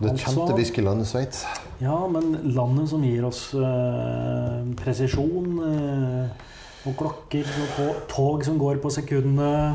Det 0.01 0.11
Altså- 0.11 0.33
kjente 0.35 0.55
whiskylandet 0.59 1.07
Sveits. 1.07 1.45
Ja, 1.81 2.07
men 2.07 2.35
landet 2.53 2.89
som 2.91 3.03
gir 3.03 3.25
oss 3.25 3.55
uh, 3.55 4.65
presisjon 4.77 5.57
Uh, 5.61 6.53
og 6.87 6.95
klokker 7.01 7.47
og 7.47 7.71
tog, 7.77 7.95
tog 8.09 8.45
som 8.47 8.59
går 8.61 8.79
på 8.83 8.91
sekundene, 8.95 9.75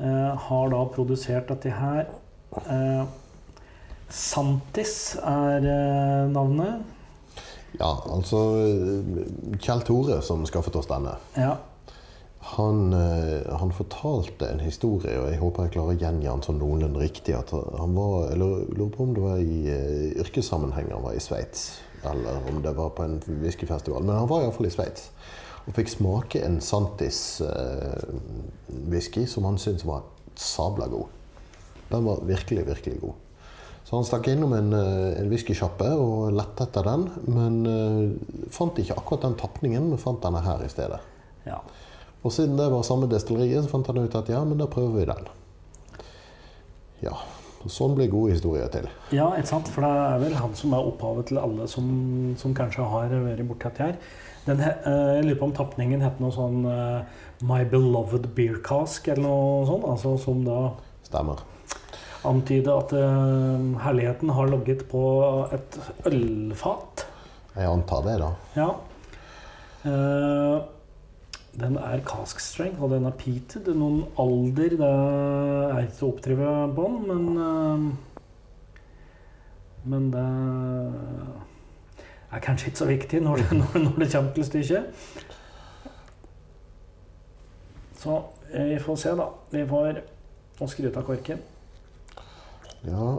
eh, 0.00 0.36
har 0.48 0.68
da 0.72 0.82
produsert 0.94 1.50
dette 1.52 1.72
her. 1.76 2.06
Eh, 2.64 3.04
Santis 4.08 5.16
er 5.20 5.66
eh, 5.66 6.28
navnet. 6.32 6.80
Ja, 7.76 7.90
altså 8.08 8.42
eh, 8.62 9.56
Kjell 9.60 9.82
Tore 9.84 10.20
som 10.24 10.44
skaffet 10.48 10.78
oss 10.78 10.88
denne. 10.90 11.16
Ja. 11.36 11.56
Han, 12.54 12.92
eh, 12.94 13.48
han 13.58 13.72
fortalte 13.74 14.48
en 14.52 14.62
historie, 14.62 15.16
og 15.18 15.32
jeg 15.32 15.40
håper 15.40 15.66
jeg 15.66 15.74
klarer 15.74 15.96
å 15.96 16.00
gjengi 16.00 16.28
den 16.28 16.44
sånn 16.46 16.60
noenlunde 16.62 17.02
riktig. 17.02 17.34
At 17.34 17.50
han 17.50 17.96
var, 17.98 18.30
eller 18.36 18.68
lurer 18.70 18.92
på 18.94 19.08
om 19.08 19.16
det 19.16 19.24
var 19.24 19.42
i 19.42 19.58
uh, 19.66 20.22
yrkessammenheng 20.22 20.92
han 20.94 21.04
var 21.04 21.18
i 21.18 21.22
Sveits. 21.22 21.66
Eller 22.06 22.46
om 22.46 22.62
det 22.62 22.76
var 22.76 22.94
på 22.94 23.02
en 23.02 23.18
whiskyfestival. 23.42 24.06
Men 24.06 24.20
han 24.20 24.30
var 24.30 24.44
iallfall 24.44 24.70
i 24.70 24.72
Sveits. 24.72 25.10
Og 25.66 25.74
fikk 25.74 25.90
smake 25.90 26.42
en 26.46 26.60
Santis 26.62 27.40
eh, 27.42 28.02
whisky 28.86 29.24
som 29.26 29.48
han 29.48 29.58
syntes 29.58 29.86
var 29.88 30.04
sabla 30.38 30.86
god. 30.92 31.10
Den 31.90 32.06
var 32.06 32.22
virkelig, 32.26 32.66
virkelig 32.68 33.00
god. 33.02 33.16
Så 33.86 33.94
han 33.94 34.06
stakk 34.06 34.26
innom 34.32 34.52
en, 34.52 34.72
eh, 34.74 35.20
en 35.20 35.28
whiskysjappe 35.30 35.86
og 35.94 36.32
lette 36.34 36.66
etter 36.66 36.82
den. 36.88 37.04
Men 37.30 37.60
uh, 37.70 38.48
fant 38.50 38.78
ikke 38.82 38.96
akkurat 38.98 39.28
den 39.28 39.38
tapningen, 39.38 39.92
men 39.92 40.02
fant 40.02 40.18
denne 40.24 40.42
her 40.42 40.64
i 40.66 40.72
stedet. 40.72 41.00
ja. 41.46 41.60
Og 42.26 42.32
siden 42.34 42.56
det 42.58 42.64
var 42.72 42.82
samme 42.82 43.06
destilleriet, 43.06 43.62
så 43.62 43.70
fant 43.70 43.86
han 43.86 44.00
ut 44.02 44.14
at 44.18 44.30
ja, 44.32 44.40
men 44.42 44.58
da 44.58 44.66
prøver 44.66 44.96
vi 44.96 45.04
den. 45.06 45.28
Ja, 47.04 47.12
sånn 47.70 47.94
blir 47.94 48.08
gode 48.10 48.32
historier 48.34 48.66
til. 48.72 48.88
Ja, 49.14 49.28
ikke 49.38 49.52
sant? 49.52 49.70
For 49.70 49.86
det 49.86 49.92
er 49.92 50.18
vel 50.24 50.34
han 50.34 50.56
som 50.58 50.74
er 50.74 50.88
opphavet 50.88 51.28
til 51.30 51.38
alle 51.38 51.68
som, 51.70 51.86
som 52.40 52.56
kanskje 52.56 52.82
har 52.82 53.14
vært 53.14 53.46
borti 53.46 53.68
dette 53.68 53.84
her. 53.84 54.00
Den, 54.48 54.64
eh, 54.64 55.12
jeg 55.20 55.28
lurer 55.28 55.38
på 55.38 55.46
om 55.52 55.54
tapningen 55.60 56.02
het 56.02 56.18
noe 56.18 56.34
sånn 56.34 56.66
My 57.46 57.62
Beloved 57.70 58.32
Beer 58.34 58.58
Cask, 58.66 59.06
eller 59.12 59.28
noe 59.28 59.62
sånt. 59.70 59.86
Altså 59.86 60.16
som 60.24 60.42
da 60.48 60.72
Stemmer. 61.06 61.46
Antyder 62.26 62.72
at 62.76 62.92
uh, 62.96 63.76
herligheten 63.82 64.30
har 64.36 64.50
logget 64.50 64.86
på 64.90 65.02
et 65.54 65.78
ølfat. 66.10 67.06
Jeg 67.56 67.70
antar 67.70 68.02
det, 68.06 68.16
da. 68.22 68.30
Ja. 68.56 68.70
Uh, 69.86 70.58
den 71.56 71.78
er 71.80 72.02
cask 72.04 72.40
strength, 72.42 72.82
og 72.82 72.90
den 72.92 73.06
er 73.08 73.14
peated. 73.16 73.70
Noen 73.74 74.02
alder 74.20 74.76
det 74.76 74.90
er 74.90 75.78
ikke 75.86 75.96
til 75.96 76.06
å 76.06 76.10
oppdrive 76.12 76.50
den, 76.76 77.00
men 77.08 77.24
uh, 77.38 77.86
Men 79.86 80.08
det 80.10 80.22
er 82.34 82.40
kanskje 82.42 82.72
ikke 82.72 82.78
så 82.80 82.88
viktig 82.88 83.20
når 83.22 83.36
det, 83.38 83.58
når, 83.60 83.76
når 83.84 84.00
det 84.02 84.08
kommer 84.10 84.32
til 84.34 84.44
stykket. 84.48 84.82
Så 88.00 88.16
vi 88.50 88.78
får 88.82 88.96
se, 88.98 89.12
da. 89.20 89.28
Vi 89.52 89.62
får 89.70 90.02
skru 90.72 90.88
av 90.90 91.06
korken. 91.06 91.38
Ja, 92.86 93.18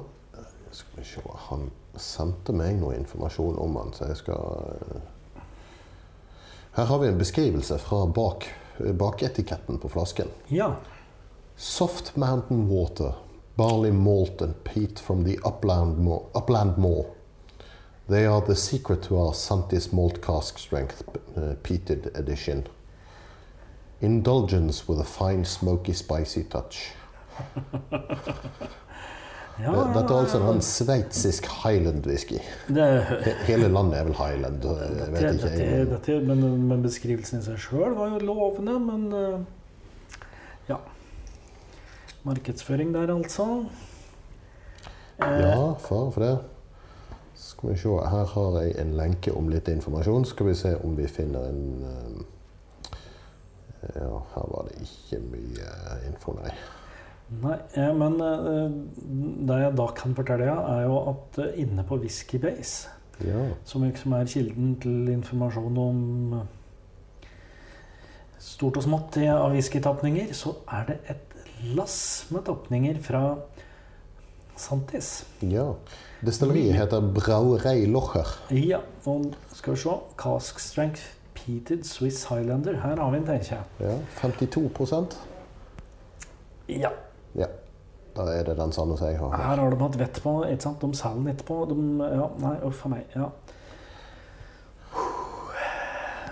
skal 0.72 0.99
vi 0.99 1.05
se 1.05 1.22
Han 1.49 1.70
sendte 1.97 2.53
meg 2.53 2.78
noe 2.80 2.95
informasjon 2.95 3.57
om 3.59 3.76
han, 3.80 3.93
så 3.93 4.07
jeg 4.11 4.20
skal 4.22 4.74
eh, 4.78 5.41
Her 6.78 6.86
har 6.91 6.99
vi 7.01 7.07
en 7.09 7.18
beskrivelse 7.18 7.80
fra 7.82 8.03
bak, 8.05 8.45
baketiketten 8.78 9.80
på 9.82 9.89
flasken. 9.89 10.30
Ja. 10.53 10.76
Soft 11.55 12.15
mountain 12.15 12.68
water, 12.70 13.15
barley 13.55 13.91
malt 13.91 14.41
and 14.41 14.53
peat 14.63 14.99
from 14.99 15.24
the 15.26 15.39
upland 15.43 15.97
moor. 15.97 16.28
Upland 16.38 16.78
moor. 16.78 17.05
They 18.07 18.28
are 18.28 18.45
the 18.45 18.55
secret 18.55 19.01
to 19.03 19.18
our 19.18 19.34
Santis 19.34 19.91
malt 19.91 20.22
cask 20.22 20.59
strength 20.59 21.01
uh, 21.36 21.55
peated 21.63 22.11
edition. 22.15 22.68
Indulgence 23.99 24.88
with 24.88 24.99
a 24.99 25.03
fine, 25.03 25.45
smoky, 25.45 25.93
spicy 25.93 26.43
touch. 26.43 26.91
ja 29.62 29.72
Dette 29.95 30.14
er 30.14 30.20
altså 30.22 30.39
en 30.51 30.62
sveitsisk 30.62 31.47
highland 31.64 32.05
whisky. 32.05 32.38
det, 32.68 32.88
Hele 33.47 33.68
landet 33.74 33.99
er 33.99 34.03
vel 34.10 34.18
highland. 34.20 34.62
Vet 34.62 35.16
Dette, 35.16 35.32
dette, 35.34 35.64
Jeg, 35.64 35.88
dette, 35.89 36.20
men, 36.28 36.43
men 36.70 36.84
beskrivelsen 36.86 37.41
i 37.41 37.45
seg 37.47 37.58
sjøl 37.62 37.95
var 37.97 38.14
jo 38.14 38.20
lovende, 38.28 38.78
men 38.84 39.08
eh, 39.18 39.39
ja. 40.70 40.78
Markedsføring 42.28 42.93
der, 42.93 43.16
altså. 43.16 43.66
Eh, 45.18 45.39
ja, 45.41 45.74
fare 45.82 46.12
for 46.12 46.22
det. 46.28 46.38
Skal 47.38 47.70
vi 47.74 47.78
se. 47.82 47.89
Her 47.89 48.26
har 48.34 48.62
jeg 48.62 48.76
en 48.82 48.93
lenke 48.97 49.34
om 49.34 49.49
litt 49.49 49.70
informasjon. 49.74 50.26
Skal 50.30 50.51
vi 50.51 50.58
se 50.58 50.76
om 50.84 50.97
vi 50.97 51.08
finner 51.10 51.49
en 51.49 51.64
Ja, 53.95 54.18
her 54.34 54.49
var 54.51 54.68
det 54.68 54.82
ikke 54.84 55.22
mye 55.32 55.70
info, 56.10 56.34
nei. 56.38 56.51
Nei, 57.28 57.57
ja, 57.75 57.89
men 57.93 58.13
eh, 58.23 58.75
det 59.49 59.57
jeg 59.59 59.73
da 59.75 59.88
kan 59.97 60.13
fortelle, 60.15 60.45
er 60.47 60.86
jo 60.86 60.99
at 61.11 61.39
eh, 61.43 61.57
inne 61.63 61.84
på 61.84 61.97
Whiskybase, 61.99 62.93
Ja. 63.25 63.47
som 63.65 63.82
liksom 63.84 64.13
er 64.13 64.25
kilden 64.30 64.75
til 64.80 65.09
informasjon 65.09 65.78
om 65.82 66.34
eh, 66.38 67.28
stort 68.39 68.78
og 68.78 68.84
smått 68.86 69.17
av 69.25 69.51
whiskytapninger, 69.51 70.32
så 70.38 70.53
er 70.71 70.86
det 70.91 70.97
et 71.09 71.36
lass 71.75 72.28
med 72.32 72.45
tapninger 72.47 72.99
fra 73.03 73.23
Santis. 74.55 75.25
ja. 75.41 75.73
Destilleriet 76.25 76.73
heter 76.73 77.01
Brauerei 77.13 77.86
Locher. 77.86 78.25
Ja, 78.49 78.80
og 79.05 79.36
skal 79.53 79.75
vi 79.75 79.82
se. 79.84 79.91
Cask 80.17 80.59
Strength 80.59 81.03
Peated 81.36 81.84
Swiss 81.86 82.23
Highlander. 82.25 82.73
Her 82.82 82.95
har 82.97 83.11
vi 83.13 83.17
en, 83.19 83.25
tenker 83.28 83.51
jeg. 83.59 83.61
Ja, 83.80 83.99
52% 84.23 85.13
Ja. 86.69 86.89
Ja. 87.36 87.49
Da 88.17 88.23
er 88.34 88.47
det 88.47 88.55
den 88.57 88.71
samme 88.73 88.97
som 88.97 89.11
jeg 89.11 89.19
har. 89.19 89.36
Her 89.38 89.59
har 89.61 89.69
de 89.71 89.78
hatt 89.84 89.99
vett 89.99 90.23
på. 90.23 90.39
ikke 90.47 90.63
sant? 90.63 90.82
De 90.82 90.97
selger 90.97 91.19
den 91.19 91.34
etterpå. 91.36 91.59
De, 91.69 91.75
ja, 92.01 92.30
nei, 92.41 92.55
uff 92.65 92.86
a 92.88 92.93
meg. 92.95 93.05
Ja. 93.15 93.30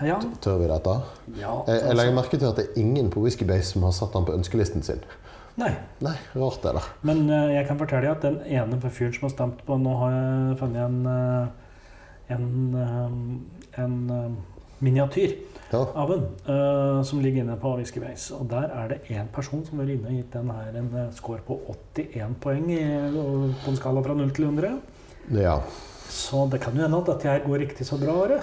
Ja. 0.04 0.18
Tør 0.44 0.58
vi 0.60 0.66
dette? 0.68 0.94
ja 1.40 1.52
Jeg, 1.70 1.78
jeg 1.80 1.96
legger 1.96 2.10
altså, 2.10 2.16
merke 2.18 2.40
til 2.40 2.50
at 2.50 2.58
det 2.60 2.66
er 2.66 2.82
ingen 2.82 3.12
på 3.14 3.22
Whiskybase 3.24 3.70
som 3.70 3.86
har 3.88 3.94
satt 3.96 4.18
den 4.18 4.26
på 4.28 4.34
ønskelisten 4.36 4.84
sin. 4.84 5.06
Nei. 5.56 5.72
Nei, 6.04 6.16
rart 6.36 6.66
det, 6.66 6.74
da. 6.76 6.82
Men 7.08 7.30
uh, 7.30 7.48
jeg 7.54 7.64
kan 7.70 7.80
fortelle 7.80 8.12
at 8.12 8.26
den 8.26 8.42
ene 8.44 8.80
fyren 8.90 9.14
som 9.16 9.30
har 9.30 9.36
stemt 9.38 9.62
på 9.68 9.78
Nå 9.80 9.94
har 10.02 10.18
jeg 10.18 10.58
funnet 10.60 10.82
en, 10.84 10.98
en, 12.36 12.50
en, 12.76 12.82
eh, 12.82 13.84
en 13.86 13.96
eh, 14.12 14.66
miniatyr 14.84 15.38
Ja. 15.72 15.80
av 15.98 16.12
den 16.12 16.26
uh, 16.46 17.04
som 17.04 17.20
ligger 17.24 17.42
inne 17.42 17.56
på 17.58 17.72
Whiskybase. 17.80 18.36
Og 18.38 18.50
der 18.52 18.70
er 18.70 18.92
det 18.92 19.00
én 19.10 19.28
person 19.34 19.66
som 19.66 19.82
har 19.82 19.90
inne 19.90 20.12
og 20.12 20.20
gitt 20.20 20.34
den 20.34 20.52
her 20.54 20.78
en 20.78 20.92
eh, 20.94 21.10
score 21.18 21.42
på 21.48 21.58
81 21.96 22.38
poeng 22.42 22.70
i, 22.72 22.84
på 23.64 23.74
en 23.74 23.80
skala 23.80 24.04
fra 24.06 24.14
0 24.14 24.32
til 24.36 24.46
100. 24.46 24.78
ja. 25.42 25.60
Så 26.16 26.46
det 26.52 26.62
kan 26.62 26.76
jo 26.78 26.86
hende 26.86 26.98
at 27.02 27.08
dette 27.10 27.28
her 27.28 27.42
går 27.48 27.64
riktig 27.66 27.86
så 27.88 27.98
bra. 27.98 28.14
Are. 28.24 28.40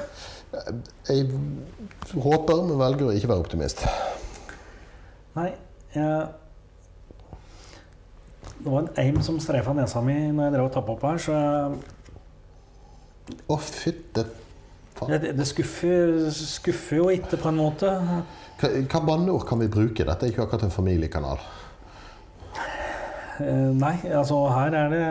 Jeg 1.08 1.28
håper, 2.12 2.58
men 2.66 2.80
velger 2.80 3.08
å 3.08 3.14
ikke 3.16 3.30
være 3.30 3.44
optimist. 3.44 3.84
Nei, 5.36 5.52
jeg 5.94 6.28
Det 8.62 8.70
var 8.70 8.82
en 8.82 8.90
eim 9.00 9.22
som 9.24 9.38
streifa 9.40 9.72
nesa 9.74 10.02
mi 10.04 10.14
når 10.34 10.44
jeg 10.44 10.54
drev 10.54 10.66
og 10.66 10.74
tappa 10.74 10.92
opp 10.92 11.06
her, 11.06 11.22
så 11.22 11.38
Å, 13.32 13.54
Å, 13.54 13.56
fytte. 13.62 14.26
Det, 15.08 15.32
det 15.38 15.46
skuffer, 15.48 16.30
skuffer 16.34 16.96
jo 16.96 17.08
ikke, 17.14 17.36
på 17.40 17.48
en 17.52 17.56
måte. 17.60 17.90
Hva, 18.62 19.00
banneord 19.06 19.46
kan 19.48 19.58
vi 19.58 19.66
bruke? 19.72 20.04
Dette 20.06 20.26
er 20.26 20.30
ikke 20.32 20.44
akkurat 20.46 20.62
en 20.68 20.70
familiekanal. 20.74 21.40
Eh, 23.40 23.70
Nei, 23.74 23.94
altså 24.12 24.36
her 24.52 24.74
er 24.76 24.90
det 24.92 25.04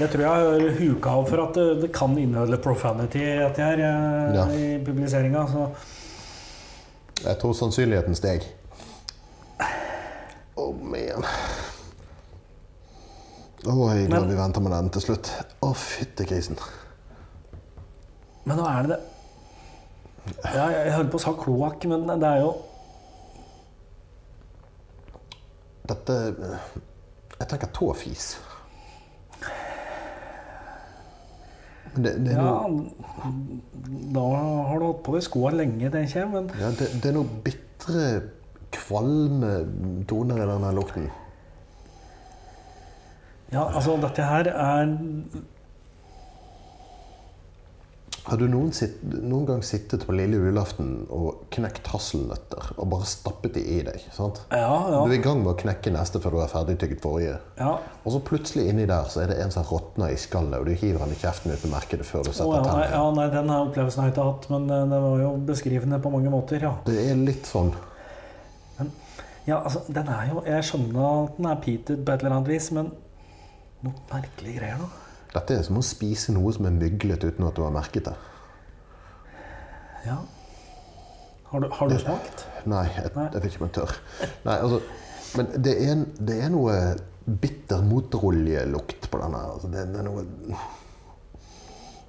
Jeg 0.00 0.08
tror 0.10 0.22
jeg 0.24 0.30
har 0.30 0.78
huka 0.78 1.10
av 1.12 1.26
for 1.28 1.42
at 1.44 1.54
det, 1.58 1.66
det 1.82 1.90
kan 1.94 2.14
inneholde 2.18 2.56
profanity 2.64 3.20
Etter 3.20 3.62
her 3.68 3.82
eh, 3.84 4.34
Ja. 4.38 4.46
i 4.50 4.70
publiseringa. 4.84 5.44
Jeg 7.22 7.38
tror 7.40 7.52
sannsynligheten 7.56 8.16
steg. 8.16 8.48
Oh 10.56 10.72
man. 10.80 11.24
Å, 13.66 13.74
jeg 13.92 14.06
er 14.06 14.08
Men- 14.16 14.28
vi 14.30 14.36
venter 14.38 14.60
med 14.64 14.72
den 14.72 14.90
til 14.94 15.02
slutt. 15.02 15.30
Å, 15.62 15.72
fytti 15.74 16.24
grisen. 16.28 16.56
Men 18.46 18.60
nå 18.60 18.66
er 18.70 18.88
det 18.92 18.98
ja, 20.54 20.64
Jeg 20.70 20.94
holdt 20.96 21.12
på 21.12 21.20
å 21.20 21.22
sa 21.22 21.34
kloakk, 21.38 21.86
men 21.90 22.06
det 22.08 22.30
er 22.30 22.42
jo 22.42 22.50
Dette 25.86 26.16
Jeg 27.36 27.48
tenker 27.52 27.70
tåfis. 27.76 28.30
Det, 31.96 32.12
det, 32.26 32.32
Ja, 32.34 32.66
noe, 32.68 33.60
da 34.12 34.24
har 34.68 34.80
du 34.80 34.86
hatt 34.88 35.02
på 35.06 35.14
i 35.16 35.22
skoa 35.24 35.52
lenge, 35.54 35.88
tenker 35.92 36.20
jeg. 36.20 36.30
Men 36.32 36.50
ja, 36.60 36.72
det, 36.76 36.90
det 37.00 37.10
er 37.10 37.16
noe 37.16 37.38
bitre, 37.44 38.06
kvalme 38.74 39.52
toner 40.10 40.42
i 40.42 40.48
denne 40.50 40.72
lukten. 40.76 41.06
ja, 43.52 43.62
altså, 43.68 43.94
dette 44.02 44.26
her 44.26 44.50
er 44.50 44.90
Har 48.26 48.40
du 48.40 48.48
noen, 48.50 48.72
sitt, 48.74 48.96
noen 49.06 49.44
gang 49.46 49.60
sittet 49.62 50.02
på 50.06 50.14
lille 50.18 50.40
julaften 50.40 51.04
og 51.14 51.44
knekt 51.54 51.86
hasselnøtter 51.92 52.72
og 52.74 52.88
bare 52.90 53.06
stappet 53.06 53.54
de 53.54 53.62
i 53.62 53.76
deg? 53.86 54.02
sant? 54.14 54.40
Ja, 54.50 54.66
ja. 54.90 55.02
Du 55.06 55.12
er 55.12 55.14
i 55.14 55.22
gang 55.22 55.44
med 55.44 55.52
å 55.52 55.58
knekke 55.60 55.92
neste 55.94 56.18
før 56.22 56.34
du 56.34 56.40
har 56.42 56.50
ferdigtygget 56.50 57.04
forrige. 57.04 57.36
ja. 57.60 57.76
Og 58.06 58.12
så 58.14 58.20
plutselig 58.22 58.68
inni 58.70 58.84
der 58.86 59.06
så 59.10 59.22
er 59.24 59.30
det 59.32 59.38
en 59.42 59.50
som 59.54 59.64
råtner 59.66 60.12
i 60.14 60.18
skallet, 60.18 60.58
og 60.58 60.66
du 60.66 60.74
hiver 60.74 61.02
den 61.02 61.14
i 61.14 61.20
kjeften 61.22 61.54
uten 61.54 61.70
å 61.70 61.74
merke 61.76 61.98
det 61.98 62.06
før 62.06 62.26
du 62.26 62.30
setter 62.30 62.44
setter 62.46 62.58
ja, 62.58 62.66
tennene. 62.66 62.90
ja, 62.92 63.06
nei, 63.16 63.24
den 63.32 63.50
her 63.50 63.64
opplevelsen 63.66 64.02
har 64.02 64.10
jeg 64.10 64.14
ikke 64.16 64.26
hatt, 64.28 64.46
men 64.52 64.68
eh, 64.70 64.84
det 64.92 65.00
var 65.06 65.22
jo 65.22 65.30
beskrivende 65.48 65.98
på 66.02 66.12
mange 66.14 66.30
måter, 66.34 66.62
ja. 66.62 66.74
Det 66.86 66.98
er 67.06 67.18
litt 67.18 67.46
sånn 67.50 67.72
Ja, 69.46 69.60
altså, 69.62 69.84
den 69.94 70.08
er 70.10 70.24
jo 70.32 70.40
Jeg 70.42 70.64
skjønner 70.66 71.04
at 71.06 71.36
den 71.38 71.46
er 71.46 71.58
peated 71.62 72.00
på 72.02 72.14
et 72.14 72.22
eller 72.24 72.36
annet 72.40 72.48
vis, 72.50 72.70
men 72.74 72.88
noe 73.86 74.06
merkelige 74.10 74.58
greier, 74.58 74.80
da. 74.82 75.05
Dette 75.34 75.58
er 75.58 75.64
som 75.66 75.78
å 75.80 75.84
spise 75.84 76.32
noe 76.34 76.52
som 76.54 76.68
er 76.68 76.76
myglet 76.76 77.24
uten 77.26 77.46
at 77.48 77.56
du 77.56 77.64
har 77.64 77.74
merket 77.74 78.08
det. 78.08 78.14
Ja. 80.06 80.20
Har 81.50 81.60
du, 81.60 81.68
har 81.72 81.90
du 81.90 81.98
smakt? 81.98 82.46
Nei, 82.66 82.84
jeg, 82.96 83.10
Nei. 83.14 83.26
jeg 83.32 83.42
vet 83.42 83.52
ikke 83.52 83.62
om 83.62 83.68
jeg 83.68 83.76
tør. 83.78 83.92
Nei, 84.46 84.56
altså, 84.56 84.80
men 85.38 85.50
det 85.62 85.74
er, 85.76 85.92
en, 85.92 86.04
det 86.30 86.38
er 86.42 86.50
noe 86.54 86.74
bitter 87.26 87.82
motoroljelukt 87.86 89.08
på 89.10 89.20
denne. 89.22 89.42
Altså, 89.54 89.70
det, 89.72 89.86
det 89.92 90.02
er 90.02 90.06
noe 90.06 90.26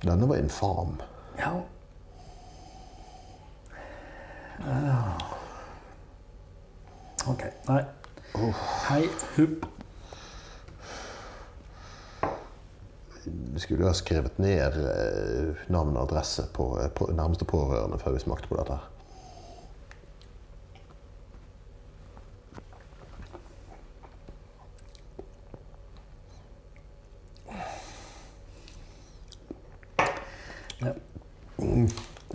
Denne 0.03 0.27
var 0.29 0.37
infam. 0.37 0.93
Ja. 1.39 1.55
Ja. 4.61 4.99
Ok. 7.27 7.47
Nei. 7.67 7.81
Hei, 8.87 9.01
hupp. 9.37 9.65
Vi 13.27 13.59
skulle 13.59 13.83
jo 13.83 13.89
ha 13.89 13.95
skrevet 13.97 14.37
ned 14.39 14.77
eh, 14.83 15.65
navn 15.73 15.97
og 15.97 16.05
adresse 16.05 16.47
på, 16.53 16.69
eh, 16.81 16.91
på 16.93 17.09
nærmeste 17.11 17.47
pårørende 17.49 17.99
før 17.99 18.15
vi 18.15 18.23
smakte 18.23 18.51
på 18.51 18.59
dette. 18.59 18.77
her. 18.77 18.93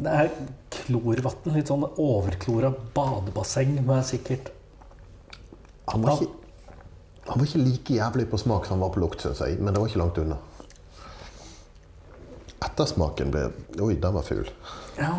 Det 0.03 0.13
er 0.13 0.31
klorvann. 0.73 1.53
Litt 1.55 1.71
sånn 1.71 1.85
overklora 2.01 2.73
badebasseng 2.95 3.77
med 3.87 4.07
sikkert 4.09 4.51
Han 5.91 6.05
var, 6.05 6.23
ikke, 6.23 6.33
han 7.29 7.39
var 7.41 7.47
ikke 7.47 7.61
like 7.61 7.95
jævlig 7.99 8.27
på 8.31 8.39
smak 8.41 8.67
som 8.67 8.79
han 8.79 8.85
var 8.87 8.93
på 8.95 9.03
lukt, 9.03 9.21
syns 9.21 9.43
jeg, 9.45 9.59
men 9.61 9.75
det 9.75 9.83
var 9.83 9.91
ikke 9.91 10.01
langt 10.01 10.21
unna. 10.23 10.39
Ettersmaken 12.73 13.31
ble 13.33 13.47
Oi, 13.85 13.95
den 14.01 14.15
var 14.15 14.25
ful. 14.27 14.49
Ja. 14.99 15.15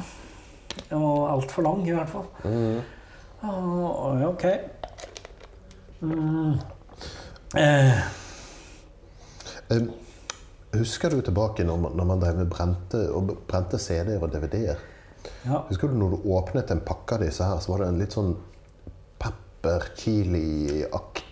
Var 0.90 1.30
altfor 1.30 1.62
lang, 1.68 1.84
i 1.88 1.94
hvert 1.94 2.10
fall. 2.10 2.26
Mm. 2.44 2.80
ja, 3.44 4.30
ok. 4.30 4.46
Mm. 6.02 6.56
Eh, 7.56 8.00
Husker 10.74 11.14
du 11.14 11.22
tilbake 11.22 11.64
når 11.64 11.78
man, 11.78 11.94
når 11.98 12.08
man 12.10 12.22
drev 12.24 12.40
med 12.42 12.50
brente, 12.50 13.04
og 13.14 13.30
brente 13.48 13.78
CD-er 13.78 14.24
og 14.26 14.34
DVD-er? 14.34 14.82
ja. 15.46 15.62
Husker 15.70 15.88
du 15.88 16.00
når 16.00 16.16
du 16.16 16.26
åpnet 16.34 16.72
en 16.74 16.82
pakke 16.84 17.16
av 17.16 17.22
disse 17.24 17.46
her, 17.46 17.62
så 17.62 17.72
var 17.72 17.84
det 17.84 17.92
en 17.92 18.02
litt 18.02 18.16
sånn 18.18 18.34
pepper, 19.22 19.86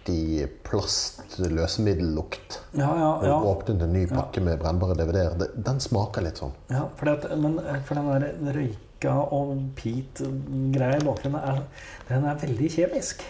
chili-aktig 0.05 0.63
plast-løsemiddellukt? 0.63 2.61
Ja, 2.71 2.97
ja, 2.97 3.19
ja. 3.27 3.39
du 3.39 3.45
åpnet 3.45 3.81
en 3.81 3.93
ny 3.93 4.07
pakke 4.07 4.41
med 4.41 4.59
brennbare 4.59 4.93
DVD-er. 4.95 5.47
Den 5.55 5.79
smaker 5.79 6.21
litt 6.21 6.37
sånn. 6.37 6.51
ja 6.69 6.87
for, 6.95 7.05
det, 7.05 7.35
men 7.37 7.59
eh, 7.59 7.81
for 7.85 7.95
den 7.95 8.09
der 8.09 8.53
røyka 8.53 9.13
og 9.31 9.57
peat-greia 9.75 10.99
i 10.99 11.05
bakgrunnen, 11.05 11.41
er, 11.41 11.63
den 12.09 12.25
er 12.25 12.35
veldig 12.41 12.71
kjemisk. 12.71 13.23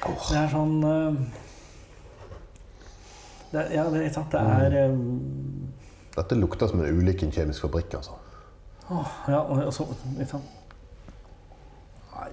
Det 0.00 0.36
er 0.38 0.48
sånn 0.48 0.82
eh, 0.84 1.20
det, 3.52 3.66
Ja, 3.74 3.84
det 3.90 4.00
er 4.00 4.06
ikke 4.06 4.16
sant. 4.16 4.32
Det 4.32 4.40
er 4.40 4.94
mm. 4.94 5.68
Dette 6.16 6.36
lukter 6.38 6.68
som 6.68 6.80
en 6.82 6.98
ulykke 7.00 7.26
i 7.26 7.28
en 7.28 7.34
kjemisk 7.34 7.66
fabrikk, 7.66 7.94
altså. 8.00 8.16
Oh, 8.90 9.06
Ja, 9.30 9.44
og 9.44 9.70
så 9.72 9.86
Ikke 10.16 10.32
sant. 10.32 10.56
Nei. 12.10 12.30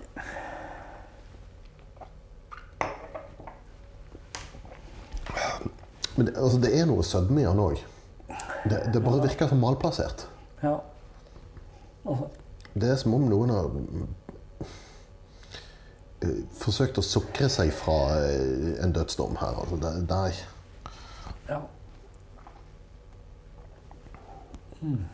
Men 6.18 6.26
det, 6.26 6.34
altså, 6.38 6.58
det 6.58 6.74
er 6.74 6.88
noe 6.90 7.04
sødme 7.06 7.44
i 7.44 7.46
han 7.46 7.60
òg. 7.62 7.82
Det, 8.68 8.80
det 8.94 9.04
bare 9.06 9.22
virker 9.22 9.48
som 9.48 9.62
malplassert. 9.62 10.26
Ja. 10.64 10.80
Altså, 12.06 12.30
Det 12.74 12.90
er 12.90 12.96
som 12.98 13.14
om 13.14 13.26
noen 13.30 13.54
har 13.54 13.70
eh, 16.26 16.42
forsøkt 16.58 16.98
å 16.98 17.06
sukre 17.06 17.50
seg 17.54 17.70
fra 17.74 18.00
eh, 18.18 18.74
en 18.84 18.94
dødsdom 18.98 19.38
her. 19.42 19.62
Altså, 19.62 19.78
det, 19.86 20.18
er 20.18 20.44
ja. 21.48 21.62
Hmm. 24.82 25.06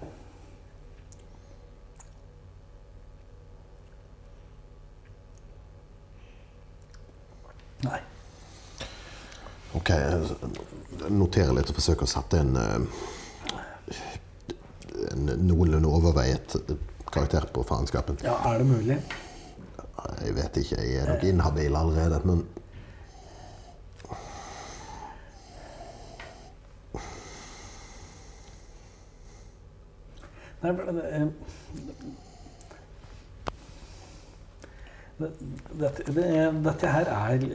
Nei. 7.83 7.99
Ok, 9.83 9.89
jeg 9.91 11.09
noterer 11.11 11.49
litt 11.57 11.67
og 11.67 11.75
forsøker 11.75 12.07
å 12.07 12.07
sette 12.07 12.37
en, 12.39 12.53
eh, 12.55 13.97
en 15.11 15.25
noenlunde 15.43 15.89
overveiet 15.91 16.53
karakter 17.11 17.49
på 17.51 17.65
faenskapen. 17.67 18.15
Ja, 18.23 18.37
er 18.47 18.61
det 18.61 18.67
mulig? 18.69 18.95
Jeg 20.23 20.35
vet 20.37 20.59
ikke, 20.61 20.77
jeg 20.79 21.01
er 21.01 21.09
nok 21.11 21.25
inhabil 21.27 21.75
allerede, 21.75 22.21
men 22.23 22.45
Nei, 30.63 30.71
eh, 30.71 31.27
det, 35.19 35.33
dette, 35.75 36.07
det, 36.07 36.31
dette 36.71 36.95
her 36.95 37.13
er 37.17 37.45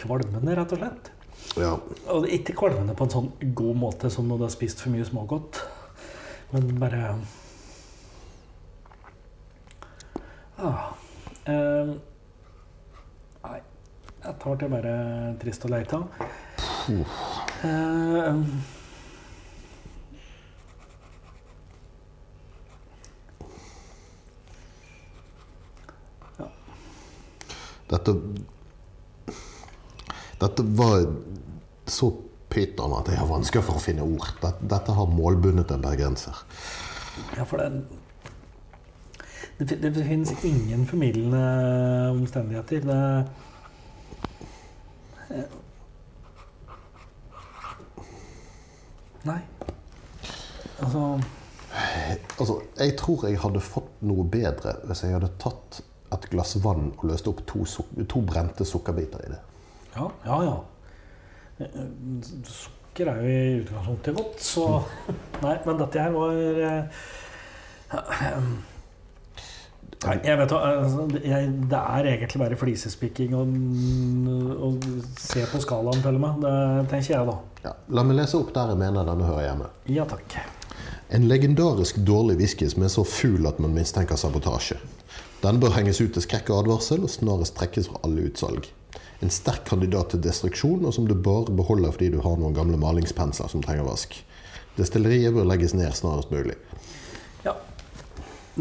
kvalmende, 0.00 0.56
rett 0.56 0.72
og 0.72 0.84
slett. 0.86 1.14
Ja. 1.60 1.74
Og 2.14 2.28
ikke 2.32 2.56
kvalmende 2.58 2.94
på 2.96 3.06
en 3.06 3.14
sånn 3.14 3.28
god 3.58 3.78
måte 3.78 4.10
som 4.12 4.28
når 4.28 4.40
du 4.40 4.46
har 4.46 4.54
spist 4.54 4.82
for 4.84 4.94
mye 4.94 5.06
smågodt. 5.06 5.60
Men 6.52 6.70
bare 6.80 7.02
ah, 10.58 10.86
eh, 11.44 11.92
Nei. 13.44 13.60
Jeg 14.24 14.34
tar 14.42 14.56
til 14.60 14.72
bare 14.72 14.94
trist 15.40 15.64
og 15.68 15.72
leita. 15.72 16.02
Eh, 17.64 18.42
Dette 27.88 28.12
Dette 30.38 30.62
var 30.78 31.06
så 31.88 32.12
pyton 32.48 32.92
at 32.96 33.08
jeg 33.10 33.18
har 33.20 33.28
vansker 33.28 33.62
for 33.64 33.74
å 33.78 33.82
finne 33.82 34.04
ord. 34.06 34.28
Dette, 34.42 34.68
dette 34.70 34.92
har 34.96 35.06
målbundet 35.10 35.70
en 35.74 35.84
bergenser. 35.84 36.36
ja, 37.36 37.44
for 37.44 37.56
det 37.58 37.82
det, 39.58 39.82
det 39.82 40.04
finnes 40.06 40.44
ingen 40.46 40.86
formidlende 40.86 41.42
omstendigheter. 42.14 42.80
Det 42.86 43.26
Nei. 49.26 49.40
Altså 50.78 51.18
Altså, 52.38 52.60
jeg 52.78 52.94
tror 52.96 53.26
jeg 53.26 53.38
hadde 53.42 53.60
fått 53.60 54.02
noe 54.06 54.24
bedre 54.30 54.76
hvis 54.86 55.02
jeg 55.04 55.12
hadde 55.16 55.28
tatt 55.42 55.80
et 56.14 56.28
glass 56.30 56.56
vann 56.62 56.92
og 56.94 57.04
løst 57.10 57.26
opp 57.28 57.42
to, 57.50 57.64
to 58.08 58.20
brente 58.24 58.64
sukkerbiter 58.64 59.20
i 59.26 59.32
det. 59.32 59.40
Ja, 59.98 60.08
ja. 60.24 60.38
ja. 60.46 60.56
Sukker 62.46 63.12
er 63.12 63.22
jo 63.22 63.28
i 63.28 63.60
utgangspunktet 63.62 64.18
godt, 64.18 64.42
så 64.42 64.66
Nei, 65.42 65.56
men 65.66 65.78
dette 65.82 66.02
her 66.02 66.14
var 66.14 66.34
eh, 66.70 66.82
Nei, 69.98 70.14
jeg 70.22 70.38
vet 70.38 70.52
ikke 70.52 70.58
altså, 70.62 71.06
jeg, 71.24 71.48
Det 71.72 71.78
er 71.80 72.08
egentlig 72.12 72.42
bare 72.42 72.58
flisespikking 72.60 73.34
og, 73.34 73.56
og 74.68 74.86
se 75.18 75.42
på 75.50 75.62
skalaen, 75.64 76.02
til 76.04 76.20
og 76.20 76.22
med. 76.22 76.44
Det 76.44 76.92
tenker 76.92 77.14
jeg, 77.16 77.26
da. 77.26 77.36
Ja, 77.64 77.74
la 77.96 78.04
meg 78.06 78.20
lese 78.20 78.38
opp 78.38 78.52
der 78.54 78.74
jeg 78.74 78.80
mener 78.84 79.08
denne 79.08 79.26
hører 79.26 79.48
hjemme. 79.48 79.72
Ja 79.90 80.06
takk. 80.08 80.38
En 81.10 81.26
legendarisk 81.26 81.98
dårlig 82.06 82.36
whisky 82.38 82.68
som 82.70 82.84
er 82.86 82.92
så 82.92 83.02
ful 83.08 83.48
at 83.50 83.58
man 83.62 83.74
mistenker 83.74 84.20
sabotasje. 84.20 84.78
Den 85.42 85.58
bør 85.62 85.74
henges 85.78 86.02
ut 86.02 86.12
til 86.14 86.22
skrekk 86.22 86.50
og 86.52 86.64
advarsel 86.64 87.06
og 87.06 87.10
snarest 87.10 87.56
trekkes 87.58 87.90
fra 87.90 88.02
alle 88.06 88.28
utsalg. 88.28 88.68
En 89.24 89.30
sterk 89.34 89.64
kandidat 89.66 90.12
til 90.12 90.20
destruksjon, 90.22 90.84
og 90.86 90.94
som 90.94 91.08
du 91.08 91.14
bare 91.14 91.50
beholder 91.50 91.90
fordi 91.94 92.12
du 92.14 92.20
har 92.22 92.36
noen 92.38 92.54
gamle 92.54 92.78
malingspensler 92.78 93.50
som 93.50 93.64
trenger 93.64 93.88
vask. 93.88 94.14
Destilleriet 94.78 95.34
bør 95.34 95.48
legges 95.50 95.74
ned 95.74 95.90
snarest 95.98 96.30
mulig. 96.30 96.54
Ja. 97.42 97.56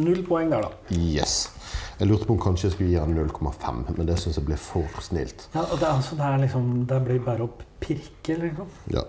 Null 0.02 0.24
poeng 0.26 0.50
der, 0.50 0.66
da. 0.66 0.96
Yes. 0.98 1.52
Jeg 2.00 2.10
lurte 2.10 2.26
på 2.30 2.34
om 2.36 2.42
kanskje 2.42 2.68
jeg 2.68 2.74
skulle 2.76 2.90
gi 2.90 2.98
han 3.02 3.14
0,5, 3.18 3.84
men 3.98 4.10
det 4.10 4.18
syns 4.22 4.38
jeg 4.38 4.46
ble 4.50 4.58
for 4.62 5.02
snilt. 5.06 5.48
Ja, 5.54 5.64
og 5.66 5.78
det, 5.82 5.88
altså, 5.90 6.18
det, 6.18 6.32
liksom, 6.48 6.68
det 6.90 7.00
blir 7.06 7.22
bare 7.26 7.46
å 7.46 7.52
pirke, 7.82 8.38
liksom. 8.42 8.74
Ja. 8.94 9.06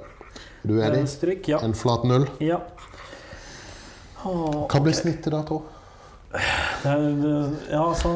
Du 0.64 0.76
Er 0.80 0.92
enig? 0.92 1.08
Stryk, 1.12 1.48
ja. 1.48 1.62
En 1.64 1.76
flat 1.76 2.04
null? 2.08 2.28
ja. 2.44 2.60
Åh, 4.18 4.66
Hva 4.66 4.80
blir 4.82 4.90
okay. 4.90 5.00
snittet 5.00 5.30
da, 5.32 5.44
tro? 5.46 5.62
Ja, 6.84 7.84
altså 7.84 8.10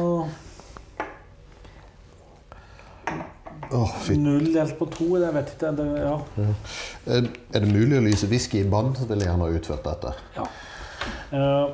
Fy. 4.03 4.15
Null 4.21 4.51
delt 4.53 4.75
på 4.79 4.85
to, 4.93 5.07
det 5.21 5.31
vet 5.35 5.49
ikke. 5.55 5.71
Det, 5.77 5.85
ja. 6.03 6.17
Er 7.17 7.59
det 7.59 7.69
mulig 7.71 7.97
å 7.97 8.03
lyse 8.05 8.27
whisky 8.31 8.61
i 8.61 8.67
bånd, 8.69 8.97
så 8.99 9.07
vil 9.09 9.23
jeg 9.23 9.29
gjerne 9.31 9.47
ha 9.47 9.57
utført 9.59 9.83
dette. 9.89 10.13
ja. 10.37 10.45
Uh, 11.33 11.71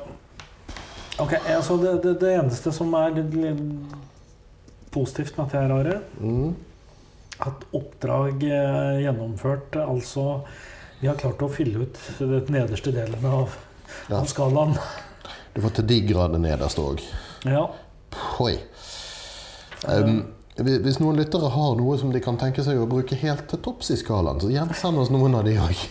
ok, 1.22 1.34
altså 1.52 1.76
det, 1.82 1.90
det, 2.02 2.14
det 2.22 2.30
eneste 2.38 2.72
som 2.74 2.94
er 2.98 3.12
litt, 3.18 3.34
litt 3.36 3.60
positivt 4.94 5.36
med 5.36 5.46
dette 5.46 5.60
her, 5.60 5.74
Are, 5.76 5.98
Mm. 6.18 6.54
at 7.46 7.62
oppdrag 7.76 8.42
eh, 8.42 8.98
gjennomført, 9.04 9.76
altså 9.84 10.42
Vi 11.00 11.08
har 11.08 11.16
klart 11.16 11.40
å 11.40 11.48
fylle 11.48 11.84
ut 11.86 11.98
den 12.18 12.50
nederste 12.52 12.92
delen 12.92 13.24
av, 13.24 13.54
Ja. 14.10 14.18
av 14.18 14.26
skalaen. 14.28 14.74
Du 15.54 15.60
får 15.64 15.70
til 15.78 15.86
de 15.86 16.00
grader 16.10 16.38
nederst 16.38 16.78
òg. 16.78 17.00
Ja. 17.48 17.62
Poi. 18.36 18.58
Um, 19.88 20.26
hvis 20.60 20.98
noen 21.00 21.18
lyttere 21.20 21.48
har 21.54 21.76
noe 21.78 21.96
som 22.00 22.12
de 22.12 22.20
kan 22.22 22.38
tenke 22.40 22.64
seg 22.66 22.80
å 22.80 22.88
bruke 22.90 23.16
helt 23.20 23.46
til 23.50 23.60
topps 23.64 23.92
i 23.94 23.98
skalaen, 24.00 24.40
så 24.42 24.50
gjerne 24.52 24.76
send 24.76 25.00
oss 25.00 25.12
noen 25.12 25.36
av 25.38 25.46
de 25.46 25.56
òg. 25.60 25.84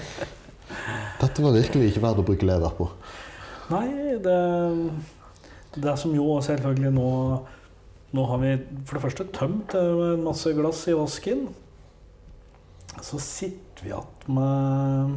Dette 1.20 1.44
var 1.44 1.56
virkelig 1.56 1.90
ikke 1.90 2.02
verdt 2.04 2.22
å 2.22 2.26
bruke 2.26 2.48
lever 2.48 2.76
på. 2.76 2.88
Nei, 3.70 4.18
det, 4.22 4.36
det 5.78 5.96
som 6.00 6.14
jo 6.16 6.36
selvfølgelig 6.44 6.92
nå 6.98 7.08
Nå 8.10 8.24
har 8.26 8.40
vi 8.42 8.56
for 8.88 8.96
det 8.96 9.02
første 9.04 9.24
tømt 9.30 9.74
en 9.78 10.24
masse 10.24 10.50
glass 10.56 10.80
i 10.90 10.96
vasken. 10.98 11.44
Så 13.06 13.20
sitter 13.22 13.84
vi 13.84 13.92
igjen 13.92 14.32
med, 14.34 15.12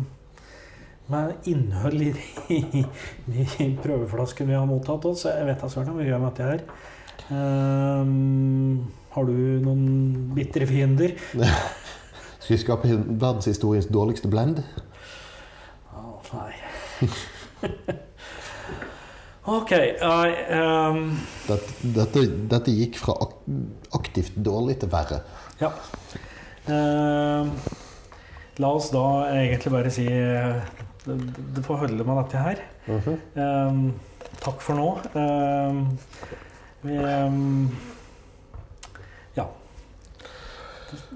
med 1.10 1.48
innhold 1.50 2.04
i 2.06 2.12
de, 2.14 3.72
prøveflaskene 3.82 4.52
vi 4.52 4.60
har 4.60 4.70
mottatt 4.70 5.10
oss. 5.10 5.26
Jeg 5.26 5.48
vet 5.50 5.66
da 5.66 5.72
søren 5.74 5.90
hva 5.90 6.04
vi 6.04 6.12
gjør 6.12 6.22
med 6.22 6.36
dette 6.36 6.52
her. 6.52 6.93
Ehm, 7.34 8.84
har 9.14 9.28
du 9.30 9.36
noen 9.64 9.86
bitre 10.36 10.68
fiender? 10.70 11.16
Skal 12.44 12.58
vi 12.58 12.62
skape 12.62 12.96
verdenshistoriens 13.08 13.88
dårligste 13.94 14.32
blend? 14.32 14.60
Å, 15.96 16.18
nei. 16.34 16.52
OK. 19.54 19.72
I, 19.72 20.34
um... 20.56 21.06
Dette, 21.48 21.92
dette, 21.96 22.26
dette 22.52 22.76
gikk 22.76 23.00
fra 23.00 23.16
aktivt 23.96 24.36
dårlig 24.40 24.78
til 24.84 24.92
verre. 24.92 25.22
Ja. 25.60 25.72
Eh, 26.72 27.50
la 28.64 28.70
oss 28.72 28.88
da 28.94 29.06
egentlig 29.34 29.74
bare 29.74 29.92
si 29.92 30.06
eh, 30.08 30.62
det, 31.04 31.18
det 31.58 31.64
får 31.66 31.82
holde 31.84 32.08
med 32.08 32.22
dette 32.22 32.44
her. 32.46 32.64
Eh, 32.88 33.82
takk 34.44 34.64
for 34.64 34.80
nå. 34.80 34.90
Eh, 36.84 36.90
vi 36.90 36.98
eh, 36.98 37.32
Ja. 39.36 39.48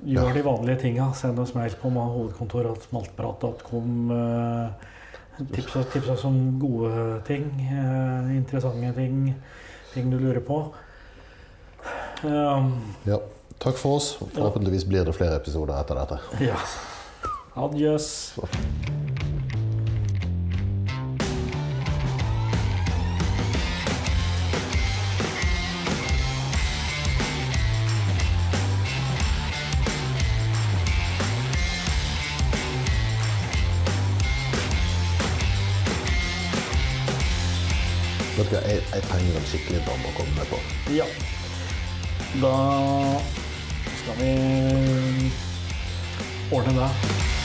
Gjør 0.03 0.33
de 0.33 0.41
vanlige 0.41 0.81
tinga. 0.81 1.13
Send 1.13 1.39
oss 1.39 1.53
mail 1.55 1.75
på 1.81 1.89
hovedkontoret 1.93 2.87
smaltprat.com 2.89 4.11
tips, 5.45 5.73
tips 5.93 6.09
oss 6.09 6.25
om 6.25 6.59
gode 6.59 7.21
ting, 7.27 7.45
eh, 7.61 8.35
interessante 8.37 8.93
ting, 8.95 9.35
ting 9.93 10.09
du 10.11 10.19
lurer 10.19 10.41
på. 10.41 10.73
Um, 12.23 12.95
Ja. 13.05 13.19
Takk 13.59 13.77
for 13.77 13.95
oss. 13.97 14.17
Forhåpentligvis 14.35 14.85
blir 14.85 15.05
det 15.05 15.15
flere 15.15 15.35
episoder 15.35 15.79
etter 15.79 15.95
dette. 15.97 16.19
Ja. 16.45 16.59
Adjøs. 17.55 18.37
Trenger 39.05 39.37
en 39.37 39.49
skikkelig 39.49 39.83
dom 39.85 40.05
å 40.09 40.13
komme 40.17 40.45
på. 40.49 40.59
Ja. 40.95 41.05
Da 42.41 42.53
skal 44.01 44.21
vi 44.21 44.31
ordne 46.51 46.73
det. 46.79 47.36